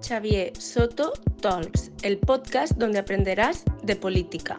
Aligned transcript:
Xavier 0.00 0.56
Soto 0.56 1.12
Talks, 1.40 1.92
el 2.02 2.18
podcast 2.18 2.72
donde 2.72 2.98
aprenderás 2.98 3.64
de 3.82 3.96
política. 3.96 4.58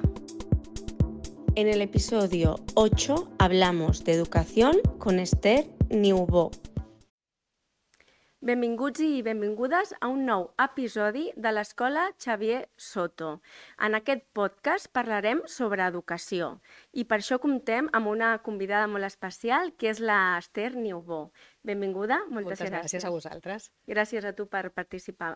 En 1.55 1.67
el 1.67 1.81
episodio 1.81 2.55
8 2.75 3.33
hablamos 3.39 4.03
de 4.03 4.13
educación 4.13 4.77
con 4.99 5.19
Esther 5.19 5.67
Niubó. 5.89 6.51
Benvinguts 8.43 9.03
i 9.05 9.21
benvingudes 9.21 9.91
a 10.01 10.07
un 10.09 10.23
nou 10.25 10.47
episodi 10.63 11.27
de 11.37 11.51
l'Escola 11.53 12.07
Xavier 12.17 12.63
Soto. 12.75 13.35
En 13.77 13.93
aquest 13.93 14.23
podcast 14.33 14.89
parlarem 14.89 15.43
sobre 15.45 15.85
educació 15.85 16.47
i 16.89 17.05
per 17.05 17.19
això 17.19 17.37
comptem 17.43 17.91
amb 17.93 18.09
una 18.09 18.31
convidada 18.41 18.87
molt 18.89 19.05
especial 19.05 19.75
que 19.77 19.91
és 19.93 20.01
la 20.01 20.39
Esther 20.39 20.71
Niubó. 20.73 21.27
Benvinguda, 21.63 22.23
moltes, 22.27 22.57
moltes 22.59 22.61
gràcies. 22.61 22.79
gràcies 22.81 23.05
a 23.05 23.11
vosaltres. 23.13 23.69
Gràcies 23.87 24.25
a 24.25 24.33
tu 24.33 24.47
per 24.49 24.71
participar. 24.73 25.35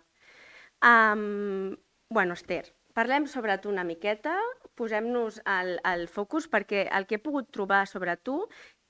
Um, 0.81 1.75
bueno, 2.09 2.33
Esther, 2.33 2.73
parlem 2.97 3.27
sobre 3.27 3.57
tu 3.61 3.70
una 3.70 3.83
miqueta, 3.83 4.33
posem-nos 4.75 5.41
al, 5.45 5.77
al 5.83 6.07
focus 6.11 6.49
perquè 6.52 6.88
el 6.91 7.05
que 7.05 7.19
he 7.19 7.23
pogut 7.23 7.52
trobar 7.53 7.85
sobre 7.88 8.17
tu 8.17 8.39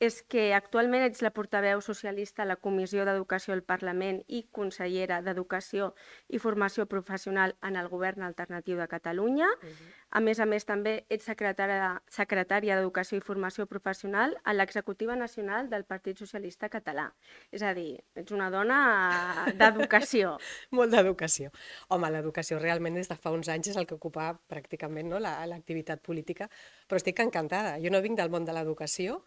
és 0.04 0.20
que 0.28 0.50
actualment 0.54 1.06
ets 1.06 1.22
la 1.24 1.32
portaveu 1.32 1.80
socialista 1.82 2.44
a 2.44 2.48
la 2.50 2.58
Comissió 2.60 3.06
d'Educació 3.08 3.54
del 3.54 3.64
Parlament 3.64 4.22
i 4.28 4.42
consellera 4.52 5.22
d'Educació 5.24 5.94
i 6.28 6.40
Formació 6.44 6.86
Professional 6.92 7.56
en 7.64 7.78
el 7.80 7.88
Govern 7.88 8.26
Alternatiu 8.28 8.78
de 8.78 8.88
Catalunya. 8.92 9.48
Uh 9.48 9.70
-huh. 9.70 9.94
A 10.12 10.20
més 10.20 10.40
a 10.40 10.46
més, 10.46 10.66
també 10.66 11.06
ets 11.10 11.26
secretària, 11.26 12.02
secretària 12.10 12.76
d'Educació 12.76 13.18
i 13.18 13.22
Formació 13.22 13.66
Professional 13.68 14.38
a 14.44 14.54
l'Executiva 14.54 15.16
Nacional 15.16 15.70
del 15.70 15.86
Partit 15.86 16.18
Socialista 16.18 16.70
Català. 16.70 17.14
És 17.52 17.62
a 17.62 17.74
dir, 17.74 18.04
ets 18.16 18.32
una 18.32 18.50
dona 18.50 19.46
d'educació. 19.56 20.38
Molt 20.72 20.92
d'educació. 20.92 21.52
Home, 21.90 22.12
l'educació 22.12 22.60
realment 22.60 22.96
des 22.96 23.10
de 23.10 23.16
fa 23.16 23.32
uns 23.32 23.48
anys 23.50 23.68
és 23.68 23.78
el 23.78 23.86
que 23.86 23.96
ocupa 23.96 24.40
pràcticament 24.48 25.08
no, 25.08 25.20
l'activitat 25.20 26.02
política, 26.02 26.50
però 26.88 26.98
estic 26.98 27.20
encantada. 27.20 27.80
Jo 27.80 27.90
no 27.90 28.02
vinc 28.02 28.18
del 28.18 28.30
món 28.30 28.46
de 28.46 28.54
l'educació, 28.54 29.24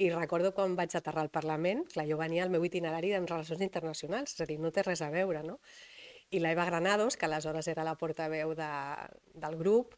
i 0.00 0.08
recordo 0.14 0.54
quan 0.56 0.74
vaig 0.78 0.96
aterrar 0.96 1.26
al 1.26 1.32
Parlament, 1.32 1.84
clar, 1.92 2.06
jo 2.08 2.16
venia 2.20 2.44
al 2.46 2.52
meu 2.52 2.64
itinerari 2.64 3.12
en 3.16 3.28
relacions 3.28 3.60
internacionals, 3.66 4.34
és 4.34 4.40
a 4.40 4.48
dir, 4.48 4.56
no 4.62 4.72
té 4.72 4.84
res 4.86 5.02
a 5.04 5.10
veure, 5.12 5.44
no? 5.44 5.58
I 6.30 6.40
l'Eva 6.40 6.64
Granados, 6.64 7.16
que 7.18 7.26
aleshores 7.26 7.68
era 7.68 7.84
la 7.84 7.96
portaveu 7.98 8.54
de, 8.56 8.70
del 9.44 9.56
grup, 9.60 9.96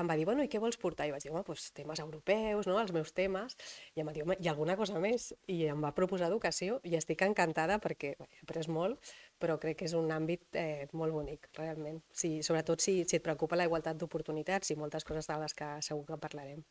em 0.00 0.08
va 0.08 0.14
dir, 0.16 0.24
bueno, 0.24 0.44
i 0.44 0.48
què 0.48 0.60
vols 0.60 0.78
portar? 0.80 1.04
I 1.08 1.12
vaig 1.12 1.24
dir, 1.24 1.30
home, 1.32 1.42
doncs 1.44 1.66
temes 1.76 2.00
europeus, 2.00 2.68
no?, 2.68 2.78
els 2.80 2.94
meus 2.96 3.12
temes. 3.12 3.56
I 3.96 4.00
em 4.00 4.08
va 4.08 4.14
dir, 4.16 4.22
home, 4.24 4.38
i 4.40 4.48
alguna 4.48 4.76
cosa 4.78 5.00
més? 5.02 5.32
I 5.52 5.58
em 5.74 5.84
va 5.84 5.92
proposar 5.96 6.30
educació 6.30 6.78
i 6.88 6.96
estic 6.96 7.24
encantada 7.26 7.76
perquè 7.82 8.14
bé, 8.20 8.30
he 8.30 8.40
après 8.46 8.70
molt, 8.72 9.12
però 9.42 9.58
crec 9.60 9.82
que 9.82 9.88
és 9.90 9.96
un 9.98 10.08
àmbit 10.14 10.56
eh, 10.56 10.88
molt 10.96 11.12
bonic, 11.18 11.50
realment. 11.58 12.00
Sí, 12.08 12.38
sobretot 12.46 12.84
si, 12.84 13.02
si 13.04 13.18
et 13.18 13.26
preocupa 13.26 13.58
la 13.58 13.68
igualtat 13.68 14.00
d'oportunitats 14.00 14.72
i 14.72 14.80
moltes 14.80 15.04
coses 15.04 15.28
de 15.28 15.40
les 15.44 15.56
que 15.60 15.74
segur 15.84 16.06
que 16.08 16.20
parlarem. 16.24 16.64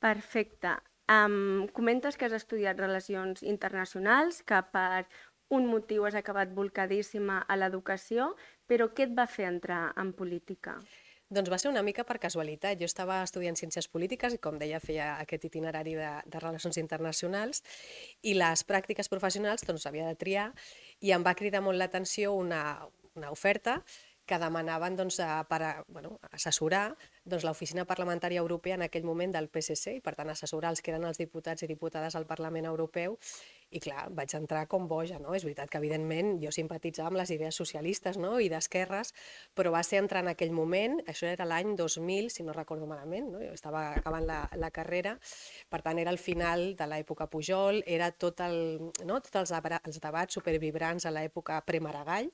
Perfecte. 0.00 0.78
Um, 1.06 1.68
comentes 1.70 2.16
que 2.18 2.26
has 2.26 2.34
estudiat 2.34 2.80
Relacions 2.80 3.42
Internacionals, 3.46 4.42
que 4.42 4.58
per 4.74 5.06
un 5.54 5.68
motiu 5.70 6.06
has 6.06 6.16
acabat 6.18 6.50
volcadíssima 6.54 7.44
a 7.46 7.56
l'educació, 7.56 8.32
però 8.66 8.88
què 8.90 9.06
et 9.06 9.12
va 9.14 9.28
fer 9.30 9.46
entrar 9.46 9.92
en 10.02 10.10
política? 10.18 10.80
Doncs 11.30 11.50
va 11.50 11.58
ser 11.58 11.70
una 11.70 11.82
mica 11.82 12.04
per 12.06 12.18
casualitat. 12.22 12.78
Jo 12.78 12.86
estava 12.86 13.20
estudiant 13.26 13.58
Ciències 13.58 13.88
Polítiques 13.90 14.34
i, 14.34 14.40
com 14.42 14.58
deia, 14.58 14.78
feia 14.82 15.12
aquest 15.22 15.46
itinerari 15.48 15.96
de, 15.98 16.10
de 16.26 16.42
Relacions 16.42 16.78
Internacionals 16.78 17.62
i 18.22 18.34
les 18.38 18.62
pràctiques 18.66 19.10
professionals 19.10 19.66
doncs, 19.66 19.86
havia 19.86 20.06
de 20.06 20.18
triar 20.18 20.52
i 21.02 21.14
em 21.14 21.26
va 21.26 21.34
cridar 21.38 21.62
molt 21.66 21.78
l'atenció 21.78 22.34
una, 22.34 22.62
una 23.18 23.32
oferta 23.34 23.80
que 24.26 24.38
demanaven 24.42 24.98
doncs, 24.98 25.18
per 25.50 25.60
a, 25.62 25.72
bueno, 25.86 26.16
assessorar 26.30 26.92
doncs, 27.26 27.44
l'oficina 27.44 27.84
parlamentària 27.84 28.40
europea 28.40 28.76
en 28.78 28.86
aquell 28.86 29.04
moment 29.04 29.32
del 29.34 29.48
PSC 29.50 29.96
i 29.98 30.02
per 30.04 30.14
tant 30.14 30.30
assessorar 30.30 30.70
els 30.70 30.82
que 30.82 30.92
eren 30.94 31.06
els 31.08 31.18
diputats 31.18 31.64
i 31.66 31.68
diputades 31.70 32.14
al 32.14 32.26
Parlament 32.26 32.68
Europeu 32.70 33.18
i 33.74 33.80
clar, 33.82 34.04
vaig 34.14 34.30
entrar 34.38 34.62
com 34.70 34.86
boja, 34.86 35.18
no? 35.18 35.32
És 35.34 35.42
veritat 35.42 35.70
que 35.72 35.80
evidentment 35.80 36.36
jo 36.38 36.52
simpatitzava 36.54 37.10
amb 37.10 37.18
les 37.18 37.32
idees 37.34 37.56
socialistes 37.58 38.14
no? 38.22 38.36
i 38.38 38.46
d'esquerres, 38.48 39.10
però 39.58 39.72
va 39.74 39.82
ser 39.82 39.98
entrar 39.98 40.22
en 40.22 40.30
aquell 40.30 40.52
moment, 40.54 41.00
això 41.10 41.26
era 41.26 41.48
l'any 41.48 41.74
2000, 41.78 42.30
si 42.30 42.46
no 42.46 42.54
recordo 42.54 42.86
malament, 42.86 43.32
no? 43.32 43.42
jo 43.42 43.56
estava 43.56 43.88
acabant 43.98 44.28
la, 44.28 44.38
la 44.54 44.70
carrera, 44.70 45.16
per 45.68 45.82
tant 45.82 45.98
era 45.98 46.14
el 46.14 46.20
final 46.22 46.68
de 46.78 46.86
l'època 46.86 47.26
Pujol, 47.32 47.82
era 47.90 48.12
tot 48.14 48.44
el, 48.46 48.56
no? 49.02 49.18
tots 49.18 49.42
els, 49.42 49.54
els 49.82 49.98
debats 49.98 50.38
supervibrants 50.38 51.10
a 51.10 51.14
l'època 51.16 51.58
pre-Maragall, 51.66 52.30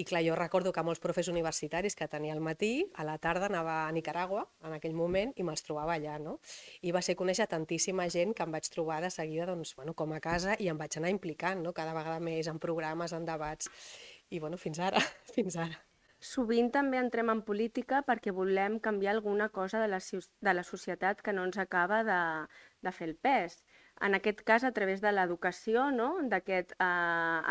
i 0.00 0.08
clar, 0.08 0.24
jo 0.24 0.40
recordo 0.40 0.72
que 0.72 0.86
molts 0.86 1.04
professors 1.04 1.28
universitaris 1.34 1.98
que 1.98 2.08
tenia 2.08 2.32
al 2.32 2.40
matí, 2.40 2.86
a 2.96 3.04
la 3.04 3.18
tarda 3.20 3.52
anava 3.52 3.82
a 3.84 3.92
Nicaragua 3.92 4.29
Nicaragua 4.30 4.68
en 4.68 4.76
aquell 4.76 4.94
moment 4.94 5.32
i 5.36 5.44
me'ls 5.44 5.64
trobava 5.66 5.96
allà, 5.96 6.18
no? 6.22 6.38
I 6.82 6.92
va 6.92 7.02
ser 7.02 7.16
conèixer 7.16 7.46
tantíssima 7.50 8.08
gent 8.08 8.34
que 8.34 8.44
em 8.44 8.52
vaig 8.52 8.68
trobar 8.70 9.00
de 9.02 9.10
seguida 9.10 9.46
doncs, 9.46 9.74
bueno, 9.76 9.94
com 9.94 10.12
a 10.12 10.20
casa 10.20 10.56
i 10.58 10.68
em 10.68 10.78
vaig 10.78 10.96
anar 10.98 11.10
implicant 11.10 11.62
no? 11.62 11.72
cada 11.72 11.94
vegada 11.94 12.20
més 12.20 12.46
en 12.46 12.58
programes, 12.58 13.12
en 13.12 13.24
debats 13.24 13.70
i 14.30 14.38
bueno, 14.38 14.56
fins 14.56 14.78
ara, 14.78 15.00
fins 15.34 15.56
ara. 15.56 15.78
Sovint 16.20 16.68
també 16.70 16.98
entrem 17.00 17.30
en 17.32 17.40
política 17.42 18.02
perquè 18.04 18.32
volem 18.36 18.78
canviar 18.78 19.14
alguna 19.14 19.48
cosa 19.48 19.80
de 19.80 19.88
la, 19.88 20.00
de 20.00 20.52
la 20.54 20.62
societat 20.62 21.22
que 21.24 21.32
no 21.32 21.46
ens 21.48 21.56
acaba 21.58 22.02
de, 22.04 22.20
de 22.84 22.92
fer 22.92 23.08
el 23.08 23.16
pes 23.16 23.62
en 24.00 24.16
aquest 24.16 24.40
cas 24.48 24.64
a 24.64 24.72
través 24.76 25.02
de 25.04 25.12
l'educació, 25.12 25.88
no? 25.94 26.08
d'aquest 26.32 26.72
eh, 26.72 26.84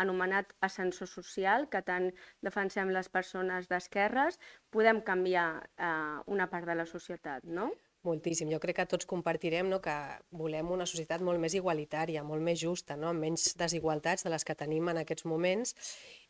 anomenat 0.04 0.54
ascensor 0.66 1.10
social 1.10 1.68
que 1.72 1.82
tant 1.86 2.10
defensem 2.46 2.90
les 2.94 3.08
persones 3.08 3.70
d'esquerres, 3.70 4.40
podem 4.74 5.02
canviar 5.06 5.48
eh, 5.60 5.92
una 6.26 6.50
part 6.50 6.66
de 6.66 6.78
la 6.82 6.88
societat, 6.90 7.44
no? 7.44 7.70
Moltíssim. 8.02 8.48
Jo 8.48 8.56
crec 8.62 8.78
que 8.78 8.84
tots 8.88 9.04
compartirem 9.04 9.68
no, 9.68 9.76
que 9.84 9.92
volem 10.32 10.70
una 10.72 10.86
societat 10.88 11.20
molt 11.20 11.36
més 11.42 11.52
igualitària, 11.58 12.22
molt 12.24 12.40
més 12.40 12.56
justa, 12.62 12.96
no, 12.96 13.10
amb 13.12 13.20
menys 13.20 13.50
desigualtats 13.60 14.24
de 14.24 14.32
les 14.32 14.46
que 14.48 14.56
tenim 14.56 14.88
en 14.88 15.02
aquests 15.02 15.26
moments 15.28 15.74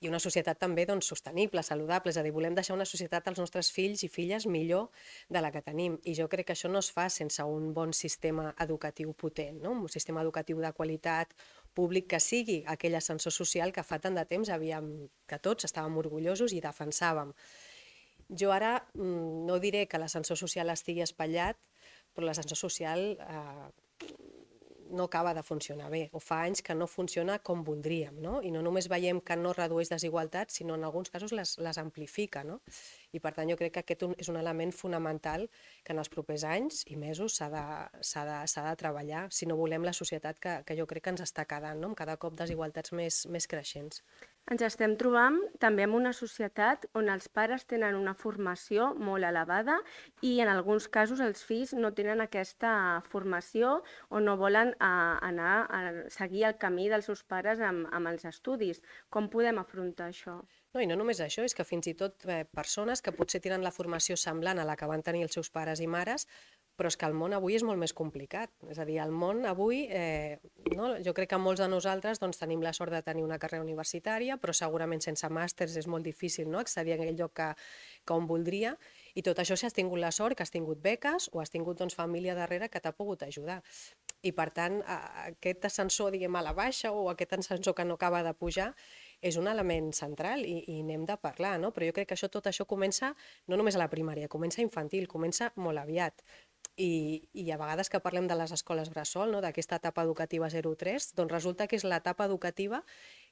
i 0.02 0.10
una 0.10 0.18
societat 0.18 0.58
també 0.58 0.82
doncs, 0.90 1.06
sostenible, 1.12 1.62
saludable. 1.62 2.10
És 2.10 2.18
a 2.18 2.26
dir, 2.26 2.34
volem 2.34 2.58
deixar 2.58 2.74
una 2.74 2.88
societat 2.90 3.30
als 3.30 3.38
nostres 3.38 3.70
fills 3.70 4.02
i 4.02 4.10
filles 4.10 4.48
millor 4.50 4.90
de 5.30 5.44
la 5.44 5.52
que 5.54 5.62
tenim. 5.62 5.94
I 6.02 6.16
jo 6.18 6.26
crec 6.32 6.50
que 6.50 6.58
això 6.58 6.72
no 6.72 6.82
es 6.82 6.90
fa 6.90 7.06
sense 7.06 7.46
un 7.46 7.70
bon 7.76 7.94
sistema 7.94 8.50
educatiu 8.58 9.14
potent, 9.14 9.62
no? 9.62 9.78
un 9.78 9.88
sistema 9.94 10.26
educatiu 10.26 10.58
de 10.58 10.74
qualitat, 10.74 11.38
públic 11.72 12.10
que 12.10 12.18
sigui 12.18 12.64
aquell 12.66 12.98
ascensor 12.98 13.30
social 13.30 13.70
que 13.70 13.86
fa 13.86 14.02
tant 14.02 14.18
de 14.18 14.26
temps 14.26 14.50
havíem, 14.50 14.90
que 15.30 15.38
tots 15.38 15.70
estàvem 15.70 16.02
orgullosos 16.02 16.50
i 16.50 16.64
defensàvem. 16.64 17.30
Jo 18.38 18.52
ara 18.54 18.76
mm, 18.94 19.46
no 19.48 19.58
diré 19.62 19.86
que 19.90 19.98
l'ascensor 19.98 20.38
social 20.38 20.70
estigui 20.70 21.02
espatllat, 21.02 21.58
però 22.14 22.26
l'ascensor 22.26 22.58
social 22.58 23.16
eh, 23.18 23.68
no 24.90 25.04
acaba 25.04 25.34
de 25.34 25.42
funcionar 25.42 25.90
bé, 25.90 26.08
o 26.12 26.20
fa 26.20 26.42
anys 26.44 26.62
que 26.62 26.74
no 26.74 26.86
funciona 26.90 27.38
com 27.38 27.62
voldríem, 27.64 28.16
no? 28.22 28.40
I 28.42 28.50
no 28.50 28.62
només 28.62 28.88
veiem 28.90 29.20
que 29.22 29.36
no 29.38 29.52
redueix 29.54 29.90
desigualtats, 29.90 30.58
sinó 30.58 30.74
en 30.74 30.84
alguns 30.84 31.10
casos 31.10 31.32
les, 31.32 31.56
les 31.58 31.78
amplifica, 31.78 32.42
no? 32.44 32.60
I 33.14 33.22
per 33.22 33.32
tant 33.36 33.50
jo 33.50 33.56
crec 33.60 33.76
que 33.76 33.84
aquest 33.84 34.04
és 34.18 34.30
un 34.32 34.38
element 34.40 34.74
fonamental 34.74 35.46
que 35.84 35.94
en 35.94 36.02
els 36.02 36.10
propers 36.12 36.44
anys 36.44 36.82
i 36.90 36.98
mesos 36.98 37.38
s'ha 37.38 37.50
de, 37.54 37.64
de, 38.02 38.40
de 38.66 38.76
treballar 38.82 39.28
si 39.30 39.46
no 39.46 39.58
volem 39.60 39.86
la 39.86 39.94
societat 39.96 40.42
que, 40.42 40.58
que 40.66 40.78
jo 40.78 40.86
crec 40.90 41.06
que 41.06 41.14
ens 41.14 41.24
està 41.26 41.46
quedant, 41.46 41.78
no? 41.80 41.92
amb 41.92 41.98
cada 41.98 42.18
cop 42.18 42.36
desigualtats 42.38 42.92
més, 42.92 43.24
més 43.30 43.46
creixents. 43.46 44.02
Ens 44.50 44.64
estem 44.66 44.96
trobant 44.98 45.36
també 45.62 45.84
en 45.86 45.92
una 45.94 46.10
societat 46.10 46.88
on 46.98 47.06
els 47.12 47.28
pares 47.38 47.62
tenen 47.70 47.94
una 47.94 48.16
formació 48.18 48.88
molt 49.08 49.28
elevada 49.28 49.76
i 50.26 50.32
en 50.42 50.50
alguns 50.50 50.88
casos 50.96 51.22
els 51.22 51.44
fills 51.46 51.70
no 51.78 51.92
tenen 51.94 52.18
aquesta 52.24 52.72
formació 53.12 53.76
o 54.10 54.22
no 54.24 54.34
volen 54.40 54.72
a, 54.72 54.88
eh, 54.88 55.28
anar 55.28 55.52
a 55.70 55.82
seguir 56.10 56.48
el 56.48 56.58
camí 56.58 56.88
dels 56.90 57.06
seus 57.06 57.22
pares 57.22 57.62
amb, 57.62 57.86
amb 57.94 58.10
els 58.10 58.26
estudis. 58.26 58.82
Com 59.08 59.30
podem 59.30 59.62
afrontar 59.62 60.10
això? 60.10 60.40
No, 60.74 60.82
i 60.82 60.86
no 60.90 60.98
només 60.98 61.22
això, 61.22 61.46
és 61.46 61.54
que 61.54 61.66
fins 61.66 61.86
i 61.86 61.94
tot 61.94 62.26
eh, 62.26 62.42
persones 62.50 63.02
que 63.06 63.14
potser 63.14 63.38
tenen 63.44 63.62
la 63.62 63.70
formació 63.70 64.18
semblant 64.18 64.58
a 64.58 64.66
la 64.66 64.74
que 64.74 64.90
van 64.90 65.06
tenir 65.06 65.22
els 65.28 65.38
seus 65.38 65.50
pares 65.54 65.78
i 65.78 65.86
mares 65.86 66.26
però 66.80 66.88
és 66.88 66.96
que 66.96 67.04
el 67.04 67.12
món 67.12 67.34
avui 67.36 67.58
és 67.58 67.64
molt 67.66 67.76
més 67.76 67.92
complicat. 67.92 68.48
És 68.72 68.78
a 68.80 68.86
dir, 68.88 68.96
el 69.04 69.12
món 69.12 69.44
avui, 69.44 69.82
eh, 69.92 70.38
no? 70.72 70.94
jo 71.04 71.12
crec 71.12 71.28
que 71.34 71.40
molts 71.40 71.60
de 71.60 71.68
nosaltres 71.68 72.22
doncs, 72.22 72.40
tenim 72.40 72.64
la 72.64 72.72
sort 72.72 72.94
de 72.96 73.02
tenir 73.04 73.20
una 73.26 73.36
carrera 73.42 73.60
universitària, 73.66 74.38
però 74.40 74.54
segurament 74.56 75.04
sense 75.04 75.28
màsters 75.28 75.76
és 75.76 75.88
molt 75.92 76.08
difícil 76.08 76.48
no? 76.48 76.62
accedir 76.64 76.96
a 76.96 76.96
aquell 76.96 77.20
lloc 77.20 77.34
que, 77.36 77.50
que 78.08 78.16
on 78.16 78.24
voldria, 78.30 78.72
i 79.12 79.20
tot 79.26 79.42
això 79.42 79.58
si 79.60 79.68
has 79.68 79.76
tingut 79.76 80.00
la 80.00 80.08
sort, 80.08 80.38
que 80.38 80.46
has 80.46 80.54
tingut 80.54 80.80
beques 80.80 81.28
o 81.34 81.44
has 81.44 81.52
tingut 81.52 81.76
doncs, 81.82 81.98
família 81.98 82.38
darrere 82.38 82.70
que 82.72 82.80
t'ha 82.80 82.96
pogut 82.96 83.26
ajudar. 83.28 83.60
I 84.24 84.32
per 84.36 84.50
tant, 84.56 84.80
aquest 84.86 85.64
ascensor, 85.68 86.10
diguem, 86.12 86.34
a 86.36 86.42
la 86.44 86.52
baixa 86.56 86.92
o 86.92 87.06
aquest 87.12 87.38
ascensor 87.38 87.76
que 87.76 87.84
no 87.84 87.96
acaba 87.96 88.20
de 88.24 88.34
pujar, 88.36 88.72
és 89.20 89.36
un 89.36 89.48
element 89.48 89.90
central 89.96 90.44
i, 90.48 90.58
i 90.72 90.80
n'hem 90.84 91.06
de 91.08 91.16
parlar, 91.20 91.58
no? 91.60 91.70
Però 91.76 91.88
jo 91.88 91.94
crec 91.96 92.10
que 92.10 92.16
això, 92.16 92.28
tot 92.32 92.48
això 92.48 92.66
comença 92.68 93.12
no 93.48 93.56
només 93.60 93.76
a 93.76 93.82
la 93.82 93.88
primària, 93.92 94.28
comença 94.32 94.64
infantil, 94.64 95.08
comença 95.08 95.50
molt 95.56 95.80
aviat. 95.80 96.24
I, 96.76 97.28
i 97.34 97.50
a 97.50 97.58
vegades 97.60 97.90
que 97.92 98.00
parlem 98.00 98.28
de 98.30 98.36
les 98.38 98.52
escoles 98.54 98.88
bressol, 98.92 99.32
no, 99.34 99.40
d'aquesta 99.44 99.80
etapa 99.80 100.04
educativa 100.06 100.48
0-3, 100.48 101.10
doncs 101.18 101.32
resulta 101.32 101.66
que 101.66 101.76
és 101.76 101.84
l'etapa 101.84 102.24
educativa 102.30 102.80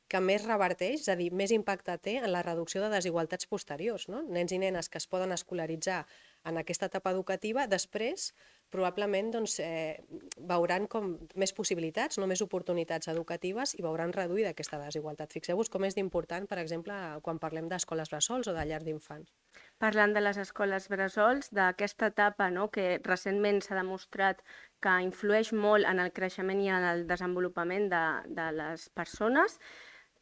que 0.08 0.20
més 0.24 0.44
reverteix, 0.48 1.02
és 1.04 1.08
a 1.12 1.16
dir, 1.20 1.28
més 1.36 1.52
impacte 1.52 1.94
té 2.00 2.16
en 2.18 2.30
la 2.32 2.42
reducció 2.42 2.80
de 2.82 2.90
desigualtats 2.92 3.46
posteriors. 3.46 4.08
No? 4.08 4.22
Nens 4.24 4.54
i 4.56 4.58
nenes 4.60 4.88
que 4.88 5.00
es 5.00 5.06
poden 5.06 5.32
escolaritzar 5.36 6.02
en 6.48 6.60
aquesta 6.60 6.88
etapa 6.88 7.12
educativa, 7.12 7.66
després 7.68 8.32
probablement 8.70 9.30
doncs, 9.32 9.58
eh, 9.64 10.04
veuran 10.50 10.86
com 10.86 11.14
més 11.40 11.52
possibilitats, 11.56 12.18
no 12.18 12.28
més 12.28 12.42
oportunitats 12.44 13.08
educatives 13.08 13.74
i 13.78 13.82
veuran 13.84 14.12
reduïda 14.12 14.52
aquesta 14.52 14.80
desigualtat. 14.82 15.32
Fixeu-vos 15.32 15.70
com 15.72 15.84
és 15.88 15.96
d'important, 15.96 16.46
per 16.46 16.58
exemple, 16.62 16.94
quan 17.22 17.40
parlem 17.40 17.68
d'escoles 17.68 18.10
bressols 18.12 18.48
o 18.48 18.56
de 18.56 18.64
llar 18.68 18.82
d'infants. 18.84 19.32
Parlant 19.78 20.12
de 20.12 20.20
les 20.20 20.36
escoles 20.36 20.88
bressols, 20.88 21.52
d'aquesta 21.54 22.12
etapa 22.12 22.50
no, 22.50 22.68
que 22.68 22.98
recentment 23.04 23.62
s'ha 23.62 23.78
demostrat 23.78 24.42
que 24.82 24.94
influeix 25.02 25.52
molt 25.52 25.86
en 25.88 26.00
el 26.02 26.12
creixement 26.12 26.60
i 26.60 26.68
en 26.70 26.84
el 26.84 27.06
desenvolupament 27.06 27.88
de, 27.92 28.04
de 28.34 28.50
les 28.58 28.88
persones, 28.90 29.58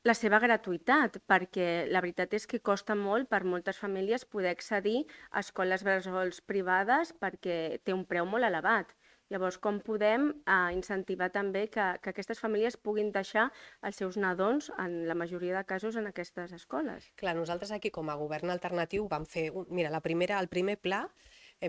la 0.07 0.15
seva 0.15 0.39
gratuïtat, 0.39 1.19
perquè 1.27 1.87
la 1.91 2.01
veritat 2.05 2.35
és 2.39 2.47
que 2.47 2.63
costa 2.63 2.95
molt 2.95 3.27
per 3.33 3.43
moltes 3.43 3.81
famílies 3.83 4.25
poder 4.25 4.53
accedir 4.55 5.01
a 5.33 5.43
escoles 5.43 5.83
bressols 5.87 6.39
privades 6.47 7.11
perquè 7.25 7.81
té 7.83 7.95
un 7.97 8.05
preu 8.07 8.29
molt 8.29 8.47
elevat. 8.47 8.95
Llavors, 9.35 9.57
com 9.59 9.81
podem 9.83 10.29
eh, 10.31 10.57
incentivar 10.77 11.33
també 11.35 11.65
que, 11.75 11.87
que 12.03 12.13
aquestes 12.13 12.39
famílies 12.39 12.77
puguin 12.79 13.11
deixar 13.11 13.49
els 13.83 13.99
seus 13.99 14.15
nadons, 14.23 14.69
en 14.79 15.01
la 15.09 15.17
majoria 15.19 15.57
de 15.57 15.65
casos, 15.67 15.99
en 15.99 16.07
aquestes 16.13 16.55
escoles? 16.55 17.11
Clar, 17.19 17.35
nosaltres 17.35 17.75
aquí 17.75 17.91
com 17.91 18.07
a 18.07 18.15
govern 18.21 18.55
alternatiu 18.55 19.09
vam 19.11 19.27
fer, 19.27 19.49
un, 19.51 19.67
mira, 19.75 19.91
la 19.91 20.05
primera, 20.05 20.39
el 20.39 20.47
primer 20.53 20.79
pla 20.79 21.03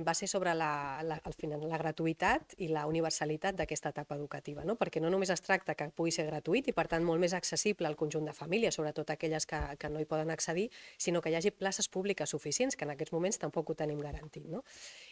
va 0.04 0.14
ser 0.14 0.28
sobre 0.28 0.54
la, 0.56 1.00
la, 1.04 1.20
al 1.24 1.34
final, 1.34 1.62
la 1.70 1.78
gratuïtat 1.80 2.58
i 2.60 2.68
la 2.68 2.86
universalitat 2.90 3.56
d'aquesta 3.56 3.94
etapa 3.94 4.18
educativa, 4.18 4.66
no? 4.68 4.76
perquè 4.76 5.00
no 5.00 5.10
només 5.10 5.32
es 5.32 5.42
tracta 5.42 5.76
que 5.80 5.88
pugui 5.96 6.12
ser 6.12 6.26
gratuït 6.28 6.68
i 6.68 6.74
per 6.76 6.88
tant 6.92 7.06
molt 7.08 7.22
més 7.24 7.34
accessible 7.34 7.88
al 7.88 7.96
conjunt 7.96 8.28
de 8.28 8.34
famílies, 8.36 8.76
sobretot 8.76 9.10
aquelles 9.14 9.48
que, 9.48 9.60
que 9.80 9.90
no 9.90 10.02
hi 10.04 10.06
poden 10.06 10.32
accedir, 10.32 10.68
sinó 10.98 11.22
que 11.22 11.32
hi 11.32 11.38
hagi 11.40 11.54
places 11.56 11.88
públiques 11.88 12.30
suficients, 12.30 12.76
que 12.76 12.84
en 12.84 12.92
aquests 12.92 13.16
moments 13.16 13.40
tampoc 13.40 13.72
ho 13.72 13.78
tenim 13.80 14.02
garantit. 14.04 14.46
No? 14.52 14.64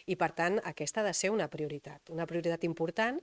I 0.06 0.18
per 0.20 0.32
tant 0.36 0.60
aquesta 0.64 1.00
ha 1.00 1.06
de 1.08 1.14
ser 1.16 1.32
una 1.32 1.48
prioritat, 1.48 2.12
una 2.12 2.26
prioritat 2.28 2.64
important 2.68 3.22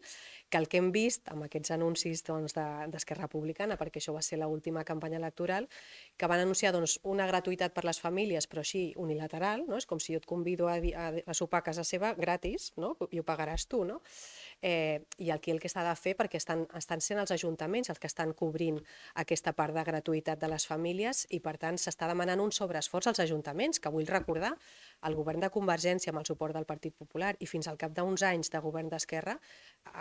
que 0.49 0.57
el 0.57 0.67
que 0.67 0.81
hem 0.81 0.89
vist 0.95 1.29
amb 1.29 1.45
aquests 1.45 1.75
anuncis 1.77 2.25
d'Esquerra 2.25 2.89
doncs, 2.89 3.09
Republicana, 3.23 3.77
perquè 3.77 4.01
això 4.01 4.13
va 4.15 4.23
ser 4.25 4.39
l'última 4.41 4.83
campanya 4.83 5.21
electoral, 5.21 5.69
que 6.17 6.27
van 6.27 6.41
anunciar 6.41 6.73
doncs, 6.73 6.97
una 7.03 7.27
gratuïtat 7.29 7.73
per 7.77 7.85
les 7.85 8.01
famílies, 8.01 8.49
però 8.49 8.65
així 8.65 8.87
unilateral, 8.97 9.67
no? 9.69 9.77
és 9.77 9.85
com 9.85 10.01
si 10.01 10.17
jo 10.17 10.21
et 10.21 10.27
convido 10.29 10.67
a, 10.67 10.79
a, 10.81 11.07
a 11.13 11.33
sopar 11.43 11.61
a 11.61 11.67
casa 11.67 11.83
seva 11.87 12.13
gratis, 12.15 12.71
no? 12.79 12.95
i 13.11 13.19
ho 13.19 13.27
pagaràs 13.27 13.67
tu, 13.67 13.83
no? 13.87 13.99
Eh, 14.63 15.03
I 15.19 15.31
aquí 15.35 15.51
el 15.51 15.59
que 15.59 15.67
s'ha 15.67 15.83
de 15.83 15.91
fer, 15.99 16.13
perquè 16.15 16.39
estan, 16.39 16.63
estan 16.79 17.01
sent 17.03 17.19
els 17.19 17.33
ajuntaments 17.35 17.91
els 17.91 17.99
que 17.99 18.07
estan 18.07 18.31
cobrint 18.31 18.79
aquesta 19.19 19.51
part 19.57 19.75
de 19.75 19.83
gratuïtat 19.83 20.39
de 20.39 20.47
les 20.47 20.65
famílies 20.69 21.25
i 21.35 21.41
per 21.43 21.57
tant 21.59 21.75
s'està 21.75 22.07
demanant 22.07 22.39
un 22.39 22.53
sobreesforç 22.55 23.11
als 23.11 23.19
ajuntaments, 23.25 23.81
que 23.83 23.91
vull 23.91 24.07
recordar, 24.07 24.53
el 25.03 25.17
govern 25.19 25.43
de 25.43 25.51
Convergència 25.51 26.13
amb 26.13 26.21
el 26.21 26.29
suport 26.29 26.55
del 26.55 26.69
Partit 26.69 26.95
Popular 26.95 27.33
i 27.43 27.49
fins 27.49 27.67
al 27.67 27.77
cap 27.81 27.91
d'uns 27.91 28.23
anys 28.23 28.53
de 28.53 28.63
govern 28.63 28.87
d'Esquerra 28.93 29.35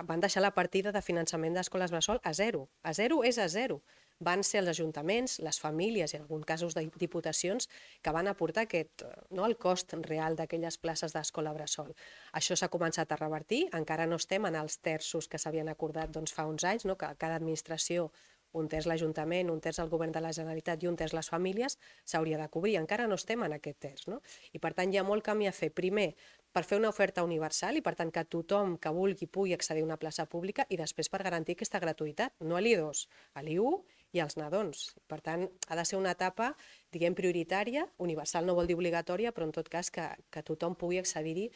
van 0.06 0.22
deixar 0.22 0.44
la 0.46 0.54
partida 0.54 0.94
de 0.94 1.02
finançament 1.02 1.58
d'escoles 1.58 1.90
bressol 1.90 2.22
a 2.22 2.32
zero. 2.32 2.68
A 2.82 2.94
zero 2.94 3.24
és 3.26 3.42
a 3.42 3.48
zero 3.50 3.82
van 4.20 4.42
ser 4.46 4.60
els 4.62 4.72
ajuntaments, 4.72 5.38
les 5.42 5.60
famílies 5.60 6.12
i 6.12 6.18
en 6.18 6.26
alguns 6.26 6.46
casos 6.46 6.74
de 6.74 6.84
diputacions 6.98 7.68
que 8.02 8.12
van 8.14 8.28
aportar 8.28 8.66
aquest, 8.66 9.06
no, 9.30 9.46
el 9.46 9.56
cost 9.56 9.94
real 10.06 10.36
d'aquelles 10.36 10.78
places 10.78 11.14
d'escola 11.14 11.54
bressol. 11.56 11.94
Això 12.32 12.56
s'ha 12.56 12.70
començat 12.72 13.12
a 13.12 13.20
revertir, 13.20 13.64
encara 13.72 14.06
no 14.06 14.20
estem 14.20 14.46
en 14.46 14.58
els 14.60 14.78
terços 14.78 15.28
que 15.28 15.38
s'havien 15.38 15.68
acordat 15.68 16.12
doncs, 16.12 16.32
fa 16.32 16.46
uns 16.46 16.64
anys, 16.64 16.86
no, 16.86 16.96
que 16.96 17.10
cada 17.18 17.40
administració 17.40 18.10
un 18.52 18.68
terç 18.68 18.86
l'Ajuntament, 18.88 19.50
un 19.50 19.60
terç 19.64 19.80
el 19.80 19.88
Govern 19.92 20.12
de 20.12 20.20
la 20.20 20.32
Generalitat 20.36 20.82
i 20.84 20.88
un 20.90 20.96
terç 21.00 21.14
les 21.16 21.30
famílies, 21.32 21.78
s'hauria 22.04 22.38
de 22.40 22.48
cobrir. 22.52 22.76
Encara 22.80 23.06
no 23.08 23.16
estem 23.16 23.42
en 23.46 23.56
aquest 23.56 23.78
terç. 23.80 24.06
No? 24.12 24.20
I 24.52 24.60
per 24.60 24.74
tant 24.76 24.92
hi 24.92 25.00
ha 25.00 25.06
molt 25.08 25.24
camí 25.24 25.48
a 25.48 25.54
fer. 25.56 25.70
Primer, 25.72 26.10
per 26.52 26.64
fer 26.68 26.76
una 26.80 26.90
oferta 26.92 27.24
universal 27.24 27.80
i 27.80 27.84
per 27.84 27.94
tant 27.96 28.12
que 28.12 28.26
tothom 28.28 28.76
que 28.76 28.92
vulgui 28.92 29.26
pugui 29.26 29.56
accedir 29.56 29.84
a 29.86 29.88
una 29.88 29.96
plaça 29.96 30.26
pública 30.28 30.66
i 30.68 30.76
després 30.76 31.08
per 31.08 31.22
garantir 31.24 31.56
aquesta 31.56 31.80
gratuïtat, 31.80 32.36
no 32.44 32.58
a 32.58 32.60
l'I2, 32.64 33.06
a 33.40 33.44
l'I1 33.46 33.80
i 34.12 34.20
als 34.20 34.36
nadons. 34.36 34.92
Per 35.08 35.20
tant, 35.24 35.46
ha 35.68 35.76
de 35.78 35.84
ser 35.88 35.98
una 35.98 36.12
etapa, 36.12 36.52
diguem, 36.92 37.16
prioritària, 37.16 37.86
universal 38.04 38.46
no 38.46 38.56
vol 38.58 38.68
dir 38.68 38.76
obligatòria, 38.76 39.32
però 39.32 39.48
en 39.48 39.54
tot 39.56 39.70
cas 39.72 39.90
que, 39.90 40.04
que 40.30 40.44
tothom 40.46 40.76
pugui 40.78 41.00
accedir-hi 41.00 41.48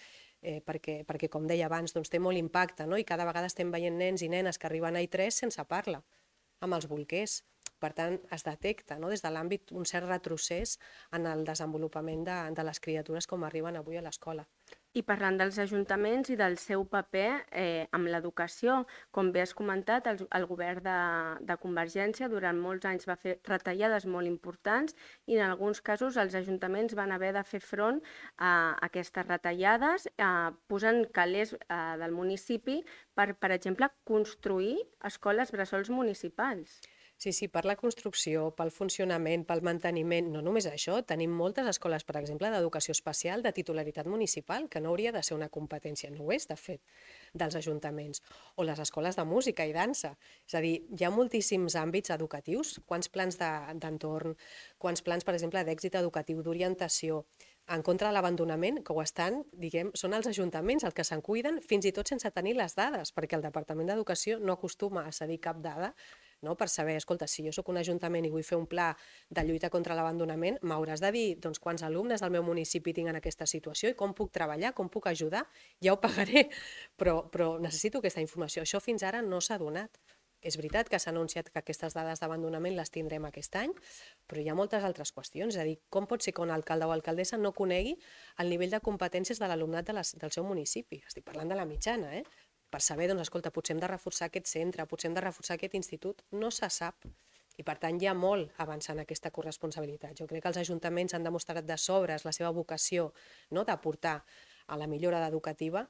eh, 0.43 0.61
perquè, 0.64 1.03
perquè, 1.08 1.29
com 1.32 1.47
deia 1.49 1.69
abans, 1.69 1.94
doncs, 1.97 2.11
té 2.12 2.20
molt 2.23 2.41
impacte, 2.41 2.87
no? 2.88 2.97
i 2.97 3.05
cada 3.05 3.26
vegada 3.29 3.50
estem 3.50 3.73
veient 3.75 3.99
nens 3.99 4.25
i 4.25 4.31
nenes 4.32 4.58
que 4.58 4.69
arriben 4.70 4.97
a 4.97 5.05
I3 5.05 5.43
sense 5.44 5.64
parla, 5.69 6.03
amb 6.64 6.79
els 6.79 6.88
bolquers. 6.88 7.43
Per 7.82 7.91
tant, 7.93 8.17
es 8.32 8.47
detecta 8.47 8.97
no? 8.97 9.11
des 9.12 9.20
de 9.20 9.29
l'àmbit 9.29 9.73
un 9.76 9.85
cert 9.85 10.09
retrocés 10.09 10.79
en 11.12 11.26
el 11.29 11.44
desenvolupament 11.44 12.25
de, 12.25 12.38
de 12.56 12.64
les 12.64 12.81
criatures 12.81 13.29
com 13.29 13.44
arriben 13.44 13.76
avui 13.76 14.00
a 14.00 14.05
l'escola. 14.06 14.47
I 14.97 15.03
parlant 15.05 15.37
dels 15.37 15.59
ajuntaments 15.61 16.31
i 16.33 16.37
del 16.41 16.55
seu 16.57 16.87
paper 16.89 17.27
eh, 17.53 17.85
amb 17.97 18.09
l'educació, 18.09 18.79
com 19.13 19.29
bé 19.35 19.43
has 19.43 19.53
comentat, 19.59 20.07
el, 20.09 20.23
el 20.39 20.47
govern 20.49 20.81
de, 20.87 20.95
de 21.51 21.57
Convergència 21.61 22.31
durant 22.33 22.57
molts 22.57 22.89
anys 22.89 23.05
va 23.11 23.19
fer 23.21 23.35
retallades 23.51 24.07
molt 24.09 24.31
importants 24.31 24.97
i 25.29 25.37
en 25.37 25.45
alguns 25.51 25.83
casos 25.85 26.17
els 26.23 26.39
ajuntaments 26.41 26.97
van 26.97 27.13
haver 27.13 27.35
de 27.37 27.45
fer 27.45 27.61
front 27.61 28.01
a 28.41 28.55
aquestes 28.89 29.29
retallades, 29.29 30.09
eh, 30.17 30.33
posant 30.73 31.05
calés 31.13 31.53
eh, 31.59 31.81
del 32.01 32.17
municipi 32.17 32.81
per, 33.13 33.35
per 33.37 33.53
exemple, 33.53 33.93
construir 34.09 34.79
escoles 35.05 35.53
bressols 35.53 35.93
municipals. 35.93 36.81
Sí, 37.19 37.33
sí, 37.33 37.47
per 37.49 37.63
la 37.65 37.79
construcció, 37.81 38.51
pel 38.59 38.69
funcionament, 38.69 39.47
pel 39.49 39.63
manteniment, 39.65 40.27
no 40.35 40.43
només 40.45 40.67
això, 40.69 40.99
tenim 41.09 41.33
moltes 41.33 41.65
escoles, 41.71 42.05
per 42.05 42.19
exemple, 42.21 42.51
d'educació 42.53 42.93
especial 42.93 43.41
de 43.43 43.55
titularitat 43.57 44.11
municipal, 44.13 44.67
que 44.69 44.83
no 44.85 44.91
hauria 44.91 45.15
de 45.17 45.23
ser 45.25 45.33
una 45.39 45.49
competència, 45.49 46.11
no 46.13 46.27
ho 46.27 46.35
és, 46.37 46.45
de 46.51 46.59
fet, 46.61 46.83
dels 47.33 47.57
ajuntaments, 47.57 48.21
o 48.61 48.69
les 48.69 48.85
escoles 48.85 49.17
de 49.17 49.25
música 49.25 49.65
i 49.65 49.73
dansa. 49.73 50.13
És 50.45 50.59
a 50.59 50.61
dir, 50.61 50.75
hi 50.93 51.09
ha 51.09 51.11
moltíssims 51.15 51.79
àmbits 51.81 52.13
educatius, 52.13 52.75
quants 52.85 53.09
plans 53.09 53.41
d'entorn, 53.41 54.37
de, 54.37 54.53
quants 54.77 55.01
plans, 55.09 55.25
per 55.25 55.39
exemple, 55.39 55.65
d'èxit 55.65 55.97
educatiu, 55.97 56.45
d'orientació, 56.45 57.23
en 57.73 57.81
contra 57.83 58.12
de 58.12 58.15
l'abandonament, 58.15 58.85
que 58.85 58.93
ho 58.93 59.01
estan, 59.03 59.41
diguem, 59.57 59.89
són 59.97 60.12
els 60.15 60.29
ajuntaments 60.29 60.85
els 60.85 60.95
que 60.95 61.03
se'n 61.03 61.25
cuiden, 61.25 61.65
fins 61.65 61.89
i 61.89 61.97
tot 61.97 62.12
sense 62.12 62.31
tenir 62.31 62.55
les 62.61 62.77
dades, 62.77 63.17
perquè 63.17 63.41
el 63.41 63.49
Departament 63.49 63.89
d'Educació 63.89 64.37
no 64.39 64.55
acostuma 64.55 65.09
a 65.09 65.17
cedir 65.17 65.41
cap 65.41 65.65
dada 65.65 65.95
no? 66.43 66.56
per 66.56 66.69
saber, 66.69 66.97
escolta, 66.97 67.29
si 67.31 67.44
jo 67.47 67.53
sóc 67.55 67.71
un 67.73 67.81
ajuntament 67.81 68.27
i 68.27 68.33
vull 68.33 68.44
fer 68.47 68.59
un 68.59 68.67
pla 68.67 68.91
de 69.31 69.44
lluita 69.47 69.71
contra 69.71 69.97
l'abandonament, 69.99 70.59
m'hauràs 70.62 71.05
de 71.05 71.12
dir 71.15 71.27
doncs, 71.43 71.61
quants 71.62 71.85
alumnes 71.87 72.25
del 72.25 72.35
meu 72.35 72.44
municipi 72.47 72.94
tinc 72.97 73.15
aquesta 73.15 73.47
situació 73.47 73.93
i 73.93 73.99
com 73.99 74.14
puc 74.14 74.33
treballar, 74.35 74.75
com 74.75 74.90
puc 74.93 75.09
ajudar, 75.12 75.47
ja 75.83 75.95
ho 75.95 76.00
pagaré, 76.02 76.49
però, 77.00 77.23
però 77.31 77.57
necessito 77.62 78.02
aquesta 78.02 78.25
informació. 78.25 78.66
Això 78.66 78.83
fins 78.83 79.07
ara 79.07 79.23
no 79.23 79.40
s'ha 79.40 79.59
donat. 79.62 80.00
És 80.47 80.55
veritat 80.61 80.90
que 80.93 80.99
s'ha 81.00 81.11
anunciat 81.11 81.49
que 81.50 81.59
aquestes 81.59 81.95
dades 81.97 82.21
d'abandonament 82.23 82.76
les 82.76 82.93
tindrem 82.95 83.25
aquest 83.26 83.57
any, 83.59 83.73
però 84.28 84.43
hi 84.43 84.50
ha 84.50 84.55
moltes 84.59 84.85
altres 84.87 85.11
qüestions. 85.16 85.57
És 85.57 85.62
a 85.62 85.64
dir, 85.66 85.78
com 85.90 86.07
pot 86.07 86.23
ser 86.23 86.35
que 86.37 86.45
un 86.45 86.52
alcalde 86.55 86.87
o 86.87 86.93
alcaldessa 86.95 87.38
no 87.40 87.55
conegui 87.57 87.97
el 88.43 88.52
nivell 88.52 88.76
de 88.76 88.83
competències 88.85 89.40
de 89.43 89.49
l'alumnat 89.50 89.88
de 89.90 89.97
del 89.97 90.35
seu 90.37 90.45
municipi? 90.45 91.00
Estic 91.09 91.25
parlant 91.26 91.50
de 91.50 91.59
la 91.59 91.66
mitjana, 91.66 92.12
eh? 92.21 92.25
Per 92.76 92.83
saber, 92.85 93.06
doncs, 93.09 93.23
escolta, 93.25 93.49
potser 93.49 93.73
hem 93.73 93.78
de 93.80 93.88
reforçar 93.88 94.26
aquest 94.28 94.50
centre, 94.50 94.85
potser 94.85 95.09
hem 95.09 95.14
de 95.16 95.23
reforçar 95.25 95.54
aquest 95.56 95.73
institut, 95.78 96.18
no 96.37 96.50
se 96.52 96.68
sap. 96.68 97.06
I 97.56 97.64
per 97.64 97.78
tant 97.80 97.97
hi 97.97 98.09
ha 98.11 98.12
molt 98.12 98.52
avançar 98.61 98.92
en 98.92 99.00
aquesta 99.00 99.30
corresponsabilitat. 99.33 100.12
Jo 100.18 100.26
crec 100.28 100.45
que 100.45 100.50
els 100.52 100.59
ajuntaments 100.61 101.16
han 101.16 101.25
demostrat 101.25 101.64
de 101.64 101.78
sobres 101.80 102.26
la 102.28 102.35
seva 102.37 102.50
vocació 102.52 103.06
no, 103.56 103.64
d'aportar 103.64 104.18
a 104.68 104.76
la 104.76 104.90
millora 104.92 105.23
educativa, 105.25 105.87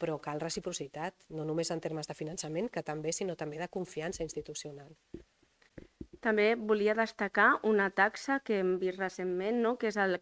però 0.00 0.16
cal 0.24 0.40
reciprocitat, 0.40 1.28
no 1.36 1.44
només 1.44 1.74
en 1.76 1.84
termes 1.84 2.08
de 2.08 2.16
finançament, 2.16 2.72
que 2.72 2.80
també, 2.80 3.12
sinó 3.12 3.36
també 3.36 3.60
de 3.60 3.68
confiança 3.68 4.24
institucional. 4.24 4.96
També 6.24 6.50
volia 6.70 6.92
destacar 6.96 7.46
una 7.68 7.86
taxa 7.98 8.34
que 8.44 8.58
hem 8.60 8.74
vist 8.82 8.98
recentment, 9.00 9.60
no? 9.64 9.70
que 9.80 9.88
és 9.88 9.96
el, 10.02 10.18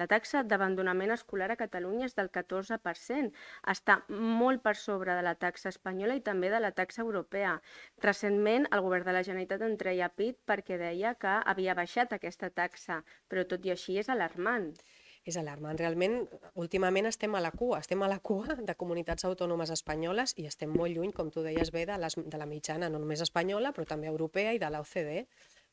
la 0.00 0.08
taxa 0.10 0.42
d'abandonament 0.52 1.14
escolar 1.14 1.50
a 1.54 1.58
Catalunya 1.60 2.08
és 2.08 2.18
del 2.18 2.30
14%. 2.34 3.30
Està 3.74 4.00
molt 4.10 4.64
per 4.66 4.74
sobre 4.80 5.14
de 5.14 5.22
la 5.22 5.36
taxa 5.46 5.70
espanyola 5.70 6.18
i 6.18 6.24
també 6.30 6.50
de 6.50 6.58
la 6.64 6.72
taxa 6.80 7.04
europea. 7.06 7.54
Recentment 8.02 8.66
el 8.72 8.82
govern 8.88 9.06
de 9.06 9.14
la 9.14 9.22
Generalitat 9.30 9.62
en 9.68 9.78
treia 9.84 10.10
pit 10.10 10.42
perquè 10.50 10.80
deia 10.82 11.14
que 11.14 11.38
havia 11.54 11.78
baixat 11.78 12.18
aquesta 12.18 12.50
taxa, 12.50 13.04
però 13.30 13.46
tot 13.46 13.62
i 13.62 13.76
així 13.76 14.00
és 14.02 14.10
alarmant 14.10 14.72
és 15.28 15.36
alarmant. 15.36 15.76
Realment, 15.78 16.22
últimament 16.56 17.10
estem 17.10 17.34
a 17.36 17.42
la 17.44 17.52
cua, 17.52 17.82
estem 17.82 18.02
a 18.02 18.08
la 18.10 18.18
cua 18.24 18.56
de 18.58 18.74
comunitats 18.80 19.28
autònomes 19.28 19.72
espanyoles 19.74 20.34
i 20.40 20.48
estem 20.48 20.72
molt 20.72 20.94
lluny, 20.96 21.12
com 21.12 21.30
tu 21.34 21.44
deies 21.44 21.72
bé, 21.74 21.84
de, 21.88 21.98
les, 22.00 22.16
de 22.16 22.40
la 22.40 22.48
mitjana, 22.48 22.88
no 22.88 23.00
només 23.02 23.22
espanyola, 23.24 23.74
però 23.76 23.86
també 23.88 24.08
europea 24.08 24.56
i 24.56 24.62
de 24.62 24.72
l'OCDE. 24.72 25.24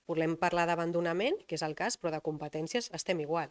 Volem 0.05 0.35
parlar 0.37 0.67
d'abandonament, 0.69 1.39
que 1.49 1.57
és 1.57 1.63
el 1.65 1.73
cas, 1.73 1.95
però 1.97 2.11
de 2.13 2.19
competències 2.21 2.91
estem 2.93 3.23
igual. 3.23 3.49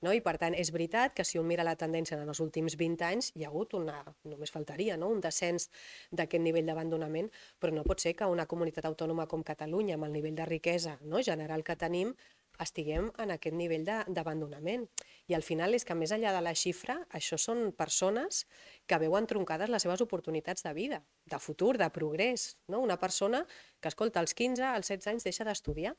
No? 0.00 0.14
I 0.16 0.22
per 0.24 0.38
tant, 0.40 0.56
és 0.56 0.70
veritat 0.72 1.12
que 1.12 1.26
si 1.28 1.36
un 1.36 1.44
mira 1.50 1.66
la 1.66 1.76
tendència 1.76 2.16
en 2.16 2.24
els 2.24 2.40
últims 2.40 2.78
20 2.80 3.04
anys, 3.04 3.28
hi 3.36 3.44
ha 3.44 3.50
hagut 3.50 3.76
una, 3.76 3.98
només 4.24 4.54
faltaria, 4.54 4.96
no? 4.96 5.10
un 5.12 5.20
descens 5.20 5.68
d'aquest 6.16 6.40
nivell 6.46 6.72
d'abandonament, 6.72 7.28
però 7.60 7.76
no 7.76 7.84
pot 7.84 8.00
ser 8.00 8.14
que 8.16 8.30
una 8.32 8.48
comunitat 8.48 8.88
autònoma 8.88 9.28
com 9.28 9.44
Catalunya, 9.44 9.98
amb 9.98 10.08
el 10.08 10.16
nivell 10.16 10.40
de 10.40 10.48
riquesa 10.48 10.96
no? 11.02 11.20
general 11.26 11.66
que 11.68 11.76
tenim, 11.76 12.14
estiguem 12.60 13.10
en 13.22 13.32
aquest 13.34 13.56
nivell 13.56 13.86
d'abandonament. 13.86 14.86
I 15.30 15.34
al 15.36 15.44
final 15.46 15.76
és 15.78 15.86
que 15.86 15.94
més 15.94 16.10
enllà 16.10 16.32
de 16.34 16.42
la 16.42 16.56
xifra, 16.58 16.96
això 17.14 17.38
són 17.38 17.70
persones 17.78 18.42
que 18.90 18.98
veuen 18.98 19.28
troncades 19.30 19.70
les 19.70 19.86
seves 19.86 20.02
oportunitats 20.02 20.66
de 20.66 20.72
vida, 20.74 21.04
de 21.30 21.38
futur, 21.38 21.76
de 21.78 21.86
progrés. 21.94 22.56
No? 22.66 22.80
Una 22.82 22.98
persona 22.98 23.44
que, 23.78 23.92
escolta, 23.92 24.18
als 24.18 24.34
15, 24.34 24.66
als 24.66 24.90
16 24.90 25.12
anys 25.14 25.28
deixa 25.28 25.46
d'estudiar 25.46 25.94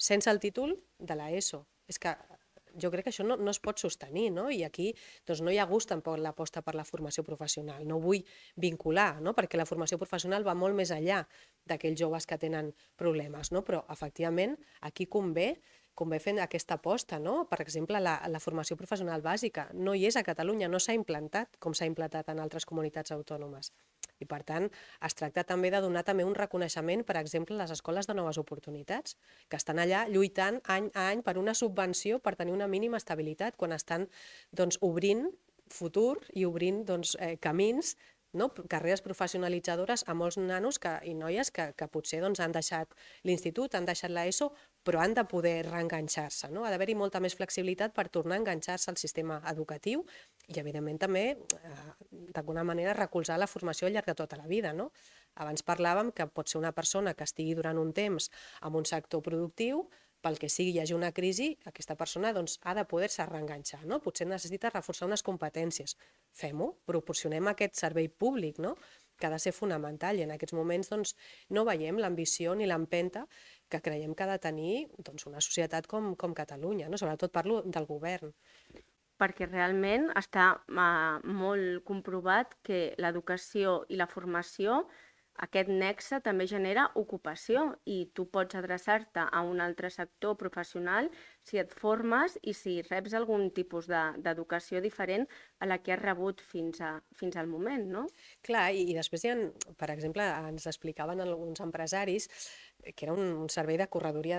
sense 0.00 0.32
el 0.32 0.40
títol 0.42 0.74
de 0.98 1.14
l'ESO. 1.14 1.62
És 1.86 2.00
que 2.02 2.16
jo 2.78 2.90
crec 2.90 3.06
que 3.06 3.12
això 3.12 3.24
no, 3.26 3.36
no 3.36 3.50
es 3.52 3.58
pot 3.62 3.80
sostenir, 3.82 4.30
no? 4.34 4.48
I 4.50 4.62
aquí 4.66 4.90
doncs, 5.28 5.42
no 5.44 5.52
hi 5.52 5.58
ha 5.58 5.66
gust 5.70 5.90
tampoc 5.90 6.18
l'aposta 6.18 6.62
per 6.66 6.74
la 6.78 6.86
formació 6.86 7.24
professional. 7.26 7.86
No 7.86 8.00
vull 8.02 8.22
vincular, 8.56 9.20
no? 9.22 9.34
perquè 9.36 9.58
la 9.58 9.66
formació 9.68 9.98
professional 9.98 10.46
va 10.46 10.56
molt 10.58 10.78
més 10.78 10.92
enllà 10.94 11.22
d'aquells 11.70 11.98
joves 12.00 12.26
que 12.26 12.38
tenen 12.40 12.72
problemes, 12.98 13.52
no? 13.54 13.64
però 13.66 13.84
efectivament 13.92 14.56
aquí 14.86 15.06
convé 15.06 15.52
convé 16.00 16.18
fer 16.22 16.34
aquesta 16.40 16.78
aposta, 16.80 17.20
no? 17.20 17.44
Per 17.50 17.60
exemple, 17.60 18.00
la, 18.00 18.16
la 18.32 18.40
formació 18.42 18.76
professional 18.80 19.22
bàsica 19.22 19.68
no 19.76 19.94
hi 19.94 20.06
és 20.08 20.16
a 20.16 20.24
Catalunya, 20.26 20.68
no 20.72 20.80
s'ha 20.80 20.96
implantat 20.96 21.60
com 21.60 21.76
s'ha 21.76 21.88
implantat 21.90 22.32
en 22.32 22.40
altres 22.40 22.66
comunitats 22.68 23.12
autònomes. 23.16 23.72
I 24.20 24.28
per 24.28 24.42
tant, 24.44 24.68
es 25.06 25.16
tracta 25.16 25.44
també 25.48 25.70
de 25.72 25.80
donar 25.80 26.02
també 26.04 26.26
un 26.28 26.36
reconeixement, 26.36 27.04
per 27.08 27.16
exemple, 27.20 27.56
a 27.56 27.62
les 27.62 27.72
escoles 27.76 28.08
de 28.08 28.16
noves 28.16 28.38
oportunitats, 28.40 29.16
que 29.48 29.56
estan 29.56 29.80
allà 29.80 30.04
lluitant 30.12 30.60
any 30.68 30.90
a 30.92 31.08
any 31.14 31.24
per 31.24 31.38
una 31.40 31.56
subvenció 31.56 32.20
per 32.20 32.36
tenir 32.36 32.52
una 32.52 32.68
mínima 32.68 33.00
estabilitat, 33.00 33.56
quan 33.56 33.72
estan 33.72 34.08
doncs, 34.52 34.80
obrint 34.84 35.30
futur 35.70 36.18
i 36.34 36.44
obrint 36.44 36.84
doncs, 36.84 37.16
eh, 37.20 37.36
camins 37.40 37.94
no? 38.32 38.50
carreres 38.70 39.02
professionalitzadores 39.02 40.04
a 40.06 40.14
molts 40.14 40.38
nanos 40.38 40.78
que, 40.78 40.92
i 41.06 41.14
noies 41.14 41.50
que, 41.54 41.70
que 41.76 41.88
potser 41.90 42.20
doncs, 42.22 42.40
han 42.40 42.54
deixat 42.54 42.94
l'institut, 43.26 43.74
han 43.74 43.88
deixat 43.88 44.12
l'ESO, 44.14 44.50
però 44.86 45.02
han 45.02 45.14
de 45.14 45.24
poder 45.28 45.56
reenganxar-se. 45.68 46.50
No? 46.54 46.64
Ha 46.64 46.72
d'haver-hi 46.72 46.96
molta 46.98 47.20
més 47.20 47.36
flexibilitat 47.36 47.94
per 47.96 48.08
tornar 48.08 48.38
a 48.38 48.42
enganxar-se 48.42 48.90
al 48.92 49.00
sistema 49.00 49.40
educatiu 49.50 50.04
i, 50.46 50.58
evidentment, 50.60 51.00
també, 51.02 51.24
eh, 51.36 51.78
d'alguna 52.34 52.64
manera, 52.64 52.94
recolzar 52.96 53.38
la 53.38 53.50
formació 53.50 53.88
al 53.88 53.96
llarg 53.96 54.12
de 54.12 54.18
tota 54.22 54.38
la 54.40 54.48
vida. 54.50 54.72
No? 54.72 54.90
Abans 55.40 55.66
parlàvem 55.66 56.14
que 56.14 56.26
pot 56.26 56.48
ser 56.48 56.58
una 56.62 56.72
persona 56.72 57.14
que 57.14 57.26
estigui 57.26 57.54
durant 57.58 57.78
un 57.78 57.92
temps 57.92 58.30
en 58.62 58.78
un 58.78 58.86
sector 58.86 59.22
productiu, 59.22 59.88
pel 60.20 60.38
que 60.40 60.50
sigui 60.52 60.74
hi 60.76 60.80
hagi 60.82 60.96
una 60.96 61.12
crisi, 61.16 61.50
aquesta 61.70 61.96
persona 61.96 62.32
doncs, 62.36 62.58
ha 62.64 62.74
de 62.76 62.84
poder-se 62.88 63.26
reenganxar. 63.28 63.82
No? 63.88 64.00
Potser 64.04 64.28
necessita 64.28 64.72
reforçar 64.72 65.08
unes 65.08 65.24
competències. 65.26 65.96
Fem-ho, 66.36 66.72
proporcionem 66.86 67.48
aquest 67.50 67.80
servei 67.80 68.08
públic, 68.08 68.60
no? 68.60 68.76
que 69.20 69.28
ha 69.28 69.30
de 69.30 69.38
ser 69.38 69.52
fonamental 69.52 70.18
i 70.18 70.24
en 70.24 70.32
aquests 70.34 70.56
moments 70.56 70.88
doncs, 70.90 71.14
no 71.52 71.66
veiem 71.68 71.98
l'ambició 72.00 72.54
ni 72.56 72.66
l'empenta 72.66 73.26
que 73.68 73.82
creiem 73.84 74.14
que 74.16 74.24
ha 74.24 74.30
de 74.32 74.38
tenir 74.40 74.76
doncs, 74.96 75.26
una 75.28 75.42
societat 75.44 75.86
com, 75.86 76.14
com 76.16 76.34
Catalunya, 76.34 76.88
no? 76.88 76.98
sobretot 76.98 77.32
parlo 77.32 77.60
del 77.66 77.86
govern. 77.86 78.32
Perquè 79.20 79.44
realment 79.50 80.08
està 80.16 80.46
uh, 80.56 81.20
molt 81.28 81.84
comprovat 81.84 82.56
que 82.64 82.94
l'educació 82.96 83.82
i 83.92 84.00
la 84.00 84.08
formació 84.08 84.86
aquest 85.44 85.70
nexe 85.72 86.20
també 86.24 86.46
genera 86.50 86.86
ocupació 87.00 87.64
i 87.88 87.98
tu 88.14 88.26
pots 88.32 88.58
adreçar-te 88.58 89.24
a 89.24 89.42
un 89.46 89.62
altre 89.64 89.90
sector 89.92 90.36
professional 90.40 91.08
si 91.46 91.60
et 91.62 91.72
formes 91.72 92.36
i 92.42 92.54
si 92.56 92.80
reps 92.90 93.14
algun 93.16 93.48
tipus 93.56 93.88
d'educació 93.90 94.78
de, 94.78 94.84
diferent 94.88 95.26
a 95.58 95.68
la 95.70 95.80
que 95.80 95.94
has 95.94 96.02
rebut 96.02 96.42
fins, 96.44 96.80
a, 96.84 96.98
fins 97.16 97.36
al 97.40 97.48
moment, 97.48 97.86
no? 97.88 98.06
Clar, 98.46 98.68
i, 98.76 98.84
i 98.92 98.96
després 98.96 99.24
hi 99.24 99.32
ha, 99.32 99.38
per 99.80 99.90
exemple, 99.94 100.26
ens 100.50 100.68
explicaven 100.68 101.24
alguns 101.24 101.64
empresaris 101.64 102.28
que 102.82 103.06
era 103.06 103.14
un, 103.14 103.48
servei 103.52 103.78
de 103.80 103.86
corredoria 103.92 104.38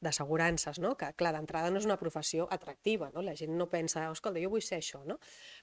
d'assegurances, 0.00 0.80
no? 0.82 0.94
que 0.98 1.10
clar, 1.18 1.32
d'entrada 1.36 1.70
no 1.70 1.80
és 1.80 1.88
una 1.88 1.98
professió 2.00 2.46
atractiva, 2.50 3.10
no? 3.14 3.22
la 3.22 3.34
gent 3.38 3.54
no 3.58 3.68
pensa, 3.72 4.04
escolta, 4.10 4.40
jo 4.42 4.50
vull 4.52 4.64
ser 4.64 4.80
això, 4.80 5.02
no? 5.08 5.18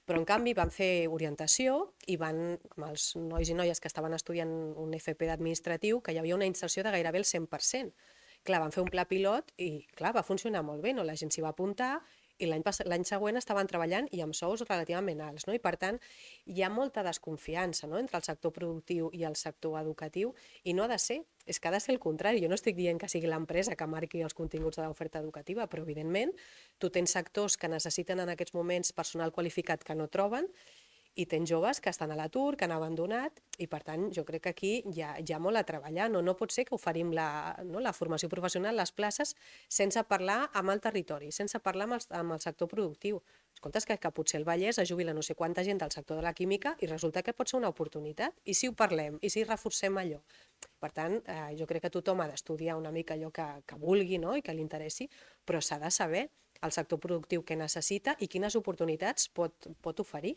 però 0.06 0.20
en 0.20 0.26
canvi 0.28 0.54
van 0.56 0.72
fer 0.74 1.08
orientació 1.08 1.80
i 2.06 2.16
van, 2.20 2.40
amb 2.76 2.88
els 2.90 3.12
nois 3.20 3.50
i 3.50 3.58
noies 3.58 3.80
que 3.80 3.90
estaven 3.90 4.16
estudiant 4.16 4.52
un 4.80 4.96
FP 4.96 5.28
d'administratiu, 5.30 6.00
que 6.00 6.14
hi 6.14 6.22
havia 6.22 6.38
una 6.38 6.48
inserció 6.48 6.84
de 6.86 6.94
gairebé 6.94 7.22
el 7.22 7.28
100%. 7.28 7.94
Clar, 8.40 8.62
van 8.62 8.72
fer 8.72 8.80
un 8.80 8.88
pla 8.88 9.04
pilot 9.04 9.52
i, 9.60 9.84
clar, 9.98 10.14
va 10.16 10.24
funcionar 10.24 10.62
molt 10.64 10.80
bé, 10.80 10.94
no? 10.96 11.04
la 11.04 11.16
gent 11.18 11.32
s'hi 11.32 11.44
va 11.44 11.52
apuntar 11.52 11.98
i 12.40 12.48
l'any 12.48 13.04
següent 13.06 13.38
estaven 13.38 13.68
treballant 13.70 14.08
i 14.16 14.22
amb 14.24 14.36
sous 14.36 14.64
relativament 14.66 15.20
alts. 15.24 15.46
No? 15.46 15.54
I 15.54 15.62
per 15.62 15.76
tant, 15.80 16.00
hi 16.46 16.64
ha 16.64 16.70
molta 16.72 17.04
desconfiança 17.06 17.88
no? 17.90 17.98
entre 18.00 18.18
el 18.18 18.26
sector 18.26 18.54
productiu 18.56 19.10
i 19.12 19.24
el 19.28 19.36
sector 19.36 19.78
educatiu 19.80 20.34
i 20.64 20.74
no 20.74 20.84
ha 20.84 20.90
de 20.90 20.98
ser, 20.98 21.20
és 21.46 21.60
que 21.60 21.68
ha 21.68 21.74
de 21.74 21.80
ser 21.80 21.94
el 21.94 22.02
contrari. 22.02 22.42
Jo 22.42 22.50
no 22.50 22.58
estic 22.58 22.76
dient 22.78 23.00
que 23.00 23.08
sigui 23.08 23.30
l'empresa 23.30 23.76
que 23.76 23.88
marqui 23.90 24.24
els 24.24 24.36
continguts 24.36 24.80
de 24.80 24.86
l'oferta 24.86 25.22
educativa, 25.22 25.66
però 25.70 25.84
evidentment 25.86 26.34
tu 26.78 26.90
tens 26.90 27.16
sectors 27.16 27.56
que 27.56 27.68
necessiten 27.68 28.20
en 28.20 28.32
aquests 28.34 28.54
moments 28.54 28.92
personal 28.92 29.32
qualificat 29.32 29.84
que 29.84 29.96
no 29.98 30.08
troben 30.08 30.48
i 31.18 31.26
tens 31.26 31.50
joves 31.50 31.80
que 31.82 31.90
estan 31.90 32.12
a 32.12 32.16
l'atur, 32.16 32.56
que 32.56 32.64
han 32.64 32.74
abandonat, 32.74 33.40
i 33.58 33.66
per 33.70 33.82
tant 33.84 34.08
jo 34.14 34.24
crec 34.24 34.44
que 34.44 34.52
aquí 34.54 34.70
hi 34.92 35.02
ha, 35.02 35.10
hi 35.18 35.34
ha 35.34 35.40
molt 35.42 35.58
a 35.58 35.64
treballar. 35.66 36.08
No, 36.12 36.22
no 36.22 36.36
pot 36.38 36.54
ser 36.54 36.64
que 36.68 36.76
oferim 36.76 37.10
la, 37.16 37.56
no, 37.66 37.82
la 37.82 37.92
formació 37.92 38.30
professional, 38.32 38.76
les 38.78 38.92
places, 38.92 39.34
sense 39.68 40.02
parlar 40.08 40.40
amb 40.54 40.70
el 40.70 40.80
territori, 40.80 41.32
sense 41.34 41.58
parlar 41.60 41.88
amb 41.88 41.98
el, 41.98 42.06
amb 42.22 42.36
el 42.36 42.42
sector 42.44 42.70
productiu. 42.70 43.20
Escolta, 43.54 43.82
que, 43.84 43.98
que 44.00 44.12
potser 44.16 44.38
el 44.40 44.46
Vallès 44.48 44.78
es 44.80 44.88
jubila 44.88 45.12
no 45.12 45.22
sé 45.26 45.34
quanta 45.36 45.64
gent 45.66 45.82
del 45.82 45.92
sector 45.92 46.16
de 46.16 46.24
la 46.24 46.32
química 46.32 46.76
i 46.80 46.88
resulta 46.88 47.22
que 47.22 47.34
pot 47.36 47.50
ser 47.50 47.58
una 47.58 47.68
oportunitat. 47.68 48.38
I 48.48 48.54
si 48.56 48.70
ho 48.70 48.72
parlem, 48.72 49.18
i 49.20 49.28
si 49.28 49.44
reforcem 49.44 49.98
allò. 50.00 50.22
Per 50.80 50.92
tant, 50.96 51.18
eh, 51.26 51.50
jo 51.58 51.66
crec 51.68 51.84
que 51.84 51.92
tothom 51.92 52.22
ha 52.22 52.28
d'estudiar 52.30 52.78
una 52.78 52.94
mica 52.94 53.18
allò 53.18 53.28
que, 53.34 53.48
que 53.66 53.76
vulgui 53.76 54.22
no? 54.22 54.36
i 54.36 54.46
que 54.46 54.54
li 54.54 54.64
interessi, 54.64 55.10
però 55.44 55.60
s'ha 55.60 55.80
de 55.82 55.90
saber 55.90 56.28
el 56.62 56.72
sector 56.72 57.00
productiu 57.00 57.44
que 57.44 57.56
necessita 57.56 58.16
i 58.20 58.28
quines 58.28 58.56
oportunitats 58.56 59.28
pot, 59.36 59.68
pot 59.80 60.00
oferir 60.00 60.36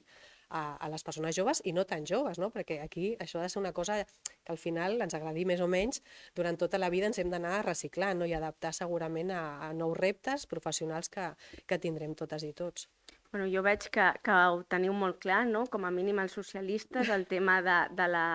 a, 0.54 0.64
a 0.78 0.90
les 0.94 1.04
persones 1.04 1.36
joves 1.36 1.62
i 1.66 1.74
no 1.76 1.86
tan 1.90 2.06
joves, 2.06 2.40
no? 2.40 2.52
perquè 2.54 2.80
aquí 2.84 3.14
això 3.24 3.42
ha 3.42 3.48
de 3.48 3.52
ser 3.52 3.60
una 3.62 3.74
cosa 3.74 4.00
que 4.06 4.54
al 4.54 4.62
final 4.62 5.02
ens 5.02 5.18
agradi 5.18 5.46
més 5.50 5.64
o 5.66 5.68
menys, 5.68 6.04
durant 6.38 6.60
tota 6.62 6.80
la 6.80 6.92
vida 6.94 7.10
ens 7.10 7.20
hem 7.20 7.34
d'anar 7.34 7.64
reciclant 7.66 8.22
no? 8.22 8.30
i 8.30 8.36
adaptar 8.38 8.74
segurament 8.78 9.34
a, 9.34 9.44
a 9.68 9.72
nous 9.74 9.98
reptes 9.98 10.46
professionals 10.48 11.10
que, 11.10 11.32
que 11.66 11.82
tindrem 11.82 12.14
totes 12.16 12.46
i 12.46 12.54
tots. 12.54 12.88
Bueno, 13.34 13.48
jo 13.50 13.64
veig 13.66 13.88
que, 13.90 14.04
que 14.22 14.34
ho 14.54 14.60
teniu 14.70 14.94
molt 14.94 15.16
clar, 15.24 15.40
no? 15.50 15.64
com 15.74 15.88
a 15.88 15.90
mínim 15.90 16.20
els 16.22 16.36
socialistes, 16.38 17.10
el 17.10 17.24
tema 17.26 17.56
de, 17.66 17.78
de, 17.98 18.06
la, 18.14 18.26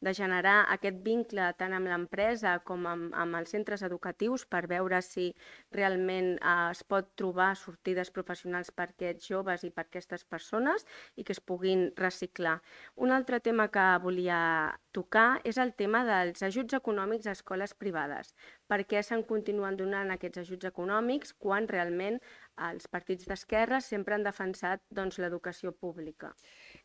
de 0.00 0.14
generar 0.16 0.54
aquest 0.72 1.02
vincle 1.04 1.50
tant 1.60 1.74
amb 1.76 1.90
l'empresa 1.90 2.54
com 2.70 2.86
amb, 2.88 3.12
amb 3.12 3.36
els 3.42 3.52
centres 3.52 3.84
educatius 3.84 4.46
per 4.48 4.62
veure 4.70 5.02
si 5.04 5.26
realment 5.76 6.30
eh, 6.38 6.54
es 6.70 6.80
pot 6.80 7.12
trobar 7.20 7.50
sortides 7.60 8.08
professionals 8.08 8.72
per 8.72 8.88
aquests 8.88 9.28
joves 9.34 9.68
i 9.68 9.70
per 9.74 9.84
aquestes 9.84 10.24
persones 10.24 10.88
i 11.20 11.28
que 11.28 11.36
es 11.36 11.44
puguin 11.44 11.90
reciclar. 12.00 12.56
Un 12.96 13.12
altre 13.12 13.44
tema 13.44 13.68
que 13.68 13.86
volia 14.00 14.40
tocar 14.92 15.40
és 15.48 15.58
el 15.60 15.72
tema 15.76 16.02
dels 16.06 16.42
ajuts 16.46 16.76
econòmics 16.78 17.28
a 17.28 17.34
escoles 17.36 17.74
privades. 17.76 18.32
Per 18.68 18.80
què 18.88 19.02
se'n 19.04 19.24
continuen 19.28 19.76
donant 19.76 20.10
aquests 20.14 20.42
ajuts 20.44 20.68
econòmics 20.70 21.34
quan 21.38 21.68
realment 21.68 22.18
els 22.68 22.88
partits 22.90 23.28
d'esquerra 23.28 23.80
sempre 23.84 24.16
han 24.16 24.26
defensat 24.26 24.82
doncs, 24.90 25.20
l'educació 25.22 25.72
pública. 25.72 26.32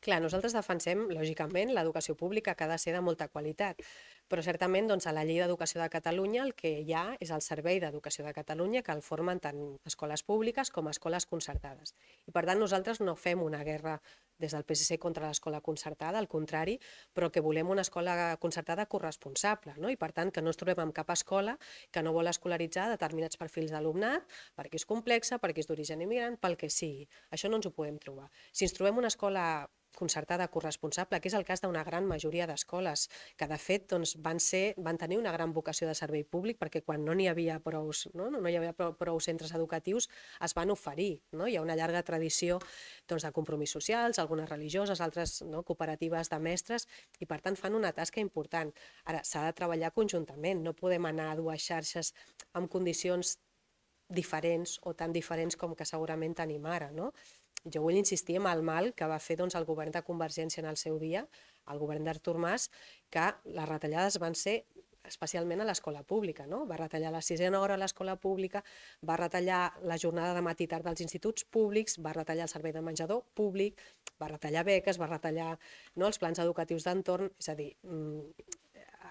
Clar, 0.04 0.20
nosaltres 0.22 0.56
defensem, 0.56 1.08
lògicament, 1.10 1.74
l'educació 1.74 2.16
pública 2.20 2.56
que 2.56 2.68
ha 2.68 2.72
de 2.72 2.80
ser 2.82 2.94
de 2.94 3.02
molta 3.02 3.28
qualitat, 3.28 3.82
però 4.28 4.44
certament 4.46 4.88
doncs, 4.90 5.08
a 5.08 5.14
la 5.16 5.24
llei 5.28 5.40
d'educació 5.42 5.82
de 5.82 5.90
Catalunya 5.94 6.44
el 6.44 6.54
que 6.58 6.72
hi 6.82 6.94
ha 6.96 7.06
és 7.22 7.32
el 7.36 7.44
Servei 7.46 7.80
d'Educació 7.84 8.26
de 8.26 8.34
Catalunya 8.34 8.82
que 8.84 8.94
el 8.96 9.04
formen 9.06 9.42
tant 9.44 9.62
escoles 9.90 10.24
públiques 10.24 10.72
com 10.72 10.90
escoles 10.92 11.28
concertades. 11.30 11.94
I 12.28 12.36
per 12.36 12.46
tant 12.50 12.62
nosaltres 12.62 13.02
no 13.02 13.16
fem 13.20 13.44
una 13.44 13.64
guerra 13.68 14.00
des 14.40 14.56
del 14.56 14.66
PSC 14.66 14.98
contra 15.00 15.28
l'escola 15.28 15.62
concertada, 15.62 16.20
al 16.20 16.28
contrari, 16.28 16.80
però 17.14 17.30
que 17.32 17.44
volem 17.44 17.70
una 17.70 17.86
escola 17.86 18.36
concertada 18.42 18.88
corresponsable, 18.88 19.76
no? 19.78 19.92
i 19.94 20.00
per 20.00 20.12
tant 20.12 20.34
que 20.34 20.42
no 20.42 20.52
ens 20.52 20.60
trobem 20.60 20.82
amb 20.84 20.96
cap 20.96 21.14
escola 21.14 21.58
que 21.92 22.04
no 22.04 22.16
vol 22.16 22.32
escolaritzar 22.32 22.90
determinats 22.92 23.40
perfils 23.40 23.72
d'alumnat 23.72 24.26
perquè 24.58 24.82
és 24.82 24.90
complexa, 24.90 25.40
perquè 25.40 25.64
és 25.64 25.70
d'origen 25.70 26.02
immigrant, 26.02 26.40
pel 26.42 26.58
que 26.58 26.70
sigui. 26.70 27.08
Això 27.32 27.50
no 27.50 27.62
ens 27.62 27.70
ho 27.70 27.76
podem 27.76 28.02
trobar. 28.02 28.30
Si 28.52 28.66
ens 28.68 28.76
trobem 28.76 29.00
una 29.00 29.14
escola 29.14 29.70
concertada 29.94 30.48
corresponsable, 30.50 31.20
que 31.22 31.30
és 31.30 31.38
el 31.38 31.46
cas 31.48 31.62
d'una 31.64 31.84
gran 31.86 32.08
majoria 32.10 32.48
d'escoles, 32.50 33.08
que 33.38 33.48
de 33.50 33.60
fet 33.62 33.86
doncs, 33.94 34.13
doncs, 34.14 34.24
van, 34.24 34.40
ser, 34.40 34.74
van 34.78 34.98
tenir 34.98 35.18
una 35.18 35.32
gran 35.32 35.54
vocació 35.54 35.88
de 35.88 35.96
servei 35.96 36.24
públic 36.24 36.60
perquè 36.60 36.82
quan 36.84 37.04
no 37.06 37.14
n'hi 37.14 37.28
havia 37.28 37.60
prou, 37.60 37.92
no? 38.14 38.30
no 38.30 38.50
hi 38.50 38.56
havia 38.56 38.74
prou, 38.74 38.94
prou 38.94 39.20
centres 39.20 39.54
educatius 39.54 40.10
es 40.42 40.54
van 40.54 40.72
oferir. 40.72 41.22
No? 41.32 41.48
Hi 41.48 41.58
ha 41.58 41.62
una 41.62 41.76
llarga 41.76 42.04
tradició 42.04 42.60
doncs, 43.08 43.24
de 43.24 43.32
compromís 43.32 43.72
socials, 43.72 44.20
algunes 44.20 44.50
religioses, 44.50 45.02
altres 45.02 45.42
no? 45.44 45.64
cooperatives 45.64 46.30
de 46.30 46.40
mestres, 46.40 46.88
i 47.20 47.26
per 47.26 47.42
tant 47.42 47.56
fan 47.56 47.76
una 47.76 47.92
tasca 47.92 48.22
important. 48.22 48.72
Ara, 49.06 49.24
s'ha 49.24 49.46
de 49.48 49.54
treballar 49.54 49.94
conjuntament, 49.94 50.64
no 50.64 50.74
podem 50.74 51.06
anar 51.06 51.32
a 51.32 51.40
dues 51.40 51.64
xarxes 51.64 52.14
amb 52.54 52.70
condicions 52.70 53.38
diferents 54.10 54.80
o 54.84 54.94
tan 54.94 55.14
diferents 55.14 55.56
com 55.58 55.74
que 55.76 55.86
segurament 55.86 56.36
tenim 56.36 56.66
ara. 56.66 56.92
No? 56.92 57.14
Jo 57.64 57.82
vull 57.82 57.96
insistir 57.96 58.36
en 58.38 58.48
el 58.48 58.62
mal 58.62 58.92
que 58.94 59.08
va 59.08 59.20
fer 59.24 59.38
doncs, 59.40 59.56
el 59.56 59.66
govern 59.66 59.92
de 59.92 60.04
Convergència 60.04 60.62
en 60.62 60.70
el 60.70 60.78
seu 60.78 61.00
dia, 61.00 61.26
el 61.72 61.80
govern 61.82 62.08
d'Artur 62.08 62.38
Mas, 62.42 62.70
que 63.14 63.30
les 63.46 63.70
retallades 63.70 64.20
van 64.20 64.36
ser 64.36 64.64
especialment 65.04 65.62
a 65.62 65.68
l'escola 65.68 66.04
pública, 66.08 66.46
no? 66.48 66.64
Va 66.70 66.78
retallar 66.80 67.12
la 67.12 67.22
sisena 67.22 67.60
hora 67.60 67.76
a 67.76 67.82
l'escola 67.82 68.16
pública, 68.16 68.64
va 69.04 69.18
retallar 69.20 69.62
la 69.84 69.98
jornada 70.00 70.34
de 70.38 70.44
matí 70.46 70.68
tard 70.72 70.88
dels 70.88 71.04
instituts 71.04 71.44
públics, 71.44 71.98
va 72.00 72.14
retallar 72.16 72.48
el 72.48 72.54
servei 72.54 72.72
de 72.76 72.84
menjador 72.86 73.26
públic, 73.36 73.82
va 74.22 74.32
retallar 74.32 74.64
beques, 74.64 75.00
va 75.02 75.12
retallar 75.12 75.50
no, 75.96 76.08
els 76.08 76.20
plans 76.20 76.40
educatius 76.40 76.88
d'entorn, 76.88 77.34
és 77.40 77.50
a 77.52 77.58
dir, 77.60 77.74
mm, 77.84 78.48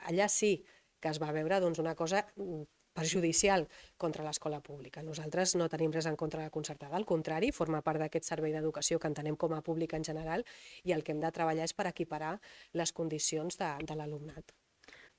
allà 0.09 0.29
sí 0.33 0.55
que 1.03 1.11
es 1.11 1.21
va 1.21 1.33
veure 1.35 1.61
doncs, 1.61 1.83
una 1.83 1.95
cosa 1.99 2.25
mm, 2.37 2.65
perjudicial 2.93 3.69
contra 3.97 4.25
l'escola 4.25 4.61
pública. 4.61 5.03
Nosaltres 5.03 5.57
no 5.57 5.69
tenim 5.73 5.93
res 5.93 6.09
en 6.11 6.17
contra 6.17 6.41
de 6.41 6.49
la 6.51 6.55
concertada, 6.55 6.97
al 6.97 7.09
contrari, 7.09 7.53
forma 7.53 7.83
part 7.83 8.03
d'aquest 8.03 8.29
servei 8.29 8.53
d'educació 8.53 8.99
que 8.99 9.11
entenem 9.11 9.37
com 9.37 9.55
a 9.57 9.63
públic 9.63 9.95
en 9.99 10.05
general 10.05 10.45
i 10.85 10.93
el 10.93 11.05
que 11.05 11.17
hem 11.17 11.23
de 11.23 11.33
treballar 11.33 11.69
és 11.69 11.77
per 11.77 11.89
equiparar 11.91 12.39
les 12.73 12.93
condicions 12.93 13.59
de, 13.59 13.73
de 13.89 13.97
l'alumnat 13.97 14.53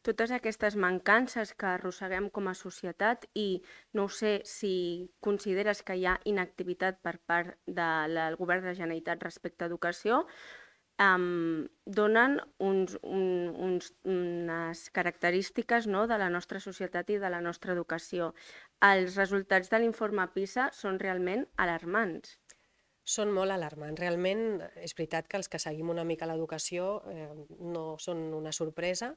totes 0.03 0.33
aquestes 0.35 0.75
mancances 0.75 1.53
que 1.55 1.67
arrosseguem 1.69 2.27
com 2.35 2.49
a 2.51 2.55
societat 2.59 3.23
i 3.39 3.63
no 3.95 4.09
sé 4.11 4.33
si 4.43 4.73
consideres 5.23 5.81
que 5.87 5.95
hi 5.95 6.03
ha 6.05 6.17
inactivitat 6.27 6.99
per 6.99 7.15
part 7.25 7.55
del 7.65 8.35
govern 8.39 8.65
de 8.65 8.73
la 8.73 8.75
Generalitat 8.75 9.23
respecte 9.23 9.63
a 9.63 9.71
educació, 9.71 10.25
um, 11.01 11.67
donen 11.85 12.39
uns, 12.59 12.97
un, 13.01 13.53
uns, 13.57 13.93
unes 14.03 14.89
característiques 14.91 15.87
no, 15.87 16.05
de 16.07 16.17
la 16.17 16.29
nostra 16.29 16.59
societat 16.59 17.09
i 17.09 17.19
de 17.21 17.29
la 17.29 17.41
nostra 17.41 17.73
educació. 17.73 18.33
Els 18.83 19.17
resultats 19.17 19.71
de 19.71 19.81
l'informe 19.81 20.27
PISA 20.35 20.69
són 20.75 20.99
realment 21.01 21.47
alarmants. 21.57 22.37
Són 23.03 23.33
molt 23.35 23.51
alarmants. 23.51 23.99
Realment 23.99 24.61
és 24.79 24.95
veritat 24.95 25.27
que 25.27 25.37
els 25.37 25.49
que 25.51 25.59
seguim 25.59 25.89
una 25.91 26.05
mica 26.07 26.27
l'educació 26.29 27.01
eh, 27.11 27.27
no 27.59 27.97
són 27.99 28.29
una 28.37 28.53
sorpresa, 28.55 29.11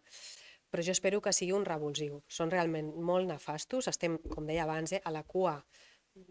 però 0.71 0.83
jo 0.83 0.95
espero 0.97 1.21
que 1.23 1.33
sigui 1.33 1.55
un 1.55 1.65
revulsiu. 1.65 2.19
Són 2.27 2.51
realment 2.51 2.91
molt 2.99 3.31
nefastos. 3.31 3.87
Estem, 3.87 4.19
com 4.33 4.49
deia 4.49 4.65
abans, 4.65 4.97
eh, 4.97 5.03
a 5.05 5.15
la 5.15 5.23
cua 5.23 5.61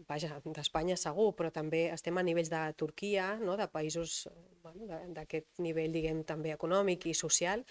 vaja, 0.08 0.40
d'Espanya 0.44 0.96
segur, 0.98 1.32
però 1.38 1.50
també 1.54 1.86
estem 1.94 2.18
a 2.18 2.24
nivells 2.26 2.50
de 2.50 2.60
Turquia, 2.78 3.34
no? 3.42 3.56
de 3.56 3.66
països 3.70 4.26
bueno, 4.62 5.00
d'aquest 5.14 5.60
nivell, 5.62 5.94
diguem, 5.94 6.22
també 6.26 6.52
econòmic 6.54 7.06
i 7.06 7.14
social, 7.14 7.62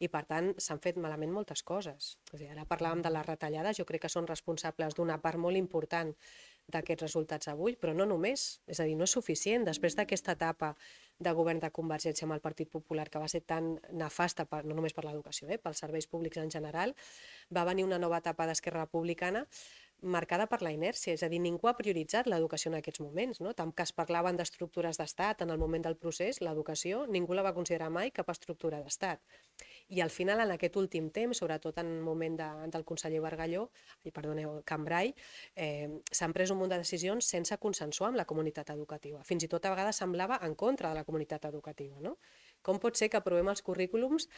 i 0.00 0.08
per 0.12 0.24
tant 0.28 0.52
s'han 0.58 0.82
fet 0.84 1.00
malament 1.00 1.32
moltes 1.32 1.62
coses. 1.62 2.16
O 2.32 2.36
sigui, 2.36 2.50
ara 2.52 2.68
parlàvem 2.68 3.04
de 3.04 3.12
les 3.14 3.26
retallades, 3.26 3.78
jo 3.78 3.88
crec 3.88 4.04
que 4.06 4.12
són 4.12 4.28
responsables 4.28 4.96
d'una 4.98 5.20
part 5.22 5.40
molt 5.40 5.56
important 5.60 6.12
d'aquests 6.72 7.02
resultats 7.02 7.48
avui, 7.50 7.74
però 7.76 7.92
no 7.96 8.06
només, 8.06 8.60
és 8.70 8.80
a 8.80 8.86
dir, 8.86 8.94
no 8.96 9.08
és 9.08 9.14
suficient. 9.16 9.64
Després 9.66 9.96
d'aquesta 9.98 10.36
etapa 10.36 10.72
de 11.18 11.32
govern 11.34 11.60
de 11.60 11.70
Convergència 11.74 12.26
amb 12.26 12.36
el 12.36 12.42
Partit 12.44 12.70
Popular, 12.70 13.08
que 13.10 13.20
va 13.20 13.28
ser 13.28 13.42
tan 13.46 13.74
nefasta, 13.90 14.46
per, 14.48 14.62
no 14.64 14.76
només 14.78 14.94
per 14.94 15.04
l'educació, 15.06 15.50
eh, 15.50 15.58
pels 15.58 15.82
serveis 15.82 16.06
públics 16.06 16.38
en 16.40 16.52
general, 16.54 16.94
va 17.50 17.66
venir 17.68 17.84
una 17.84 17.98
nova 17.98 18.22
etapa 18.22 18.46
d'Esquerra 18.46 18.86
Republicana 18.86 19.44
marcada 20.02 20.48
per 20.50 20.60
la 20.62 20.72
inèrcia, 20.74 21.14
és 21.14 21.22
a 21.22 21.28
dir, 21.30 21.38
ningú 21.42 21.68
ha 21.70 21.76
prioritzat 21.78 22.26
l'educació 22.26 22.72
en 22.72 22.78
aquests 22.78 23.00
moments. 23.00 23.40
No? 23.40 23.54
Tant 23.58 23.72
que 23.72 23.86
es 23.86 23.92
parlaven 23.94 24.36
d'estructures 24.36 24.98
d'estat 24.98 25.42
en 25.46 25.50
el 25.54 25.58
moment 25.58 25.86
del 25.86 25.96
procés, 25.96 26.40
l'educació 26.42 27.06
ningú 27.06 27.34
la 27.34 27.44
va 27.46 27.54
considerar 27.54 27.90
mai 27.90 28.10
cap 28.10 28.30
estructura 28.34 28.82
d'estat. 28.82 29.22
I 29.94 30.00
al 30.00 30.10
final, 30.10 30.40
en 30.40 30.52
aquest 30.54 30.76
últim 30.76 31.10
temps, 31.10 31.38
sobretot 31.38 31.78
en 31.82 31.90
el 31.98 32.02
moment 32.02 32.36
de, 32.38 32.48
del 32.74 32.84
conseller 32.84 33.20
Bargalló, 33.22 33.68
i 34.04 34.12
perdoneu, 34.14 34.60
Cambrai, 34.66 35.12
eh, 35.54 35.88
s'han 36.10 36.32
pres 36.32 36.50
un 36.50 36.58
munt 36.62 36.72
de 36.72 36.80
decisions 36.82 37.28
sense 37.34 37.58
consensuar 37.62 38.10
amb 38.10 38.20
la 38.20 38.26
comunitat 38.28 38.72
educativa. 38.74 39.22
Fins 39.24 39.44
i 39.44 39.50
tot 39.52 39.66
a 39.66 39.74
vegades 39.74 40.00
semblava 40.02 40.40
en 40.42 40.54
contra 40.54 40.90
de 40.90 41.00
la 41.00 41.04
comunitat 41.04 41.46
educativa. 41.50 42.00
No? 42.00 42.16
Com 42.62 42.78
pot 42.82 42.98
ser 42.98 43.08
que 43.12 43.18
aprovem 43.18 43.48
els 43.52 43.62
currículums 43.66 44.28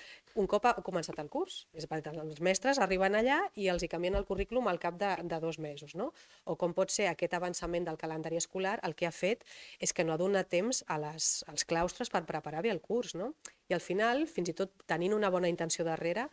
un 0.40 0.48
cop 0.50 0.66
ha 0.68 0.74
començat 0.86 1.18
el 1.22 1.30
curs? 1.32 1.64
És 1.76 1.86
a 1.88 2.00
dir, 2.00 2.14
els 2.22 2.40
mestres 2.40 2.80
arriben 2.82 3.14
allà 3.18 3.40
i 3.60 3.68
els 3.72 3.84
hi 3.84 3.90
canvien 3.92 4.16
el 4.18 4.26
currículum 4.28 4.68
al 4.68 4.80
cap 4.82 4.98
de, 5.00 5.12
de 5.22 5.40
dos 5.40 5.58
mesos, 5.58 5.94
no? 5.94 6.10
O 6.44 6.56
com 6.56 6.74
pot 6.76 6.90
ser 6.90 7.08
aquest 7.10 7.34
avançament 7.36 7.86
del 7.88 8.00
calendari 8.00 8.40
escolar 8.40 8.78
el 8.82 8.94
que 8.94 9.06
ha 9.06 9.14
fet 9.14 9.44
és 9.78 9.92
que 9.92 10.04
no 10.04 10.14
ha 10.14 10.20
donat 10.20 10.48
temps 10.48 10.84
a 10.88 10.98
les, 11.00 11.44
als 11.50 11.64
claustres 11.68 12.10
per 12.10 12.24
preparar 12.28 12.64
bé 12.64 12.72
el 12.72 12.80
curs, 12.80 13.14
no? 13.14 13.34
I 13.68 13.76
al 13.76 13.80
final, 13.80 14.26
fins 14.28 14.50
i 14.52 14.56
tot 14.56 14.72
tenint 14.86 15.14
una 15.16 15.30
bona 15.32 15.48
intenció 15.48 15.84
darrere, 15.84 16.28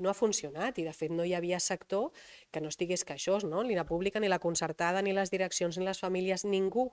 no 0.00 0.10
ha 0.10 0.16
funcionat 0.16 0.78
i 0.80 0.86
de 0.86 0.92
fet 0.96 1.12
no 1.12 1.26
hi 1.28 1.34
havia 1.36 1.60
sector 1.60 2.10
que 2.50 2.62
no 2.64 2.72
estigués 2.72 3.04
queixós, 3.04 3.44
no? 3.44 3.62
ni 3.62 3.76
la 3.76 3.86
pública, 3.86 4.20
ni 4.20 4.32
la 4.32 4.40
concertada, 4.42 5.02
ni 5.04 5.12
les 5.12 5.30
direccions, 5.30 5.78
ni 5.78 5.84
les 5.86 6.00
famílies, 6.00 6.46
ningú 6.48 6.90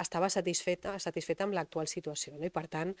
estava 0.00 0.28
satisfeta, 0.30 0.94
satisfeta 1.02 1.44
amb 1.44 1.54
l'actual 1.56 1.88
situació. 1.90 2.36
No? 2.38 2.46
I 2.46 2.52
per 2.54 2.66
tant, 2.70 2.94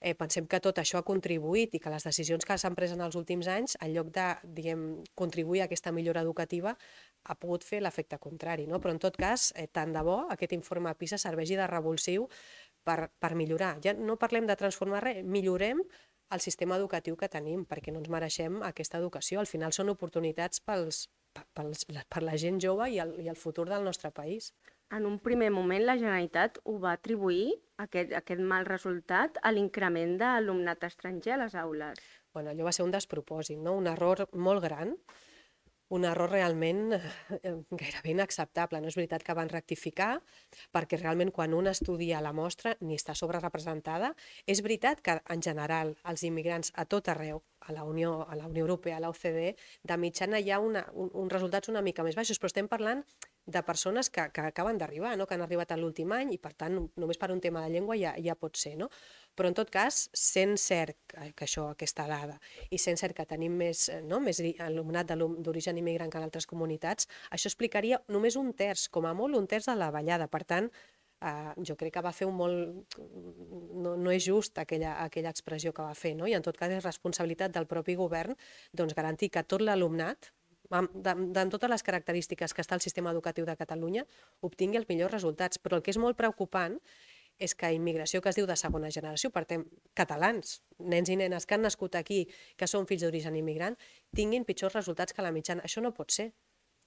eh, 0.00 0.14
pensem 0.18 0.46
que 0.46 0.60
tot 0.60 0.78
això 0.82 0.98
ha 0.98 1.06
contribuït 1.06 1.74
i 1.74 1.80
que 1.80 1.90
les 1.90 2.04
decisions 2.04 2.44
que 2.44 2.58
s'han 2.58 2.74
pres 2.74 2.92
en 2.92 3.00
els 3.00 3.16
últims 3.16 3.46
anys, 3.46 3.76
en 3.80 3.94
lloc 3.94 4.10
de 4.14 4.26
diguem, 4.42 5.02
contribuir 5.14 5.62
a 5.62 5.64
aquesta 5.70 5.92
millora 5.92 6.20
educativa, 6.20 6.76
ha 7.24 7.34
pogut 7.38 7.64
fer 7.64 7.80
l'efecte 7.82 8.18
contrari. 8.18 8.66
No? 8.66 8.80
Però 8.80 8.90
en 8.90 8.98
tot 8.98 9.16
cas, 9.16 9.52
eh, 9.56 9.68
tant 9.68 9.92
de 9.92 10.02
bo 10.02 10.26
aquest 10.30 10.52
informe 10.52 10.94
PISA 10.94 11.18
serveixi 11.18 11.56
de 11.56 11.66
revulsiu 11.66 12.28
per, 12.82 13.10
per 13.18 13.34
millorar. 13.34 13.78
Ja 13.84 13.94
no 13.94 14.18
parlem 14.18 14.46
de 14.46 14.56
transformar 14.56 15.02
res, 15.04 15.22
millorem 15.24 15.82
el 16.32 16.40
sistema 16.40 16.76
educatiu 16.76 17.16
que 17.16 17.28
tenim, 17.28 17.66
perquè 17.68 17.92
no 17.92 18.00
ens 18.00 18.08
mereixem 18.08 18.62
aquesta 18.64 18.98
educació. 18.98 19.40
Al 19.40 19.46
final 19.46 19.72
són 19.72 19.92
oportunitats 19.92 20.60
pels, 20.64 21.08
pels, 21.52 21.84
per 22.08 22.22
la 22.22 22.36
gent 22.36 22.58
jove 22.60 22.88
i 22.90 22.98
el, 22.98 23.18
i 23.20 23.28
el 23.28 23.36
futur 23.36 23.68
del 23.68 23.84
nostre 23.84 24.10
país 24.10 24.52
en 24.92 25.06
un 25.08 25.18
primer 25.24 25.50
moment 25.50 25.84
la 25.86 25.96
Generalitat 25.96 26.60
ho 26.68 26.78
va 26.82 26.92
atribuir, 26.98 27.48
aquest, 27.80 28.12
aquest 28.18 28.42
mal 28.54 28.68
resultat, 28.68 29.40
a 29.42 29.52
l'increment 29.54 30.18
d'alumnat 30.20 30.84
estranger 30.88 31.36
a 31.36 31.42
les 31.44 31.56
aules. 31.58 32.00
Bueno, 32.32 32.52
allò 32.52 32.68
va 32.68 32.72
ser 32.76 32.84
un 32.84 32.92
despropòsit, 32.94 33.60
no? 33.60 33.76
un 33.76 33.88
error 33.88 34.26
molt 34.32 34.64
gran, 34.64 34.94
un 35.92 36.06
error 36.08 36.30
realment 36.32 36.94
eh, 36.94 37.52
gairebé 37.68 38.14
inacceptable. 38.14 38.80
No 38.80 38.88
és 38.88 38.96
veritat 38.96 39.24
que 39.26 39.36
van 39.36 39.50
rectificar, 39.52 40.14
perquè 40.72 40.96
realment 40.96 41.32
quan 41.36 41.52
un 41.52 41.68
estudia 41.68 42.22
la 42.24 42.32
mostra 42.32 42.72
ni 42.80 42.96
està 42.96 43.12
sobrerepresentada. 43.18 44.14
És 44.48 44.62
veritat 44.64 45.02
que 45.04 45.18
en 45.34 45.44
general 45.44 45.92
els 46.08 46.24
immigrants 46.24 46.72
a 46.80 46.86
tot 46.88 47.12
arreu, 47.12 47.42
a 47.60 47.76
la 47.76 47.84
Unió, 47.84 48.22
a 48.24 48.38
la 48.40 48.48
Unió 48.48 48.64
Europea, 48.64 48.96
a 48.96 49.04
l'OCDE, 49.04 49.52
de 49.84 50.00
mitjana 50.00 50.40
hi 50.40 50.50
ha 50.50 50.62
una, 50.64 50.86
un, 50.96 51.12
uns 51.12 51.36
resultats 51.36 51.68
una 51.68 51.84
mica 51.84 52.06
més 52.06 52.16
baixos, 52.16 52.40
però 52.40 52.48
estem 52.50 52.72
parlant 52.72 53.04
de 53.46 53.62
persones 53.62 54.08
que, 54.10 54.28
que 54.30 54.40
acaben 54.40 54.78
d'arribar, 54.78 55.16
no? 55.18 55.26
que 55.26 55.34
han 55.34 55.42
arribat 55.42 55.72
a 55.72 55.78
l'últim 55.78 56.12
any 56.14 56.34
i 56.36 56.38
per 56.38 56.52
tant 56.54 56.78
només 57.00 57.18
per 57.18 57.32
un 57.34 57.40
tema 57.42 57.64
de 57.64 57.72
llengua 57.74 57.96
ja, 57.98 58.14
ja 58.22 58.36
pot 58.38 58.56
ser. 58.56 58.76
No? 58.78 58.88
Però 59.34 59.50
en 59.50 59.56
tot 59.58 59.70
cas, 59.72 60.04
sent 60.14 60.54
cert 60.60 60.98
que, 61.10 61.44
això, 61.46 61.66
aquesta 61.72 62.06
dada, 62.06 62.38
i 62.70 62.78
sent 62.78 63.00
cert 63.00 63.16
que 63.16 63.26
tenim 63.26 63.56
més, 63.58 63.88
no? 64.06 64.20
més 64.22 64.42
alumnat 64.62 65.14
d'origen 65.16 65.80
immigrant 65.80 66.12
que 66.12 66.20
en 66.20 66.28
altres 66.28 66.46
comunitats, 66.46 67.08
això 67.30 67.50
explicaria 67.50 68.02
només 68.08 68.38
un 68.38 68.52
terç, 68.54 68.88
com 68.92 69.08
a 69.08 69.14
molt 69.16 69.38
un 69.38 69.48
terç 69.50 69.70
de 69.72 69.78
la 69.78 69.92
ballada. 69.94 70.30
Per 70.30 70.44
tant, 70.46 70.72
Uh, 71.22 71.52
jo 71.62 71.76
crec 71.78 71.92
que 71.94 72.00
va 72.02 72.10
fer 72.10 72.26
un 72.26 72.34
molt... 72.34 72.96
No, 72.98 73.92
no 73.94 74.10
és 74.10 74.24
just 74.26 74.58
aquella, 74.58 74.96
aquella 75.04 75.30
expressió 75.30 75.70
que 75.70 75.84
va 75.86 75.94
fer, 75.94 76.16
no? 76.18 76.26
i 76.26 76.34
en 76.34 76.42
tot 76.42 76.56
cas 76.58 76.72
és 76.74 76.82
responsabilitat 76.82 77.54
del 77.54 77.68
propi 77.70 77.94
govern 77.94 78.34
doncs, 78.74 78.96
garantir 78.98 79.28
que 79.30 79.44
tot 79.46 79.62
l'alumnat, 79.62 80.32
amb 80.72 81.52
totes 81.52 81.70
les 81.70 81.84
característiques 81.86 82.54
que 82.54 82.62
està 82.64 82.76
el 82.78 82.84
sistema 82.84 83.12
educatiu 83.12 83.46
de 83.48 83.56
Catalunya, 83.56 84.06
obtingui 84.40 84.80
els 84.80 84.88
millors 84.88 85.12
resultats. 85.12 85.60
Però 85.62 85.78
el 85.78 85.82
que 85.84 85.92
és 85.92 86.00
molt 86.00 86.16
preocupant 86.18 86.78
és 87.42 87.54
que 87.58 87.72
immigració 87.74 88.20
que 88.22 88.30
es 88.30 88.38
diu 88.38 88.46
de 88.46 88.56
segona 88.56 88.90
generació, 88.94 89.30
per 89.34 89.44
tant, 89.50 89.64
catalans, 89.98 90.60
nens 90.78 91.10
i 91.10 91.16
nenes 91.18 91.46
que 91.46 91.56
han 91.56 91.64
nascut 91.66 91.96
aquí, 91.98 92.26
que 92.56 92.68
són 92.70 92.86
fills 92.86 93.02
d'origen 93.02 93.36
immigrant, 93.38 93.76
tinguin 94.14 94.46
pitjors 94.46 94.76
resultats 94.78 95.16
que 95.16 95.24
la 95.24 95.32
mitjana. 95.34 95.64
Això 95.66 95.82
no 95.82 95.92
pot 95.96 96.12
ser. 96.14 96.32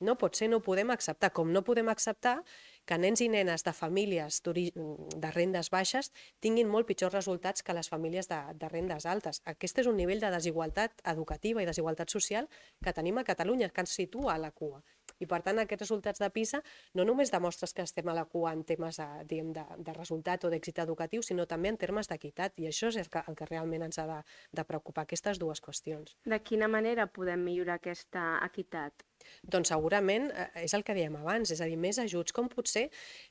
No 0.04 0.18
pot 0.20 0.36
ser, 0.36 0.50
no 0.52 0.60
ho 0.60 0.64
podem 0.64 0.92
acceptar. 0.92 1.32
Com 1.32 1.52
no 1.56 1.64
podem 1.64 1.88
acceptar 1.92 2.42
que 2.86 2.98
nens 3.02 3.22
i 3.22 3.30
nenes 3.30 3.66
de 3.66 3.74
famílies 3.74 4.42
de 4.46 5.32
rendes 5.34 5.72
baixes 5.74 6.12
tinguin 6.40 6.70
molt 6.70 6.88
pitjors 6.90 7.14
resultats 7.14 7.66
que 7.66 7.74
les 7.74 7.90
famílies 7.90 8.30
de, 8.30 8.42
de 8.54 8.70
rendes 8.70 9.06
altes. 9.06 9.42
Aquest 9.46 9.82
és 9.82 9.90
un 9.92 9.98
nivell 9.98 10.22
de 10.22 10.32
desigualtat 10.34 11.02
educativa 11.14 11.64
i 11.64 11.70
desigualtat 11.70 12.14
social 12.14 12.50
que 12.84 12.94
tenim 12.94 13.18
a 13.18 13.26
Catalunya, 13.28 13.70
que 13.70 13.82
ens 13.86 13.98
situa 13.98 14.36
a 14.36 14.42
la 14.42 14.52
cua. 14.52 14.84
I 15.20 15.28
per 15.30 15.42
tant, 15.46 15.60
aquests 15.62 15.86
resultats 15.86 16.22
de 16.22 16.30
PISA 16.34 16.62
no 17.00 17.06
només 17.08 17.32
demostres 17.32 17.74
que 17.74 17.86
estem 17.86 18.10
a 18.12 18.16
la 18.18 18.26
cua 18.30 18.52
en 18.56 18.64
temes 18.68 19.00
de, 19.00 19.08
diguem, 19.30 19.54
de, 19.56 19.64
de 19.88 19.96
resultat 19.96 20.44
o 20.46 20.52
d'èxit 20.52 20.82
educatiu, 20.84 21.24
sinó 21.24 21.46
també 21.50 21.72
en 21.72 21.80
termes 21.80 22.10
d'equitat. 22.12 22.60
I 22.60 22.70
això 22.72 22.92
és 22.92 23.00
el 23.00 23.10
que, 23.12 23.24
el 23.30 23.38
que 23.40 23.48
realment 23.50 23.88
ens 23.88 24.00
ha 24.02 24.08
de, 24.10 24.20
de 24.60 24.68
preocupar, 24.68 25.06
aquestes 25.06 25.40
dues 25.42 25.64
qüestions. 25.64 26.18
De 26.26 26.40
quina 26.44 26.68
manera 26.72 27.08
podem 27.08 27.46
millorar 27.48 27.80
aquesta 27.80 28.26
equitat? 28.46 29.06
Doncs 29.42 29.72
segurament 29.72 30.30
eh, 30.32 30.50
és 30.66 30.76
el 30.78 30.84
que 30.86 30.96
dèiem 30.98 31.16
abans, 31.22 31.52
és 31.52 31.62
a 31.64 31.70
dir, 31.70 31.80
més 31.80 32.00
ajuts. 32.02 32.36
Com 32.36 32.50
pot 32.52 32.70
ser 32.70 32.90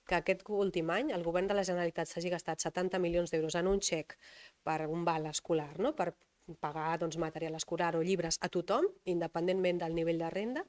que 0.08 0.18
aquest 0.18 0.44
últim 0.48 0.90
any 0.94 1.12
el 1.14 1.26
govern 1.26 1.50
de 1.50 1.58
la 1.58 1.66
Generalitat 1.66 2.10
s'hagi 2.10 2.32
gastat 2.32 2.64
70 2.64 3.00
milions 3.02 3.34
d'euros 3.34 3.58
en 3.60 3.68
un 3.70 3.82
xec 3.84 4.16
per 4.64 4.84
un 4.88 5.04
val 5.04 5.28
escolar, 5.30 5.74
no? 5.78 5.94
per 5.94 6.14
pagar 6.60 6.98
doncs, 7.00 7.16
material 7.20 7.56
escolar 7.56 7.94
o 7.96 8.02
llibres 8.04 8.38
a 8.40 8.50
tothom, 8.52 8.86
independentment 9.08 9.80
del 9.80 9.94
nivell 9.96 10.20
de 10.20 10.30
renda, 10.32 10.64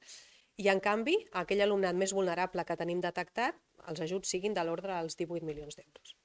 i, 0.57 0.69
en 0.71 0.79
canvi, 0.83 1.17
aquell 1.41 1.65
alumnat 1.65 1.97
més 1.99 2.13
vulnerable 2.15 2.63
que 2.67 2.77
tenim 2.79 3.01
detectat, 3.03 3.57
els 3.89 4.01
ajuts 4.01 4.31
siguin 4.31 4.55
de 4.55 4.63
l'ordre 4.63 4.95
dels 4.95 5.17
18 5.19 5.45
milions 5.45 5.75
d'euros. 5.77 6.15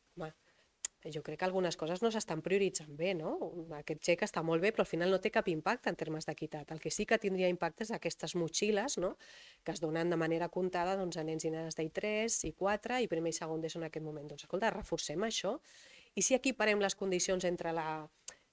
Jo 1.08 1.22
crec 1.24 1.38
que 1.40 1.46
algunes 1.46 1.78
coses 1.80 2.02
no 2.04 2.10
s'estan 2.12 2.42
prioritzant 2.44 2.92
bé, 2.96 3.14
no? 3.16 3.30
Aquest 3.78 4.02
xec 4.04 4.24
està 4.26 4.42
molt 4.44 4.60
bé, 4.60 4.68
però 4.68 4.84
al 4.84 4.90
final 4.90 5.08
no 5.08 5.18
té 5.24 5.30
cap 5.32 5.46
impacte 5.48 5.88
en 5.88 5.96
termes 5.96 6.28
d'equitat. 6.28 6.74
El 6.74 6.80
que 6.82 6.92
sí 6.92 7.06
que 7.08 7.16
tindria 7.18 7.48
impacte 7.48 7.86
és 7.86 7.92
aquestes 7.96 8.34
motxilles, 8.36 8.98
no?, 9.00 9.14
que 9.64 9.72
es 9.72 9.80
donen 9.80 10.12
de 10.12 10.18
manera 10.20 10.50
comptada 10.52 10.98
doncs, 11.00 11.16
a 11.16 11.24
nens 11.24 11.48
i 11.48 11.54
nenes 11.54 11.78
d'I3, 11.78 12.36
I4 12.52 13.00
i 13.00 13.08
primer 13.08 13.32
i 13.32 13.38
segon 13.38 13.64
d'ESO 13.64 13.80
en 13.80 13.88
aquest 13.88 14.04
moment. 14.04 14.28
Doncs, 14.28 14.44
escolta, 14.44 14.74
reforcem 14.76 15.24
això. 15.24 15.56
I 16.20 16.26
si 16.26 16.36
equiparem 16.36 16.84
les 16.84 16.98
condicions 16.98 17.48
entre 17.48 17.72
la, 17.72 17.86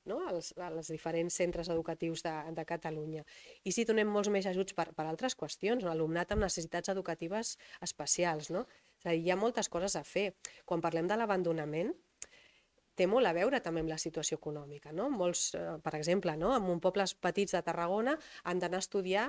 no? 0.10 0.22
als, 0.30 0.54
als 0.58 0.92
diferents 0.94 1.38
centres 1.42 1.70
educatius 1.74 2.24
de, 2.26 2.34
de 2.56 2.66
Catalunya. 2.66 3.26
I 3.64 3.76
si 3.76 3.86
donem 3.88 4.10
molts 4.10 4.32
més 4.34 4.48
ajuts 4.50 4.76
per, 4.78 4.90
per 4.98 5.06
altres 5.06 5.38
qüestions, 5.38 5.86
no? 5.86 5.94
alumnat 5.94 6.34
amb 6.34 6.46
necessitats 6.48 6.94
educatives 6.94 7.56
especials. 7.86 8.52
No? 8.54 8.66
És 8.98 9.06
a 9.06 9.14
dir, 9.14 9.24
hi 9.26 9.32
ha 9.34 9.40
moltes 9.40 9.70
coses 9.70 9.98
a 10.00 10.04
fer. 10.08 10.32
Quan 10.66 10.84
parlem 10.84 11.10
de 11.10 11.20
l'abandonament, 11.20 11.94
té 12.98 13.06
molt 13.06 13.30
a 13.30 13.34
veure 13.38 13.62
també 13.62 13.84
amb 13.84 13.92
la 13.94 14.00
situació 14.02 14.40
econòmica. 14.42 14.92
No? 14.96 15.08
Molts, 15.14 15.52
eh, 15.56 15.78
per 15.84 15.94
exemple, 16.00 16.34
no? 16.40 16.56
en 16.58 16.66
un 16.74 16.82
pobles 16.84 17.14
petits 17.14 17.54
de 17.54 17.62
Tarragona 17.62 18.18
han 18.44 18.64
d'anar 18.64 18.82
a 18.82 18.86
estudiar 18.86 19.28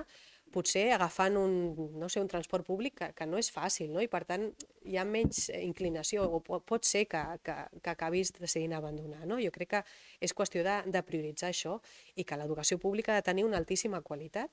potser 0.53 0.89
agafant 0.95 1.37
un, 1.39 1.53
no 1.99 2.09
sé, 2.09 2.21
un 2.21 2.29
transport 2.31 2.65
públic 2.67 2.95
que, 2.99 3.09
que 3.17 3.27
no 3.29 3.39
és 3.41 3.51
fàcil, 3.53 3.91
no? 3.93 4.01
i 4.03 4.09
per 4.11 4.23
tant 4.29 4.47
hi 4.85 4.97
ha 4.97 5.05
menys 5.05 5.47
inclinació, 5.59 6.25
o 6.25 6.41
pot 6.41 6.87
ser 6.87 7.05
que, 7.11 7.21
que, 7.45 7.55
que 7.83 7.93
acabis 7.93 8.33
decidint 8.37 8.75
abandonar. 8.77 9.25
No? 9.29 9.39
Jo 9.43 9.53
crec 9.55 9.73
que 9.75 9.83
és 10.25 10.35
qüestió 10.35 10.63
de, 10.65 10.79
de 10.89 11.03
prioritzar 11.05 11.53
això 11.53 11.77
i 12.15 12.25
que 12.25 12.39
l'educació 12.39 12.79
pública 12.81 13.13
ha 13.13 13.21
de 13.21 13.29
tenir 13.29 13.45
una 13.47 13.61
altíssima 13.61 14.01
qualitat 14.01 14.51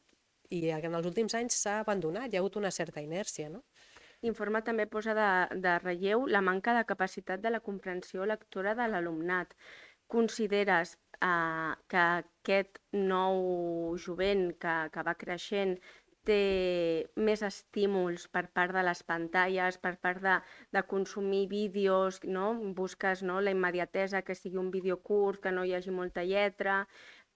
i 0.51 0.69
en 0.71 0.95
els 0.95 1.07
últims 1.09 1.35
anys 1.35 1.59
s'ha 1.63 1.81
abandonat, 1.83 2.31
hi 2.31 2.39
ha 2.39 2.43
hagut 2.45 2.59
una 2.61 2.71
certa 2.71 3.03
inèrcia. 3.03 3.49
No? 3.51 3.65
L'informe 4.25 4.63
també 4.67 4.87
posa 4.91 5.15
de, 5.17 5.31
de 5.63 5.75
relleu 5.83 6.27
la 6.31 6.43
manca 6.45 6.75
de 6.77 6.87
capacitat 6.89 7.43
de 7.43 7.53
la 7.53 7.61
comprensió 7.61 8.27
lectora 8.27 8.75
de 8.79 8.87
l'alumnat. 8.89 9.55
Consideres 10.07 10.97
eh, 11.21 11.75
que 11.91 12.03
aquest 12.23 12.81
nou 12.93 13.97
jovent 14.01 14.51
que, 14.63 14.75
que 14.93 15.05
va 15.07 15.15
creixent 15.19 15.77
té 16.27 17.07
més 17.29 17.43
estímuls 17.47 18.27
per 18.35 18.49
part 18.51 18.75
de 18.75 18.83
les 18.83 19.03
pantalles, 19.07 19.79
per 19.79 19.95
part 20.03 20.23
de, 20.25 20.39
de 20.75 20.83
consumir 20.91 21.45
vídeos, 21.53 22.19
no? 22.25 22.49
busques 22.75 23.23
no? 23.23 23.39
la 23.41 23.55
immediatesa, 23.55 24.25
que 24.27 24.35
sigui 24.35 24.59
un 24.59 24.73
vídeo 24.75 24.99
curt, 25.03 25.45
que 25.45 25.55
no 25.55 25.65
hi 25.65 25.77
hagi 25.77 25.95
molta 25.95 26.27
lletra. 26.27 26.81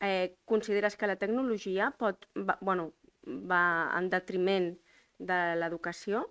Eh, 0.01 0.35
consideres 0.45 0.97
que 0.97 1.07
la 1.07 1.21
tecnologia 1.23 1.93
pot, 1.99 2.27
va, 2.35 2.59
bueno, 2.61 2.90
va 3.25 3.62
en 3.99 4.11
detriment 4.11 4.73
de 5.19 5.40
l'educació? 5.61 6.27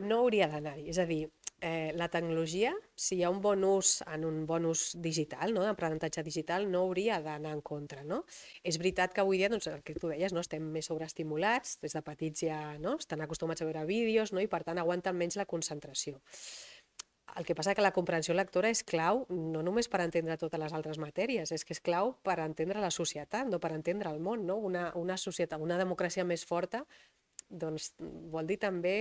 no 0.00 0.20
hauria 0.22 0.48
d'anar-hi. 0.50 0.88
És 0.90 0.98
a 0.98 1.06
dir, 1.08 1.28
eh, 1.64 1.92
la 1.94 2.10
tecnologia, 2.12 2.74
si 2.94 3.16
hi 3.16 3.22
ha 3.24 3.30
un 3.32 3.40
bon 3.40 3.64
ús 3.64 4.02
en 4.12 4.26
un 4.28 4.42
bon 4.44 4.66
ús 4.68 4.82
digital, 5.00 5.54
no, 5.56 5.62
d'aprenentatge 5.64 6.20
digital, 6.26 6.66
no 6.68 6.82
hauria 6.84 7.22
d'anar 7.24 7.54
en 7.56 7.62
contra. 7.64 8.04
No? 8.04 8.20
És 8.62 8.76
veritat 8.82 9.14
que 9.16 9.22
avui 9.24 9.40
dia, 9.40 9.48
doncs, 9.48 9.70
el 9.72 9.80
que 9.86 9.96
tu 9.96 10.10
deies, 10.12 10.34
no, 10.36 10.44
estem 10.44 10.66
més 10.74 10.90
sobreestimulats, 10.92 11.78
des 11.80 11.96
de 11.96 12.04
petits 12.04 12.44
ja 12.44 12.60
no, 12.82 12.98
estan 13.00 13.24
acostumats 13.24 13.64
a 13.64 13.70
veure 13.70 13.86
vídeos 13.88 14.34
no, 14.36 14.44
i 14.44 14.50
per 14.52 14.60
tant 14.68 14.82
aguanten 14.82 15.16
menys 15.16 15.40
la 15.40 15.48
concentració. 15.48 16.20
El 17.34 17.48
que 17.48 17.56
passa 17.56 17.72
que 17.74 17.82
la 17.82 17.94
comprensió 17.96 18.36
lectora 18.36 18.68
és 18.70 18.84
clau 18.84 19.24
no 19.32 19.64
només 19.64 19.88
per 19.88 20.04
entendre 20.04 20.36
totes 20.38 20.60
les 20.60 20.76
altres 20.76 21.00
matèries, 21.00 21.50
és 21.50 21.64
que 21.64 21.72
és 21.72 21.80
clau 21.80 22.12
per 22.22 22.36
entendre 22.44 22.84
la 22.84 22.92
societat, 22.92 23.48
no 23.48 23.58
per 23.58 23.72
entendre 23.72 24.12
el 24.12 24.20
món. 24.20 24.44
No? 24.46 24.60
Una, 24.60 24.90
una 25.00 25.16
societat, 25.16 25.64
una 25.64 25.80
democràcia 25.80 26.28
més 26.28 26.44
forta 26.44 26.84
doncs, 27.60 27.92
vol 28.32 28.46
dir 28.48 28.58
també 28.62 28.94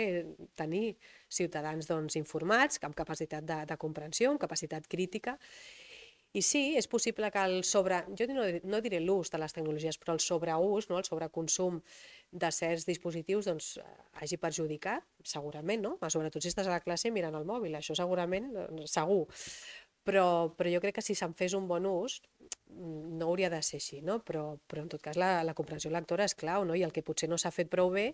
tenir 0.59 0.95
ciutadans 1.31 1.89
doncs, 1.89 2.17
informats, 2.19 2.81
amb 2.83 2.97
capacitat 2.97 3.45
de, 3.47 3.63
de 3.69 3.79
comprensió, 3.81 4.31
amb 4.31 4.41
capacitat 4.41 4.87
crítica. 4.89 5.37
I 6.33 6.41
sí, 6.41 6.61
és 6.73 6.87
possible 6.89 7.29
que 7.29 7.41
el 7.45 7.59
sobre... 7.61 7.99
Jo 8.17 8.25
no, 8.31 8.47
no 8.65 8.79
diré 8.81 8.97
l'ús 9.03 9.29
de 9.29 9.37
les 9.37 9.53
tecnologies, 9.53 9.99
però 10.01 10.15
el 10.15 10.21
sobreús, 10.23 10.87
no? 10.89 10.97
el 10.97 11.05
sobreconsum 11.05 11.77
de 12.33 12.49
certs 12.49 12.87
dispositius 12.89 13.45
doncs, 13.51 13.67
hagi 14.17 14.39
perjudicat, 14.41 15.05
segurament, 15.29 15.83
no? 15.85 15.91
Sobretot 16.09 16.41
si 16.41 16.49
estàs 16.49 16.65
a 16.65 16.73
la 16.73 16.81
classe 16.81 17.11
mirant 17.13 17.37
el 17.37 17.45
mòbil, 17.45 17.77
això 17.77 17.93
segurament, 17.93 18.49
doncs, 18.55 18.95
segur. 18.97 19.27
Però, 20.03 20.51
però 20.57 20.71
jo 20.71 20.81
crec 20.83 20.97
que 20.99 21.05
si 21.05 21.15
se'n 21.15 21.31
fes 21.39 21.53
un 21.55 21.67
bon 21.67 21.85
ús, 21.87 22.19
no 22.75 23.27
hauria 23.27 23.49
de 23.49 23.61
ser 23.61 23.77
així, 23.79 23.99
no? 24.01 24.17
però, 24.25 24.57
però 24.67 24.83
en 24.83 24.89
tot 24.91 25.01
cas 25.03 25.17
la, 25.19 25.43
la 25.45 25.53
comprensió 25.57 25.91
lectora 25.93 26.25
és 26.27 26.35
clau, 26.35 26.65
no? 26.67 26.75
i 26.75 26.83
el 26.85 26.93
que 26.95 27.03
potser 27.05 27.29
no 27.29 27.37
s'ha 27.37 27.51
fet 27.53 27.69
prou 27.71 27.91
bé 27.93 28.07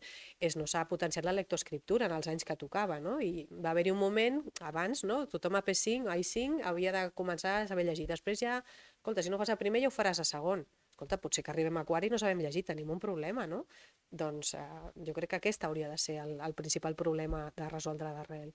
és 0.44 0.58
no 0.60 0.68
s'ha 0.68 0.84
potenciat 0.90 1.26
la 1.26 1.36
lectoescriptura 1.36 2.10
en 2.10 2.16
els 2.18 2.28
anys 2.32 2.46
que 2.48 2.58
tocava, 2.60 3.00
no? 3.04 3.18
i 3.24 3.48
va 3.50 3.72
haver-hi 3.72 3.94
un 3.94 4.02
moment 4.02 4.42
abans, 4.68 5.06
no? 5.08 5.22
tothom 5.32 5.60
a 5.60 5.64
P5, 5.66 6.10
a 6.12 6.18
I5 6.20 6.66
havia 6.72 6.94
de 6.96 7.06
començar 7.16 7.60
a 7.62 7.68
saber 7.72 7.88
llegir, 7.88 8.10
després 8.12 8.44
ja, 8.44 8.60
escolta, 8.98 9.24
si 9.24 9.32
no 9.32 9.40
fas 9.42 9.54
a 9.54 9.60
primer 9.60 9.84
ja 9.84 9.92
ho 9.92 9.96
faràs 9.96 10.22
a 10.22 10.28
segon, 10.28 10.66
escolta, 10.92 11.20
potser 11.24 11.46
que 11.46 11.54
arribem 11.54 11.80
a 11.80 11.86
quart 11.88 12.06
i 12.06 12.12
no 12.12 12.20
sabem 12.20 12.42
llegir, 12.44 12.66
tenim 12.68 12.90
un 12.92 13.00
problema, 13.00 13.48
no? 13.48 13.64
Doncs 14.12 14.56
eh, 14.60 14.66
jo 15.08 15.16
crec 15.16 15.32
que 15.32 15.40
aquest 15.40 15.64
hauria 15.64 15.88
de 15.88 15.98
ser 15.98 16.18
el, 16.26 16.36
el 16.44 16.58
principal 16.58 16.98
problema 17.00 17.46
de 17.56 17.70
resoldre 17.72 18.12
d'arrel. 18.12 18.52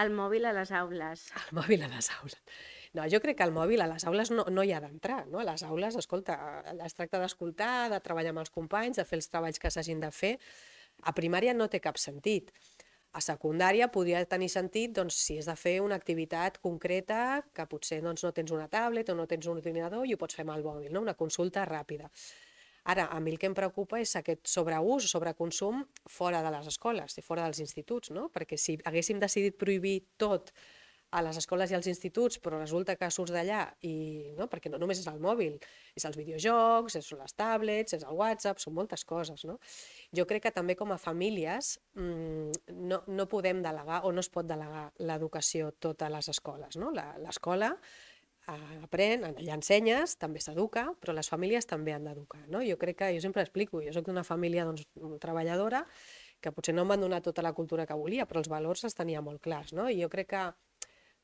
El 0.00 0.12
mòbil 0.16 0.46
a 0.48 0.52
les 0.56 0.72
aules. 0.72 1.26
El 1.36 1.56
mòbil 1.58 1.82
a 1.84 1.88
les 1.92 2.08
aules. 2.18 2.38
No, 2.96 3.06
jo 3.08 3.20
crec 3.24 3.38
que 3.38 3.46
el 3.48 3.54
mòbil 3.56 3.80
a 3.80 3.88
les 3.88 4.04
aules 4.08 4.30
no, 4.32 4.44
no 4.52 4.64
hi 4.64 4.72
ha 4.72 4.80
d'entrar. 4.84 5.22
No? 5.32 5.40
A 5.40 5.46
les 5.48 5.64
aules, 5.64 5.96
escolta, 6.00 6.36
es 6.84 6.96
tracta 6.96 7.20
d'escoltar, 7.22 7.88
de 7.92 8.00
treballar 8.04 8.34
amb 8.34 8.42
els 8.44 8.52
companys, 8.52 9.00
de 9.00 9.06
fer 9.08 9.20
els 9.20 9.28
treballs 9.32 9.60
que 9.60 9.72
s'hagin 9.72 10.00
de 10.04 10.12
fer. 10.12 10.36
A 11.08 11.14
primària 11.16 11.54
no 11.56 11.68
té 11.72 11.80
cap 11.80 12.00
sentit. 12.00 12.52
A 13.12 13.20
secundària 13.20 13.90
podria 13.92 14.22
tenir 14.24 14.48
sentit 14.48 14.94
doncs, 14.96 15.18
si 15.26 15.36
has 15.40 15.48
de 15.48 15.56
fer 15.60 15.74
una 15.84 15.98
activitat 16.00 16.56
concreta 16.64 17.42
que 17.52 17.66
potser 17.68 18.00
doncs, 18.04 18.24
no 18.24 18.32
tens 18.32 18.52
una 18.56 18.70
tablet 18.72 19.12
o 19.12 19.16
no 19.18 19.26
tens 19.28 19.48
un 19.52 19.60
ordinador 19.60 20.06
i 20.08 20.14
ho 20.14 20.20
pots 20.20 20.38
fer 20.38 20.46
amb 20.46 20.54
el 20.56 20.64
mòbil, 20.64 20.88
no? 20.92 21.04
una 21.04 21.16
consulta 21.18 21.66
ràpida. 21.68 22.08
Ara, 22.84 23.06
a 23.14 23.20
mi 23.20 23.30
el 23.30 23.38
que 23.38 23.46
em 23.46 23.54
preocupa 23.54 24.00
és 24.02 24.16
aquest 24.18 24.48
sobreús, 24.50 25.06
sobreconsum 25.10 25.84
fora 26.10 26.42
de 26.42 26.50
les 26.50 26.66
escoles 26.66 27.14
i 27.18 27.22
fora 27.22 27.44
dels 27.46 27.62
instituts, 27.62 28.10
no? 28.10 28.28
perquè 28.34 28.58
si 28.58 28.74
haguéssim 28.88 29.20
decidit 29.22 29.58
prohibir 29.58 30.00
tot 30.18 30.50
a 31.12 31.20
les 31.20 31.36
escoles 31.36 31.70
i 31.70 31.76
als 31.76 31.86
instituts, 31.86 32.38
però 32.40 32.58
resulta 32.58 32.96
que 32.96 33.10
surts 33.12 33.34
d'allà 33.34 33.60
i, 33.84 34.32
no? 34.38 34.48
perquè 34.50 34.72
no 34.72 34.80
només 34.80 34.98
és 34.98 35.08
el 35.10 35.20
mòbil, 35.22 35.58
és 35.94 36.06
els 36.08 36.16
videojocs, 36.16 36.96
són 37.04 37.20
les 37.20 37.36
tablets, 37.36 37.94
és 37.98 38.06
el 38.08 38.16
WhatsApp, 38.18 38.58
són 38.58 38.74
moltes 38.78 39.04
coses. 39.04 39.44
No? 39.46 39.58
Jo 40.16 40.24
crec 40.26 40.48
que 40.48 40.54
també 40.56 40.74
com 40.74 40.90
a 40.90 40.98
famílies 40.98 41.76
mmm, 41.94 42.78
no, 42.88 43.02
no 43.06 43.28
podem 43.30 43.60
delegar 43.62 44.00
o 44.08 44.12
no 44.16 44.24
es 44.24 44.32
pot 44.32 44.48
delegar 44.48 44.88
l'educació 45.04 45.70
tota 45.78 46.08
a 46.08 46.14
les 46.16 46.32
escoles. 46.32 46.80
No? 46.80 46.90
L'escola 46.96 47.74
aprèn, 48.50 49.24
allà 49.28 49.54
ensenyes, 49.54 50.16
també 50.18 50.40
s'educa, 50.42 50.88
però 51.00 51.14
les 51.14 51.30
famílies 51.30 51.66
també 51.66 51.94
han 51.94 52.04
d'educar. 52.08 52.42
No? 52.48 52.62
Jo 52.66 52.76
crec 52.78 52.98
que, 52.98 53.12
jo 53.14 53.22
sempre 53.22 53.42
explico, 53.42 53.82
jo 53.82 53.92
soc 53.94 54.08
d'una 54.08 54.24
família 54.24 54.64
doncs, 54.66 54.84
treballadora 55.22 55.84
que 56.42 56.50
potser 56.50 56.74
no 56.74 56.82
em 56.82 56.90
van 56.90 57.00
donar 57.00 57.22
tota 57.22 57.42
la 57.42 57.52
cultura 57.54 57.86
que 57.86 57.94
volia, 57.94 58.26
però 58.26 58.42
els 58.42 58.50
valors 58.50 58.82
els 58.84 58.98
tenia 58.98 59.22
molt 59.22 59.40
clars. 59.40 59.72
No? 59.72 59.88
I 59.88 60.00
jo 60.02 60.10
crec 60.10 60.32
que 60.34 60.42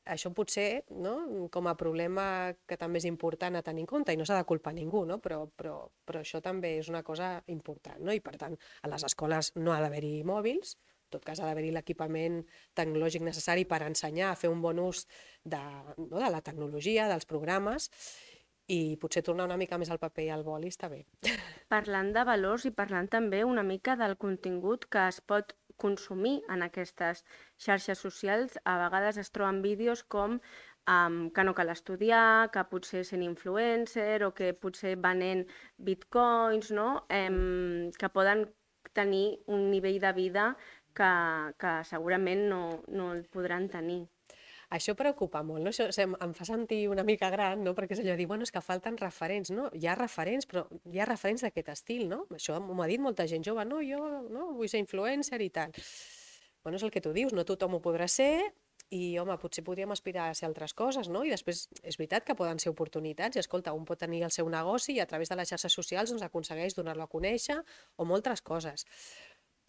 això 0.09 0.31
potser, 0.33 0.85
no, 0.89 1.47
com 1.51 1.67
a 1.67 1.75
problema 1.77 2.55
que 2.65 2.77
també 2.79 3.01
és 3.01 3.07
important 3.09 3.59
a 3.59 3.63
tenir 3.65 3.83
en 3.83 3.89
compte, 3.91 4.15
i 4.15 4.17
no 4.17 4.25
s'ha 4.25 4.39
de 4.39 4.47
culpar 4.47 4.73
ningú, 4.73 5.03
no? 5.05 5.19
però, 5.19 5.43
però, 5.59 5.75
però 6.07 6.23
això 6.23 6.41
també 6.41 6.77
és 6.79 6.89
una 6.89 7.03
cosa 7.03 7.35
important. 7.47 7.99
No? 7.99 8.15
I 8.15 8.23
per 8.23 8.37
tant, 8.39 8.55
a 8.81 8.89
les 8.89 9.05
escoles 9.05 9.51
no 9.59 9.75
ha 9.75 9.81
d'haver-hi 9.83 10.23
mòbils, 10.23 10.77
tot 11.11 11.25
cas 11.25 11.39
ha 11.39 11.47
d'haver-hi 11.47 11.71
l'equipament 11.75 12.41
tecnològic 12.77 13.25
necessari 13.25 13.65
per 13.69 13.81
ensenyar 13.87 14.31
a 14.31 14.39
fer 14.39 14.51
un 14.51 14.61
bon 14.61 14.81
ús 14.83 15.05
de, 15.43 15.61
no, 15.97 16.17
de 16.17 16.29
la 16.29 16.43
tecnologia, 16.45 17.07
dels 17.11 17.27
programes, 17.29 17.89
i 18.69 18.97
potser 19.01 19.23
tornar 19.25 19.47
una 19.49 19.57
mica 19.57 19.79
més 19.81 19.89
al 19.89 20.01
paper 20.01 20.27
i 20.27 20.33
al 20.33 20.45
boli 20.45 20.69
està 20.69 20.89
bé. 20.91 21.03
Parlant 21.73 22.13
de 22.13 22.23
valors 22.25 22.65
i 22.69 22.73
parlant 22.73 23.09
també 23.09 23.43
una 23.45 23.65
mica 23.65 23.95
del 23.97 24.15
contingut 24.21 24.85
que 24.93 25.07
es 25.09 25.19
pot 25.21 25.55
consumir 25.79 26.39
en 26.51 26.61
aquestes 26.65 27.23
xarxes 27.57 28.01
socials, 28.03 28.57
a 28.65 28.75
vegades 28.81 29.17
es 29.21 29.31
troben 29.31 29.61
vídeos 29.63 30.03
com 30.03 30.37
um, 30.89 31.29
que 31.31 31.43
no 31.43 31.55
cal 31.55 31.71
estudiar, 31.73 32.49
que 32.53 32.65
potser 32.71 33.05
sent 33.07 33.23
influencer 33.25 34.21
o 34.27 34.33
que 34.35 34.51
potser 34.53 34.95
venent 35.01 35.45
bitcoins, 35.77 36.73
no? 36.75 36.89
Um, 37.09 37.89
que 37.97 38.11
poden 38.13 38.47
tenir 38.93 39.39
un 39.47 39.69
nivell 39.71 39.99
de 40.01 40.11
vida 40.17 40.45
que, 40.95 41.11
que 41.59 41.73
segurament 41.89 42.47
no, 42.51 42.63
no 42.87 43.11
el 43.15 43.25
podran 43.31 43.69
tenir. 43.71 44.05
Això 44.69 44.93
preocupa 44.93 45.41
molt, 45.41 45.63
no? 45.65 45.71
Això 45.71 45.87
em, 46.03 46.33
fa 46.37 46.45
sentir 46.45 46.83
una 46.93 47.03
mica 47.05 47.31
gran, 47.33 47.63
no? 47.65 47.73
Perquè 47.77 47.95
és 47.95 48.03
allò 48.03 48.13
de 48.13 48.19
dir, 48.21 48.27
bueno, 48.29 48.45
és 48.45 48.53
que 48.53 48.61
falten 48.61 48.99
referents, 49.01 49.49
no? 49.49 49.65
Hi 49.73 49.87
ha 49.89 49.95
referents, 49.97 50.45
però 50.45 50.67
hi 50.85 51.01
ha 51.01 51.07
referents 51.09 51.41
d'aquest 51.45 51.73
estil, 51.73 52.05
no? 52.11 52.27
Això 52.37 52.59
m'ho 52.61 52.77
ha 52.85 52.89
dit 52.91 53.01
molta 53.01 53.25
gent 53.31 53.45
jove, 53.45 53.65
no? 53.65 53.81
Jo 53.81 54.03
no, 54.29 54.51
vull 54.59 54.69
ser 54.69 54.83
influencer 54.83 55.41
i 55.41 55.49
tal. 55.49 55.73
Bueno, 56.61 56.77
és 56.77 56.85
el 56.85 56.93
que 56.93 57.01
tu 57.01 57.15
dius, 57.15 57.33
no 57.33 57.47
tothom 57.49 57.79
ho 57.79 57.81
podrà 57.81 58.05
ser, 58.11 58.51
i, 58.89 59.17
home, 59.21 59.35
potser 59.37 59.61
podríem 59.65 59.91
aspirar 59.93 60.29
a 60.29 60.35
ser 60.37 60.47
altres 60.47 60.73
coses, 60.73 61.09
no? 61.13 61.21
I 61.25 61.29
després 61.33 61.67
és 61.85 61.97
veritat 61.99 62.25
que 62.25 62.35
poden 62.37 62.61
ser 62.61 62.71
oportunitats 62.73 63.37
i, 63.37 63.41
escolta, 63.43 63.73
un 63.77 63.85
pot 63.85 64.01
tenir 64.01 64.23
el 64.25 64.33
seu 64.33 64.49
negoci 64.49 64.95
i 64.95 65.01
a 65.03 65.05
través 65.09 65.29
de 65.29 65.37
les 65.37 65.51
xarxes 65.51 65.75
socials 65.77 66.09
doncs, 66.09 66.25
aconsegueix 66.25 66.77
donar-lo 66.77 67.05
a 67.05 67.11
conèixer 67.11 67.59
o 67.97 68.07
moltes 68.09 68.41
coses. 68.41 68.87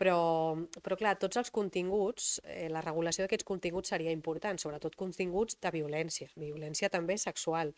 Però, 0.00 0.56
però 0.80 0.96
clar, 0.96 1.18
tots 1.20 1.36
els 1.36 1.50
continguts, 1.52 2.38
eh, 2.48 2.70
la 2.72 2.80
regulació 2.80 3.26
d'aquests 3.26 3.44
continguts 3.44 3.92
seria 3.92 4.14
important, 4.16 4.56
sobretot 4.56 4.96
continguts 4.96 5.58
de 5.60 5.72
violència, 5.74 6.30
violència 6.40 6.88
també 6.88 7.18
sexual, 7.20 7.74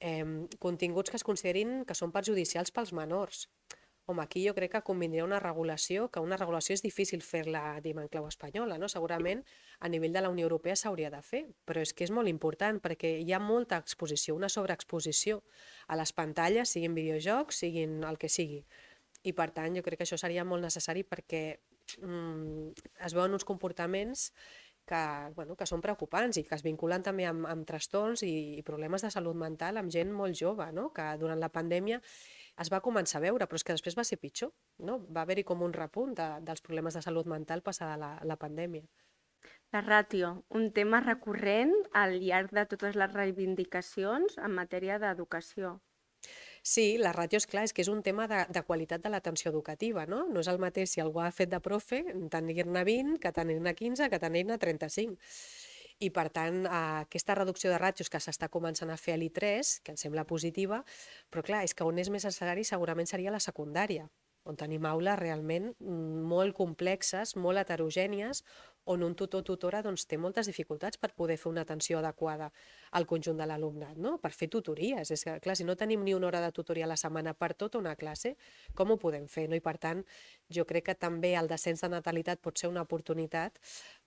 eh, 0.00 0.24
continguts 0.58 1.14
que 1.14 1.20
es 1.20 1.26
considerin 1.26 1.84
que 1.86 1.94
són 1.94 2.10
perjudicials 2.10 2.74
pels 2.74 2.92
menors. 2.92 3.46
Home, 4.06 4.20
aquí 4.20 4.42
jo 4.44 4.52
crec 4.52 4.74
que 4.74 4.82
convindria 4.84 5.24
una 5.24 5.38
regulació, 5.40 6.10
que 6.12 6.20
una 6.20 6.36
regulació 6.36 6.74
és 6.76 6.82
difícil 6.84 7.22
fer-la, 7.24 7.78
diguem, 7.80 8.02
en 8.02 8.10
clau 8.12 8.26
espanyola, 8.28 8.76
no? 8.76 8.90
Segurament 8.92 9.40
a 9.80 9.88
nivell 9.88 10.12
de 10.12 10.20
la 10.20 10.28
Unió 10.28 10.44
Europea 10.44 10.74
s'hauria 10.76 11.08
de 11.14 11.22
fer, 11.24 11.40
però 11.64 11.80
és 11.80 11.94
que 11.96 12.04
és 12.04 12.12
molt 12.12 12.28
important 12.28 12.82
perquè 12.84 13.14
hi 13.22 13.32
ha 13.32 13.40
molta 13.40 13.78
exposició, 13.80 14.34
una 14.36 14.50
sobreexposició 14.52 15.40
a 15.88 15.96
les 15.96 16.12
pantalles, 16.12 16.74
siguin 16.74 16.98
videojocs, 16.98 17.62
siguin 17.64 18.02
el 18.04 18.20
que 18.20 18.28
sigui. 18.28 18.60
I 19.24 19.32
per 19.32 19.50
tant, 19.56 19.76
jo 19.76 19.82
crec 19.84 20.00
que 20.00 20.06
això 20.06 20.18
seria 20.20 20.44
molt 20.44 20.64
necessari 20.64 21.04
perquè 21.08 21.42
mm, 22.02 22.84
es 23.08 23.16
veuen 23.16 23.32
uns 23.36 23.46
comportaments 23.48 24.30
que, 24.84 25.00
bueno, 25.34 25.56
que 25.56 25.66
són 25.66 25.82
preocupants 25.84 26.36
i 26.36 26.44
que 26.44 26.54
es 26.56 26.64
vinculen 26.64 27.02
també 27.02 27.24
amb, 27.28 27.46
amb 27.48 27.66
trastorns 27.68 28.22
i, 28.26 28.60
i 28.60 28.64
problemes 28.66 29.04
de 29.04 29.10
salut 29.14 29.36
mental 29.40 29.80
amb 29.80 29.92
gent 29.92 30.12
molt 30.12 30.36
jove, 30.36 30.66
no? 30.76 30.90
que 30.92 31.06
durant 31.20 31.40
la 31.40 31.48
pandèmia 31.52 32.00
es 32.60 32.70
va 32.70 32.82
començar 32.84 33.18
a 33.18 33.24
veure, 33.24 33.48
però 33.48 33.58
és 33.58 33.64
que 33.66 33.74
després 33.74 33.96
va 33.98 34.04
ser 34.06 34.20
pitjor. 34.20 34.52
No? 34.86 35.00
Va 35.10 35.24
haver-hi 35.24 35.46
com 35.48 35.64
un 35.66 35.72
repunt 35.74 36.14
de, 36.20 36.28
dels 36.44 36.62
problemes 36.62 36.94
de 36.94 37.02
salut 37.02 37.26
mental 37.30 37.64
passada 37.66 37.96
la, 37.98 38.12
la 38.22 38.36
pandèmia. 38.36 38.84
La 39.74 39.80
ràtio, 39.82 40.28
un 40.54 40.68
tema 40.76 41.00
recurrent 41.02 41.72
al 42.00 42.20
llarg 42.22 42.52
de 42.54 42.62
totes 42.70 42.94
les 43.00 43.10
reivindicacions 43.12 44.38
en 44.38 44.54
matèria 44.54 45.00
d'educació. 45.02 45.80
Sí, 46.64 46.84
la 46.96 47.10
ràtio, 47.12 47.36
és 47.36 47.44
clar, 47.44 47.66
és 47.68 47.74
que 47.76 47.82
és 47.84 47.90
un 47.92 47.98
tema 48.04 48.24
de, 48.30 48.38
de 48.56 48.62
qualitat 48.64 49.02
de 49.04 49.10
l'atenció 49.12 49.50
educativa, 49.50 50.06
no? 50.08 50.22
No 50.32 50.40
és 50.40 50.48
el 50.48 50.60
mateix 50.62 50.94
si 50.94 51.02
algú 51.02 51.20
ha 51.20 51.28
fet 51.38 51.50
de 51.52 51.60
profe 51.60 52.00
tenir-ne 52.32 52.84
20 52.88 53.18
que 53.20 53.32
tenir-ne 53.36 53.74
15 53.76 54.08
que 54.08 54.20
tenir-ne 54.22 54.56
35. 54.62 55.18
I, 56.00 56.08
per 56.10 56.24
tant, 56.32 56.64
eh, 56.64 56.78
aquesta 57.04 57.36
reducció 57.36 57.68
de 57.70 57.82
ràtios 57.82 58.08
que 58.10 58.20
s'està 58.20 58.48
començant 58.48 58.90
a 58.90 58.96
fer 58.96 59.18
a 59.18 59.20
l'I3, 59.20 59.74
que 59.84 59.92
em 59.92 60.00
sembla 60.00 60.24
positiva, 60.24 60.80
però 61.30 61.44
clar, 61.44 61.62
és 61.68 61.76
que 61.76 61.84
on 61.84 62.00
és 62.00 62.08
més 62.08 62.24
necessari 62.24 62.64
segurament 62.64 63.12
seria 63.12 63.34
la 63.34 63.44
secundària, 63.44 64.08
on 64.48 64.56
tenim 64.60 64.88
aules 64.88 65.20
realment 65.20 65.70
mm, 65.78 66.24
molt 66.32 66.56
complexes, 66.56 67.36
molt 67.36 67.60
heterogènies, 67.60 68.42
on 68.84 69.02
un 69.02 69.14
tutor 69.16 69.40
o 69.40 69.46
tutora 69.46 69.80
doncs, 69.82 70.04
té 70.08 70.18
moltes 70.20 70.48
dificultats 70.50 71.00
per 71.00 71.12
poder 71.16 71.36
fer 71.40 71.50
una 71.50 71.62
atenció 71.64 71.98
adequada 71.98 72.50
al 72.92 73.06
conjunt 73.06 73.38
de 73.40 73.46
l'alumnat, 73.48 73.96
no? 73.96 74.18
per 74.20 74.32
fer 74.36 74.50
tutories. 74.52 75.10
És 75.10 75.24
que, 75.24 75.38
clar, 75.44 75.56
si 75.56 75.64
no 75.64 75.76
tenim 75.80 76.04
ni 76.04 76.14
una 76.14 76.28
hora 76.28 76.42
de 76.44 76.52
tutoria 76.52 76.84
a 76.84 76.90
la 76.92 76.98
setmana 77.00 77.34
per 77.34 77.54
tota 77.54 77.80
una 77.80 77.96
classe, 77.96 78.34
com 78.74 78.92
ho 78.92 78.98
podem 79.00 79.26
fer? 79.28 79.48
No? 79.48 79.56
I 79.56 79.64
per 79.64 79.78
tant, 79.80 80.04
jo 80.52 80.66
crec 80.68 80.90
que 80.90 80.98
també 80.98 81.34
el 81.38 81.48
descens 81.48 81.84
de 81.84 81.90
natalitat 81.92 82.42
pot 82.44 82.60
ser 82.60 82.68
una 82.68 82.84
oportunitat 82.84 83.58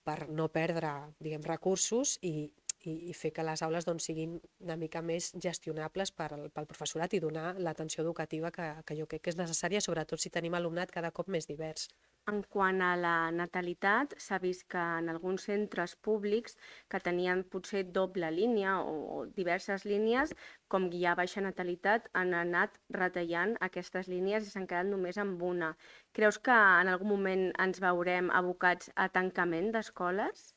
per 0.04 0.28
no 0.30 0.48
perdre 0.48 0.92
diguem, 1.20 1.42
recursos 1.44 2.16
i, 2.22 2.48
i, 2.84 2.92
i 3.10 3.14
fer 3.16 3.32
que 3.34 3.44
les 3.46 3.62
aules 3.66 3.86
doncs, 3.88 4.06
siguin 4.08 4.36
una 4.64 4.76
mica 4.80 5.02
més 5.02 5.32
gestionables 5.42 6.12
per, 6.14 6.30
pel 6.54 6.70
professorat 6.70 7.14
i 7.14 7.22
donar 7.24 7.54
l'atenció 7.58 8.04
educativa 8.04 8.52
que, 8.54 8.70
que 8.86 8.96
jo 8.98 9.08
crec 9.10 9.26
que 9.26 9.34
és 9.34 9.40
necessària, 9.40 9.82
sobretot 9.84 10.22
si 10.22 10.32
tenim 10.34 10.54
alumnat 10.54 10.94
cada 10.94 11.12
cop 11.14 11.28
més 11.34 11.50
divers. 11.50 11.88
En 12.28 12.42
quant 12.52 12.82
a 12.84 12.90
la 13.00 13.30
natalitat, 13.32 14.12
s'ha 14.20 14.36
vist 14.42 14.66
que 14.72 14.80
en 15.00 15.08
alguns 15.08 15.46
centres 15.48 15.94
públics 16.06 16.58
que 16.92 17.00
tenien 17.00 17.40
potser 17.54 17.86
doble 17.98 18.28
línia 18.34 18.74
o, 18.82 18.92
o 19.14 19.22
diverses 19.38 19.86
línies, 19.88 20.34
com 20.68 20.90
guiar 20.92 21.14
baixa 21.16 21.40
natalitat, 21.44 22.10
han 22.12 22.34
anat 22.36 22.76
retallant 22.98 23.56
aquestes 23.70 24.12
línies 24.12 24.44
i 24.44 24.52
s'han 24.52 24.68
quedat 24.68 24.90
només 24.90 25.16
amb 25.24 25.42
una. 25.52 25.72
Creus 26.12 26.36
que 26.36 26.52
en 26.82 26.92
algun 26.92 27.14
moment 27.14 27.48
ens 27.64 27.80
veurem 27.80 28.28
abocats 28.42 28.92
a 28.94 29.08
tancament 29.08 29.72
d'escoles? 29.72 30.50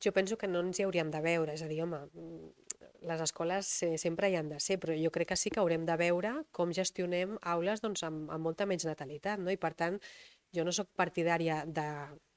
Jo 0.00 0.12
penso 0.12 0.40
que 0.40 0.48
no 0.48 0.64
ens 0.64 0.80
hi 0.80 0.88
hauríem 0.88 1.12
de 1.12 1.20
veure, 1.24 1.52
és 1.52 1.62
a 1.64 1.68
dir, 1.68 1.82
home, 1.84 2.00
les 3.04 3.20
escoles 3.20 3.68
sempre 4.00 4.30
hi 4.30 4.36
han 4.38 4.48
de 4.48 4.58
ser, 4.60 4.78
però 4.80 4.96
jo 4.96 5.12
crec 5.12 5.30
que 5.32 5.36
sí 5.36 5.52
que 5.52 5.60
haurem 5.60 5.84
de 5.88 5.96
veure 6.00 6.32
com 6.56 6.72
gestionem 6.72 7.36
aules 7.54 7.84
doncs, 7.84 8.04
amb, 8.08 8.30
amb 8.32 8.48
molta 8.48 8.66
menys 8.68 8.86
natalitat, 8.88 9.40
no? 9.40 9.52
i 9.52 9.60
per 9.60 9.74
tant 9.76 10.00
jo 10.54 10.64
no 10.64 10.72
sóc 10.72 10.88
partidària 10.96 11.62
de, 11.66 11.88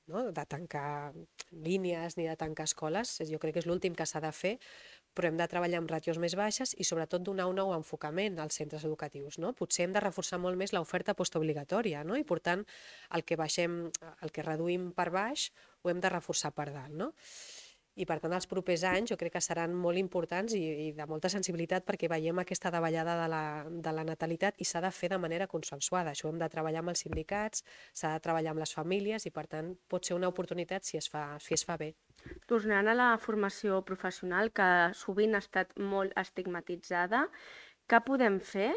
no, 0.08 0.27
de 0.32 0.45
tancar 0.49 1.13
línies 1.51 2.17
ni 2.17 2.27
de 2.27 2.36
tancar 2.39 2.65
escoles, 2.67 3.17
jo 3.30 3.39
crec 3.39 3.58
que 3.58 3.63
és 3.63 3.67
l'últim 3.69 3.95
que 3.95 4.08
s'ha 4.08 4.21
de 4.23 4.32
fer, 4.36 4.56
però 5.17 5.32
hem 5.32 5.38
de 5.39 5.47
treballar 5.49 5.82
amb 5.82 5.91
ràtios 5.91 6.19
més 6.21 6.36
baixes 6.38 6.75
i 6.77 6.86
sobretot 6.88 7.23
donar 7.25 7.47
un 7.49 7.58
nou 7.58 7.73
enfocament 7.73 8.38
als 8.39 8.60
centres 8.60 8.86
educatius. 8.86 9.39
No? 9.41 9.53
Potser 9.58 9.88
hem 9.88 9.95
de 9.95 10.03
reforçar 10.03 10.39
molt 10.41 10.60
més 10.60 10.73
l'oferta 10.75 11.15
postobligatòria 11.17 12.03
no? 12.06 12.17
i, 12.19 12.25
per 12.27 12.39
tant, 12.45 12.65
el 13.17 13.25
que 13.25 13.39
baixem, 13.39 13.80
el 14.21 14.34
que 14.34 14.45
reduïm 14.45 14.91
per 14.97 15.10
baix 15.13 15.49
ho 15.82 15.89
hem 15.93 16.03
de 16.03 16.13
reforçar 16.13 16.53
per 16.53 16.69
dalt. 16.69 16.93
No? 16.93 17.12
I 17.97 18.05
per 18.05 18.19
tant 18.21 18.33
els 18.38 18.47
propers 18.49 18.83
anys 18.88 19.12
jo 19.12 19.17
crec 19.19 19.33
que 19.38 19.41
seran 19.43 19.73
molt 19.75 19.99
importants 19.99 20.53
i, 20.57 20.62
i 20.88 20.88
de 20.95 21.07
molta 21.10 21.31
sensibilitat 21.33 21.86
perquè 21.88 22.10
veiem 22.12 22.39
aquesta 22.41 22.71
davallada 22.73 23.15
de 23.21 23.27
la, 23.33 23.43
de 23.67 23.93
la 23.93 24.05
natalitat 24.07 24.62
i 24.62 24.67
s'ha 24.69 24.81
de 24.86 24.91
fer 24.93 25.12
de 25.13 25.21
manera 25.21 25.49
consensuada. 25.51 26.13
Això 26.13 26.29
hem 26.29 26.41
de 26.41 26.49
treballar 26.53 26.83
amb 26.83 26.93
els 26.93 27.05
sindicats, 27.05 27.63
s'ha 27.93 28.13
de 28.15 28.23
treballar 28.23 28.53
amb 28.53 28.63
les 28.63 28.73
famílies 28.77 29.25
i 29.25 29.33
per 29.33 29.47
tant 29.51 29.73
pot 29.89 30.05
ser 30.05 30.17
una 30.17 30.29
oportunitat 30.29 30.86
si 30.86 31.01
es 31.01 31.10
fa, 31.10 31.29
si 31.43 31.57
es 31.57 31.65
fa 31.65 31.77
bé. 31.81 31.93
Tornant 32.49 32.88
a 32.88 32.97
la 32.97 33.10
formació 33.21 33.81
professional, 33.88 34.51
que 34.51 34.67
sovint 34.97 35.38
ha 35.38 35.41
estat 35.43 35.73
molt 35.79 36.13
estigmatitzada, 36.19 37.27
què 37.88 38.03
podem 38.05 38.39
fer 38.43 38.71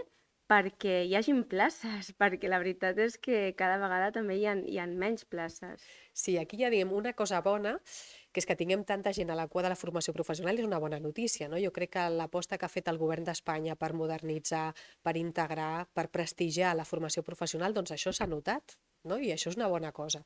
perquè 0.50 1.04
hi 1.06 1.14
hagin 1.18 1.44
places, 1.50 2.10
perquè 2.20 2.50
la 2.50 2.60
veritat 2.62 2.98
és 3.02 3.16
que 3.22 3.50
cada 3.58 3.78
vegada 3.82 4.10
també 4.16 4.38
hi 4.40 4.46
ha, 4.50 4.56
hi 4.58 4.80
ha 4.82 4.88
menys 4.90 5.26
places. 5.30 5.86
Sí, 6.12 6.36
aquí 6.40 6.58
ja 6.62 6.72
diem 6.72 6.92
una 6.92 7.14
cosa 7.18 7.40
bona 7.44 7.76
que 8.32 8.42
és 8.42 8.46
que 8.48 8.56
tinguem 8.58 8.84
tanta 8.86 9.12
gent 9.16 9.30
a 9.30 9.38
la 9.38 9.48
cua 9.48 9.64
de 9.66 9.72
la 9.72 9.78
formació 9.78 10.14
professional 10.16 10.58
és 10.58 10.66
una 10.66 10.78
bona 10.82 11.00
notícia. 11.00 11.48
No? 11.48 11.58
Jo 11.62 11.72
crec 11.74 11.94
que 11.96 12.06
l'aposta 12.14 12.58
que 12.58 12.68
ha 12.68 12.72
fet 12.72 12.90
el 12.92 13.00
govern 13.00 13.26
d'Espanya 13.26 13.76
per 13.76 13.92
modernitzar, 13.94 14.68
per 15.02 15.16
integrar, 15.16 15.88
per 15.92 16.08
prestigiar 16.14 16.76
la 16.76 16.86
formació 16.86 17.26
professional, 17.26 17.74
doncs 17.74 17.96
això 17.96 18.14
s'ha 18.14 18.30
notat 18.30 18.78
no? 19.04 19.18
i 19.18 19.30
això 19.32 19.50
és 19.50 19.56
una 19.58 19.68
bona 19.70 19.92
cosa. 19.92 20.22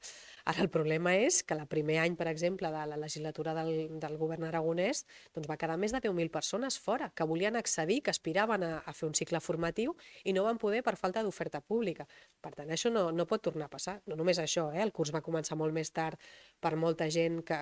Ara 0.50 0.62
el 0.64 0.70
problema 0.72 1.14
és 1.16 1.42
que 1.46 1.54
el 1.54 1.66
primer 1.70 1.98
any, 2.02 2.16
per 2.18 2.26
exemple, 2.30 2.70
de 2.72 2.84
la 2.90 2.98
legislatura 3.00 3.54
del, 3.56 3.98
del 4.00 4.16
govern 4.20 4.46
aragonès 4.48 5.04
doncs 5.34 5.48
va 5.50 5.58
quedar 5.60 5.76
més 5.80 5.94
de 5.94 6.00
10.000 6.02 6.32
persones 6.34 6.78
fora, 6.82 7.10
que 7.14 7.26
volien 7.28 7.56
accedir, 7.56 8.00
que 8.02 8.12
aspiraven 8.14 8.66
a, 8.66 8.72
a 8.84 8.96
fer 8.96 9.08
un 9.08 9.14
cicle 9.14 9.40
formatiu 9.44 9.94
i 10.24 10.34
no 10.36 10.44
van 10.46 10.58
poder 10.58 10.82
per 10.86 10.96
falta 11.00 11.22
d'oferta 11.22 11.60
pública. 11.60 12.08
Per 12.40 12.54
tant, 12.54 12.70
això 12.70 12.92
no, 12.92 13.10
no 13.12 13.28
pot 13.30 13.44
tornar 13.44 13.68
a 13.70 13.74
passar. 13.76 14.00
No 14.10 14.18
només 14.18 14.40
això, 14.42 14.70
eh? 14.74 14.82
el 14.82 14.92
curs 14.92 15.14
va 15.14 15.24
començar 15.24 15.58
molt 15.58 15.74
més 15.74 15.92
tard 15.94 16.20
per 16.60 16.74
molta 16.76 17.08
gent 17.10 17.42
que, 17.46 17.60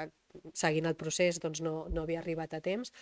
seguint 0.57 0.87
el 0.89 0.97
procés 0.97 1.39
doncs 1.43 1.61
no, 1.65 1.87
no 1.93 2.05
havia 2.05 2.21
arribat 2.23 2.55
a 2.57 2.61
temps 2.65 2.93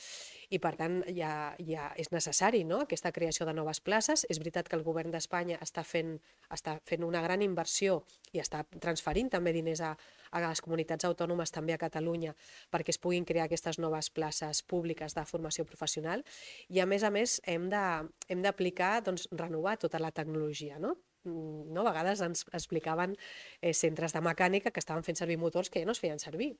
i 0.50 0.58
per 0.62 0.72
tant 0.78 1.00
ja, 1.14 1.54
ja 1.62 1.90
és 2.00 2.10
necessari 2.10 2.62
no? 2.66 2.80
aquesta 2.84 3.12
creació 3.14 3.46
de 3.46 3.54
noves 3.54 3.80
places. 3.80 4.24
És 4.28 4.40
veritat 4.42 4.68
que 4.68 4.76
el 4.78 4.84
govern 4.86 5.12
d'Espanya 5.14 5.60
està, 5.62 5.84
fent, 5.86 6.16
està 6.50 6.78
fent 6.86 7.06
una 7.06 7.22
gran 7.22 7.42
inversió 7.46 8.00
i 8.32 8.42
està 8.42 8.64
transferint 8.82 9.30
també 9.30 9.54
diners 9.54 9.82
a, 9.86 9.92
a 10.30 10.42
les 10.42 10.62
comunitats 10.64 11.06
autònomes, 11.06 11.54
també 11.54 11.74
a 11.74 11.80
Catalunya, 11.82 12.34
perquè 12.70 12.94
es 12.94 12.98
puguin 12.98 13.26
crear 13.28 13.46
aquestes 13.46 13.78
noves 13.78 14.10
places 14.10 14.62
públiques 14.62 15.14
de 15.14 15.26
formació 15.26 15.66
professional 15.68 16.24
i 16.68 16.82
a 16.82 16.88
més 16.90 17.06
a 17.06 17.12
més 17.14 17.38
hem 17.46 17.70
d'aplicar, 17.70 18.96
doncs, 19.06 19.28
renovar 19.30 19.78
tota 19.78 20.02
la 20.02 20.10
tecnologia. 20.10 20.78
No? 20.82 20.96
No? 21.24 21.84
A 21.84 21.92
vegades 21.92 22.22
ens 22.24 22.46
explicaven 22.56 23.14
eh, 23.60 23.74
centres 23.74 24.16
de 24.16 24.22
mecànica 24.24 24.72
que 24.72 24.82
estaven 24.82 25.04
fent 25.06 25.18
servir 25.20 25.38
motors 25.38 25.70
que 25.70 25.82
ja 25.82 25.88
no 25.88 25.94
es 25.94 26.00
feien 26.02 26.18
servir 26.18 26.54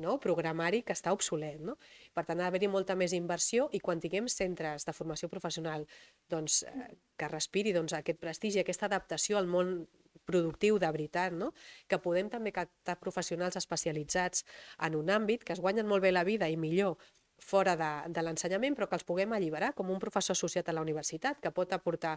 no? 0.00 0.18
programari 0.22 0.82
que 0.86 0.94
està 0.96 1.12
obsolet. 1.16 1.60
No? 1.60 1.76
Per 2.14 2.24
tant, 2.24 2.40
ha 2.40 2.46
d'haver-hi 2.46 2.70
molta 2.72 2.96
més 2.98 3.14
inversió 3.16 3.68
i 3.72 3.80
quan 3.80 4.00
tinguem 4.02 4.30
centres 4.32 4.86
de 4.86 4.94
formació 4.96 5.30
professional 5.32 5.86
doncs, 6.30 6.62
eh, 6.68 6.88
que 7.16 7.30
respiri 7.32 7.74
doncs, 7.76 7.96
aquest 7.96 8.20
prestigi, 8.22 8.62
aquesta 8.62 8.90
adaptació 8.90 9.38
al 9.38 9.50
món 9.50 9.78
productiu 10.26 10.80
de 10.82 10.90
veritat, 10.90 11.34
no? 11.36 11.52
que 11.88 12.00
podem 12.02 12.30
també 12.32 12.52
captar 12.52 12.98
professionals 13.00 13.56
especialitzats 13.60 14.44
en 14.82 14.96
un 14.98 15.12
àmbit, 15.12 15.44
que 15.44 15.54
es 15.54 15.62
guanyen 15.62 15.86
molt 15.86 16.02
bé 16.02 16.12
la 16.12 16.26
vida 16.26 16.48
i 16.50 16.58
millor 16.58 16.96
fora 17.38 17.76
de, 17.76 17.90
de 18.12 18.22
l'ensenyament, 18.24 18.74
però 18.76 18.88
que 18.88 18.96
els 18.96 19.04
puguem 19.06 19.34
alliberar 19.36 19.72
com 19.76 19.90
un 19.92 20.00
professor 20.00 20.34
associat 20.36 20.68
a 20.68 20.74
la 20.74 20.82
universitat, 20.84 21.40
que 21.42 21.52
pot 21.52 21.72
aportar 21.76 22.16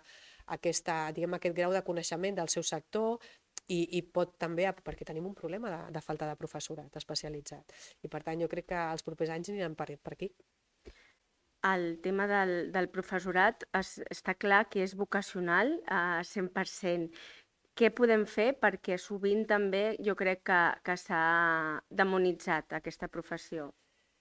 aquesta, 0.56 1.10
diguem, 1.16 1.36
aquest 1.36 1.56
grau 1.58 1.76
de 1.76 1.84
coneixement 1.86 2.40
del 2.40 2.52
seu 2.52 2.64
sector, 2.64 3.20
i, 3.70 3.80
i 3.98 4.02
pot 4.02 4.36
també, 4.42 4.68
perquè 4.86 5.06
tenim 5.08 5.28
un 5.30 5.36
problema 5.38 5.72
de, 5.74 5.82
de 5.96 6.02
falta 6.02 6.28
de 6.30 6.38
professorat 6.40 6.96
especialitzat. 7.02 7.76
I 8.04 8.12
per 8.12 8.24
tant 8.26 8.42
jo 8.42 8.50
crec 8.52 8.72
que 8.72 8.80
els 8.94 9.06
propers 9.06 9.34
anys 9.36 9.52
aniran 9.54 9.78
per, 9.80 9.92
per 10.02 10.16
aquí. 10.16 10.32
El 11.70 12.00
tema 12.04 12.26
del, 12.28 12.72
del 12.72 12.88
professorat 12.90 13.66
es, 13.76 13.98
està 14.10 14.34
clar 14.40 14.64
que 14.72 14.82
és 14.86 14.96
vocacional 14.96 15.76
a 15.92 16.22
100%. 16.24 17.12
Què 17.80 17.92
podem 17.96 18.26
fer? 18.28 18.54
Perquè 18.60 18.98
sovint 19.00 19.46
també 19.48 19.84
jo 20.04 20.16
crec 20.20 20.42
que, 20.48 20.62
que 20.84 20.96
s'ha 21.00 21.20
demonitzat 22.02 22.80
aquesta 22.80 23.08
professió. 23.12 23.70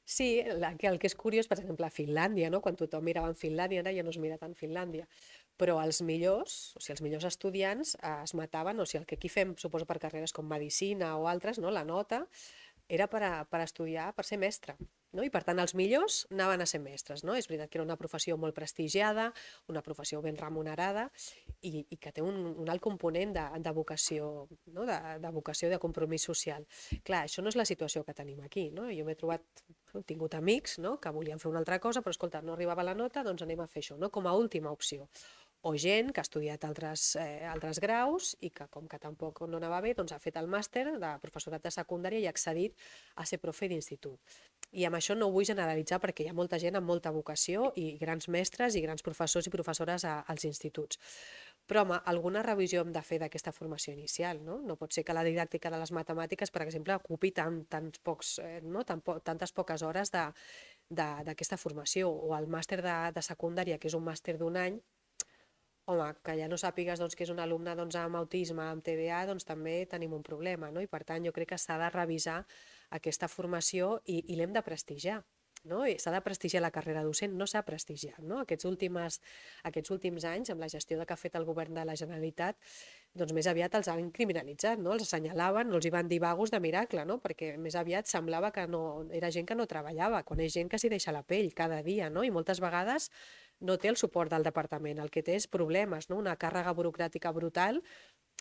Sí, 0.08 0.38
el 0.40 0.78
que 0.80 1.04
és 1.04 1.14
curiós, 1.20 1.46
per 1.50 1.58
exemple, 1.58 1.84
a 1.84 1.92
Finlàndia, 1.92 2.48
no? 2.48 2.62
quan 2.64 2.78
tothom 2.80 3.04
mirava 3.04 3.28
en 3.28 3.36
Finlàndia, 3.36 3.82
ara 3.82 3.92
ja 3.92 4.04
no 4.06 4.14
es 4.14 4.16
mira 4.16 4.38
tant 4.40 4.54
Finlàndia, 4.56 5.04
però 5.58 5.80
els 5.82 6.00
millors, 6.06 6.58
o 6.78 6.80
sigui, 6.80 6.94
els 6.96 7.04
millors 7.04 7.26
estudiants 7.28 7.96
eh, 7.98 8.14
es 8.22 8.34
mataven, 8.38 8.78
o 8.78 8.86
sigui, 8.86 9.02
el 9.02 9.10
que 9.10 9.18
aquí 9.18 9.30
fem, 9.32 9.56
suposo 9.58 9.88
per 9.88 9.98
carreres 10.02 10.32
com 10.36 10.46
Medicina 10.48 11.16
o 11.18 11.26
altres, 11.30 11.58
no? 11.62 11.74
la 11.74 11.84
nota, 11.84 12.24
era 12.88 13.06
per, 13.06 13.22
a, 13.22 13.32
per 13.44 13.60
estudiar, 13.60 14.12
per 14.16 14.24
ser 14.24 14.38
mestre. 14.40 14.74
No? 15.12 15.22
I 15.24 15.30
per 15.32 15.42
tant 15.44 15.60
els 15.60 15.74
millors 15.76 16.22
anaven 16.32 16.64
a 16.64 16.66
ser 16.68 16.80
mestres. 16.80 17.22
No? 17.24 17.34
És 17.36 17.48
veritat 17.48 17.70
que 17.70 17.78
era 17.78 17.84
una 17.84 17.96
professió 18.00 18.36
molt 18.40 18.56
prestigiada, 18.56 19.28
una 19.68 19.82
professió 19.84 20.20
ben 20.24 20.36
remunerada 20.40 21.06
i, 21.60 21.84
i 21.84 21.96
que 22.00 22.12
té 22.16 22.24
un, 22.24 22.40
un 22.64 22.72
alt 22.72 22.84
component 22.84 23.34
de, 23.36 23.44
de 23.64 23.74
vocació, 23.76 24.30
no? 24.72 24.86
de, 24.88 24.98
de 25.20 25.32
vocació 25.36 25.68
de 25.72 25.80
compromís 25.80 26.24
social. 26.28 26.64
Clar, 27.04 27.26
això 27.26 27.44
no 27.44 27.52
és 27.52 27.60
la 27.60 27.68
situació 27.68 28.04
que 28.04 28.16
tenim 28.16 28.40
aquí. 28.44 28.68
No? 28.72 28.88
Jo 28.92 29.04
m'he 29.08 29.16
trobat, 29.20 29.64
he 29.92 30.04
tingut 30.08 30.36
amics 30.38 30.78
no? 30.84 30.96
que 31.00 31.12
volien 31.12 31.40
fer 31.40 31.52
una 31.52 31.60
altra 31.64 31.80
cosa, 31.80 32.04
però 32.04 32.16
escolta, 32.16 32.44
no 32.44 32.56
arribava 32.56 32.86
la 32.86 32.96
nota, 32.96 33.24
doncs 33.24 33.44
anem 33.44 33.64
a 33.64 33.68
fer 33.68 33.84
això, 33.84 34.00
no? 34.00 34.12
com 34.12 34.28
a 34.28 34.36
última 34.36 34.72
opció 34.72 35.08
o 35.62 35.74
gent 35.74 36.12
que 36.12 36.20
ha 36.20 36.26
estudiat 36.26 36.64
altres, 36.64 37.16
eh, 37.18 37.46
altres 37.46 37.80
graus 37.82 38.36
i 38.40 38.50
que, 38.54 38.68
com 38.70 38.86
que 38.86 38.98
tampoc 39.02 39.40
no 39.50 39.58
anava 39.58 39.80
bé, 39.82 39.94
doncs 39.98 40.14
ha 40.14 40.20
fet 40.22 40.38
el 40.38 40.46
màster 40.46 40.84
de 41.00 41.10
professorat 41.22 41.64
de 41.64 41.72
secundària 41.74 42.22
i 42.22 42.28
ha 42.28 42.34
accedit 42.34 42.76
a 43.16 43.26
ser 43.26 43.40
profe 43.42 43.68
d'institut. 43.68 44.20
I 44.70 44.84
amb 44.84 44.98
això 44.98 45.16
no 45.16 45.26
ho 45.26 45.32
vull 45.32 45.48
generalitzar 45.48 45.98
perquè 46.00 46.26
hi 46.26 46.30
ha 46.30 46.36
molta 46.36 46.58
gent 46.62 46.76
amb 46.76 46.86
molta 46.86 47.10
vocació 47.10 47.72
i 47.76 47.96
grans 47.98 48.28
mestres 48.28 48.76
i 48.76 48.82
grans 48.84 49.02
professors 49.02 49.48
i 49.48 49.50
professores 49.50 50.04
a, 50.04 50.20
als 50.28 50.44
instituts. 50.44 51.00
Però, 51.68 51.82
home, 51.82 51.98
alguna 52.08 52.42
revisió 52.44 52.80
hem 52.80 52.92
de 52.92 53.00
fer 53.04 53.18
d'aquesta 53.20 53.52
formació 53.52 53.92
inicial, 53.92 54.38
no? 54.44 54.60
No 54.64 54.76
pot 54.80 54.94
ser 54.94 55.02
que 55.04 55.16
la 55.16 55.24
didàctica 55.26 55.68
de 55.72 55.80
les 55.80 55.90
matemàtiques, 55.92 56.52
per 56.52 56.62
exemple, 56.64 56.96
ocupi 56.96 57.32
tant, 57.36 57.58
tants 57.68 58.00
pocs, 58.00 58.38
eh, 58.44 58.60
no? 58.64 58.84
Tan 58.88 59.02
po 59.04 59.18
tantes 59.20 59.52
poques 59.52 59.84
hores 59.84 60.12
d'aquesta 60.12 61.58
formació, 61.60 62.08
o 62.08 62.32
el 62.38 62.48
màster 62.48 62.80
de, 62.80 62.96
de 63.12 63.24
secundària, 63.26 63.76
que 63.76 63.90
és 63.92 63.98
un 63.98 64.06
màster 64.06 64.38
d'un 64.40 64.56
any, 64.56 64.80
home, 65.88 66.10
que 66.24 66.36
ja 66.38 66.48
no 66.50 66.58
sàpigues 66.60 67.00
doncs, 67.00 67.16
que 67.16 67.24
és 67.26 67.32
un 67.32 67.40
alumne 67.42 67.74
doncs, 67.78 67.96
amb 68.00 68.20
autisme, 68.20 68.66
amb 68.68 68.84
TDA, 68.84 69.24
doncs 69.30 69.48
també 69.48 69.80
tenim 69.90 70.14
un 70.16 70.22
problema, 70.26 70.70
no? 70.74 70.84
I 70.84 70.90
per 70.90 71.02
tant 71.08 71.24
jo 71.24 71.32
crec 71.32 71.54
que 71.54 71.60
s'ha 71.60 71.78
de 71.80 71.90
revisar 71.94 72.42
aquesta 73.00 73.28
formació 73.28 73.98
i, 74.04 74.20
i 74.32 74.38
l'hem 74.38 74.54
de 74.56 74.64
prestigiar. 74.64 75.22
No? 75.66 75.80
S'ha 75.98 76.12
de 76.14 76.20
prestigiar 76.22 76.62
la 76.62 76.70
carrera 76.70 77.02
docent, 77.02 77.32
no 77.34 77.46
s'ha 77.50 77.64
prestigiat. 77.66 78.20
No? 78.22 78.38
Aquests, 78.44 78.66
últimes, 78.68 79.18
aquests 79.66 79.90
últims 79.90 80.24
anys, 80.28 80.52
amb 80.54 80.62
la 80.62 80.68
gestió 80.70 81.00
que 81.02 81.14
ha 81.14 81.18
fet 81.18 81.34
el 81.34 81.46
govern 81.48 81.74
de 81.74 81.84
la 81.88 81.96
Generalitat, 81.98 82.56
doncs 83.18 83.34
més 83.34 83.48
aviat 83.50 83.74
els 83.74 83.90
han 83.90 84.12
criminalitzat, 84.14 84.78
no? 84.78 84.94
els 84.94 85.08
assenyalaven, 85.08 85.68
no 85.68 85.80
els 85.80 85.88
hi 85.88 85.92
van 85.94 86.08
dir 86.08 86.20
vagos 86.22 86.54
de 86.54 86.60
miracle, 86.62 87.04
no? 87.08 87.18
perquè 87.24 87.56
més 87.58 87.74
aviat 87.80 88.06
semblava 88.06 88.52
que 88.54 88.68
no, 88.70 88.82
era 89.10 89.32
gent 89.34 89.48
que 89.48 89.58
no 89.58 89.66
treballava, 89.66 90.22
quan 90.28 90.44
és 90.44 90.54
gent 90.54 90.70
que 90.70 90.78
s'hi 90.78 90.92
deixa 90.94 91.14
la 91.16 91.24
pell 91.26 91.50
cada 91.58 91.82
dia, 91.82 92.08
no? 92.10 92.22
i 92.22 92.30
moltes 92.30 92.62
vegades 92.62 93.10
no 93.60 93.76
té 93.78 93.90
el 93.92 93.96
suport 94.00 94.32
del 94.32 94.46
departament, 94.46 95.00
el 95.02 95.10
que 95.10 95.22
té 95.22 95.36
és 95.38 95.48
problemes, 95.50 96.08
no? 96.10 96.18
una 96.20 96.36
càrrega 96.36 96.74
burocràtica 96.74 97.32
brutal, 97.32 97.82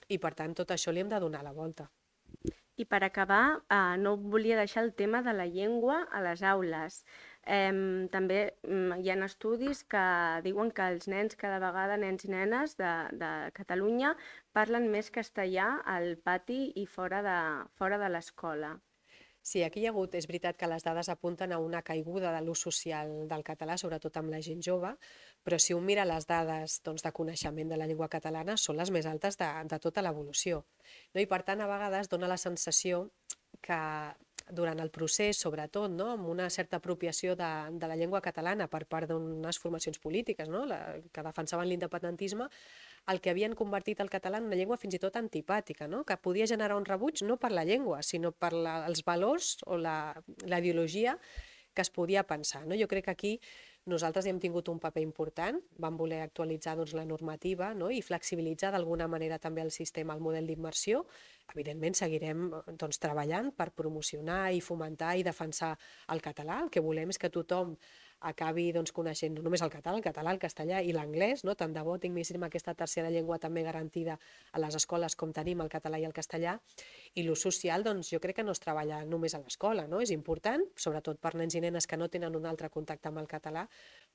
i 0.07 0.19
per 0.21 0.33
tant 0.37 0.53
tot 0.57 0.71
això 0.71 0.93
li 0.93 1.01
hem 1.03 1.09
de 1.09 1.19
donar 1.19 1.43
la 1.43 1.55
volta. 1.55 1.87
I 2.77 2.85
per 2.85 2.99
acabar, 3.03 3.63
eh, 3.73 3.97
no 3.97 4.17
volia 4.17 4.57
deixar 4.57 4.83
el 4.83 4.93
tema 4.93 5.23
de 5.25 5.33
la 5.33 5.47
llengua 5.47 6.03
a 6.11 6.21
les 6.21 6.43
aules. 6.43 6.99
Eh, 7.41 8.07
també 8.13 8.39
mm, 8.67 8.99
hi 9.01 9.09
ha 9.09 9.15
estudis 9.25 9.81
que 9.83 10.03
diuen 10.45 10.69
que 10.69 10.85
els 10.93 11.07
nens, 11.07 11.35
cada 11.35 11.57
vegada 11.63 11.97
nens 11.97 12.27
i 12.27 12.29
nenes 12.29 12.77
de, 12.77 12.91
de 13.17 13.31
Catalunya, 13.57 14.13
parlen 14.53 14.91
més 14.93 15.09
castellà 15.09 15.71
al 15.85 16.17
pati 16.21 16.59
i 16.75 16.85
fora 16.85 17.23
de, 17.25 17.39
fora 17.81 17.97
de 17.97 18.11
l'escola. 18.13 18.75
Sí, 19.47 19.61
aquí 19.63 19.79
hi 19.79 19.85
ha 19.87 19.91
hagut, 19.93 20.15
és 20.19 20.25
veritat 20.27 20.57
que 20.59 20.67
les 20.67 20.83
dades 20.83 21.07
apunten 21.07 21.53
a 21.55 21.57
una 21.63 21.79
caiguda 21.89 22.33
de 22.35 22.41
l'ús 22.43 22.65
social 22.65 23.13
del 23.29 23.45
català, 23.47 23.77
sobretot 23.79 24.17
amb 24.19 24.33
la 24.33 24.41
gent 24.43 24.59
jove, 24.65 24.89
però 25.47 25.59
si 25.63 25.75
un 25.77 25.85
mira 25.87 26.03
les 26.09 26.27
dades 26.27 26.81
doncs, 26.83 27.05
de 27.05 27.13
coneixement 27.15 27.71
de 27.71 27.77
la 27.79 27.87
llengua 27.87 28.09
catalana 28.11 28.57
són 28.59 28.75
les 28.81 28.91
més 28.91 29.07
altes 29.07 29.39
de, 29.39 29.47
de 29.71 29.79
tota 29.85 30.03
l'evolució. 30.03 30.65
No? 31.13 31.23
I 31.23 31.29
per 31.31 31.45
tant, 31.47 31.63
a 31.63 31.69
vegades 31.71 32.11
dona 32.11 32.27
la 32.27 32.39
sensació 32.43 33.05
que 33.63 33.79
durant 34.59 34.83
el 34.83 34.91
procés, 34.91 35.39
sobretot, 35.39 35.95
no? 35.95 36.09
amb 36.17 36.27
una 36.27 36.49
certa 36.49 36.81
apropiació 36.81 37.39
de, 37.39 37.51
de 37.71 37.87
la 37.87 37.95
llengua 37.95 38.21
catalana 38.27 38.67
per 38.67 38.83
part 38.83 39.07
d'unes 39.13 39.63
formacions 39.63 40.03
polítiques 40.03 40.51
no? 40.51 40.65
la, 40.67 40.81
que 41.11 41.23
defensaven 41.23 41.71
l'independentisme, 41.71 42.51
el 43.07 43.21
que 43.21 43.31
havien 43.31 43.55
convertit 43.55 44.01
el 44.03 44.11
català 44.11 44.41
en 44.41 44.49
una 44.49 44.57
llengua 44.59 44.77
fins 44.77 44.97
i 44.97 45.01
tot 45.01 45.15
antipàtica, 45.15 45.87
no? 45.87 46.03
que 46.03 46.17
podia 46.19 46.47
generar 46.49 46.75
un 46.75 46.85
rebuig 46.85 47.23
no 47.23 47.37
per 47.39 47.53
la 47.55 47.63
llengua, 47.67 48.01
sinó 48.03 48.33
per 48.35 48.51
la, 48.53 48.81
els 48.87 49.05
valors 49.07 49.55
o 49.65 49.77
la, 49.79 49.97
la 50.43 50.59
ideologia 50.59 51.15
que 51.73 51.85
es 51.85 51.91
podia 51.93 52.25
pensar. 52.27 52.65
No? 52.65 52.75
Jo 52.75 52.87
crec 52.89 53.05
que 53.05 53.13
aquí 53.13 53.33
nosaltres 53.87 54.25
hi 54.25 54.31
hem 54.33 54.39
tingut 54.43 54.67
un 54.67 54.81
paper 54.83 54.99
important, 55.05 55.61
vam 55.79 55.95
voler 55.95 56.19
actualitzar 56.25 56.73
doncs, 56.75 56.91
la 56.97 57.05
normativa 57.07 57.69
no? 57.77 57.87
i 57.93 58.01
flexibilitzar 58.03 58.73
d'alguna 58.73 59.07
manera 59.07 59.37
també 59.39 59.63
el 59.63 59.71
sistema, 59.71 60.17
el 60.17 60.25
model 60.25 60.49
d'immersió. 60.49 61.05
Evidentment 61.53 61.95
seguirem 61.95 62.49
doncs, 62.73 62.99
treballant 62.99 63.53
per 63.55 63.69
promocionar 63.77 64.49
i 64.51 64.59
fomentar 64.59 65.13
i 65.15 65.23
defensar 65.23 65.77
el 66.11 66.19
català. 66.25 66.59
El 66.65 66.73
que 66.73 66.83
volem 66.83 67.15
és 67.15 67.21
que 67.21 67.31
tothom 67.31 67.77
acabi 68.19 68.71
doncs, 68.73 68.91
coneixent 68.95 69.35
no 69.35 69.43
només 69.45 69.61
el 69.61 69.69
català, 69.69 69.95
el 69.97 70.03
català, 70.05 70.31
el 70.33 70.39
castellà 70.41 70.81
i 70.81 70.93
l'anglès, 70.95 71.43
no? 71.45 71.53
tant 71.55 71.73
de 71.73 71.83
bo 71.85 71.97
tinguéssim 72.01 72.43
aquesta 72.47 72.73
tercera 72.73 73.11
llengua 73.13 73.37
també 73.39 73.63
garantida 73.63 74.17
a 74.51 74.61
les 74.61 74.75
escoles 74.79 75.15
com 75.15 75.33
tenim 75.33 75.61
el 75.61 75.69
català 75.69 75.99
i 76.01 76.05
el 76.07 76.15
castellà, 76.15 76.57
i 77.13 77.23
l'ús 77.23 77.43
social 77.45 77.85
doncs, 77.85 78.09
jo 78.13 78.19
crec 78.23 78.39
que 78.39 78.45
no 78.45 78.55
es 78.55 78.63
treballa 78.63 79.03
només 79.05 79.35
a 79.35 79.41
l'escola, 79.43 79.87
no? 79.87 80.01
és 80.01 80.11
important, 80.15 80.65
sobretot 80.75 81.21
per 81.21 81.35
nens 81.37 81.55
i 81.55 81.61
nenes 81.61 81.87
que 81.87 81.97
no 81.97 82.09
tenen 82.09 82.35
un 82.35 82.45
altre 82.49 82.71
contacte 82.73 83.11
amb 83.11 83.21
el 83.21 83.29
català, 83.29 83.67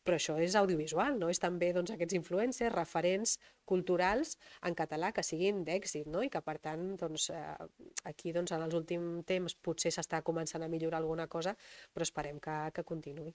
però 0.03 0.19
això 0.19 0.37
és 0.43 0.57
audiovisual, 0.59 1.19
no? 1.19 1.31
és 1.31 1.39
també 1.43 1.73
doncs, 1.73 1.95
aquests 1.95 2.19
influencers, 2.19 2.75
referents 2.75 3.39
culturals 3.65 4.37
en 4.67 4.75
català 4.75 5.13
que 5.15 5.23
siguin 5.23 5.63
d'èxit 5.65 6.11
no? 6.11 6.25
i 6.27 6.31
que 6.33 6.43
per 6.43 6.59
tant 6.59 6.97
doncs, 6.99 7.31
eh, 7.31 7.71
aquí 8.11 8.35
doncs, 8.35 8.53
en 8.53 8.67
els 8.67 8.75
últims 8.75 9.23
temps 9.29 9.55
potser 9.63 9.95
s'està 9.95 10.23
començant 10.27 10.63
a 10.63 10.71
millorar 10.73 10.99
alguna 11.03 11.29
cosa, 11.31 11.55
però 11.95 12.09
esperem 12.09 12.43
que, 12.43 12.59
que 12.75 12.83
continuï. 12.83 13.33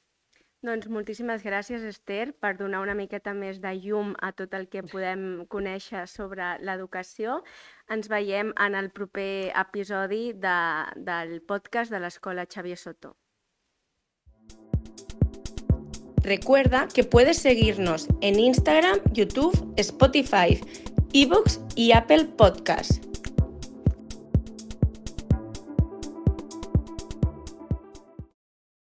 Doncs 0.66 0.88
moltíssimes 0.90 1.44
gràcies, 1.46 1.84
Esther, 1.86 2.32
per 2.34 2.56
donar 2.58 2.80
una 2.82 2.96
miqueta 2.98 3.30
més 3.38 3.60
de 3.62 3.76
llum 3.78 4.16
a 4.26 4.32
tot 4.34 4.56
el 4.58 4.66
que 4.72 4.82
podem 4.82 5.46
conèixer 5.54 6.08
sobre 6.10 6.56
l'educació. 6.66 7.44
Ens 7.94 8.10
veiem 8.10 8.50
en 8.66 8.74
el 8.80 8.90
proper 8.90 9.54
episodi 9.54 10.34
de, 10.34 10.58
del 10.98 11.38
podcast 11.46 11.94
de 11.94 12.02
l'Escola 12.02 12.48
Xavier 12.50 12.78
Soto. 12.78 13.14
Recuerda 16.26 16.88
que 16.94 17.04
puedes 17.04 17.38
seguirnos 17.38 18.08
en 18.22 18.40
Instagram, 18.40 18.98
YouTube, 19.14 19.54
Spotify, 19.78 20.60
Evox 21.14 21.62
y 21.76 21.92
Apple 21.92 22.26
Podcasts. 22.36 23.00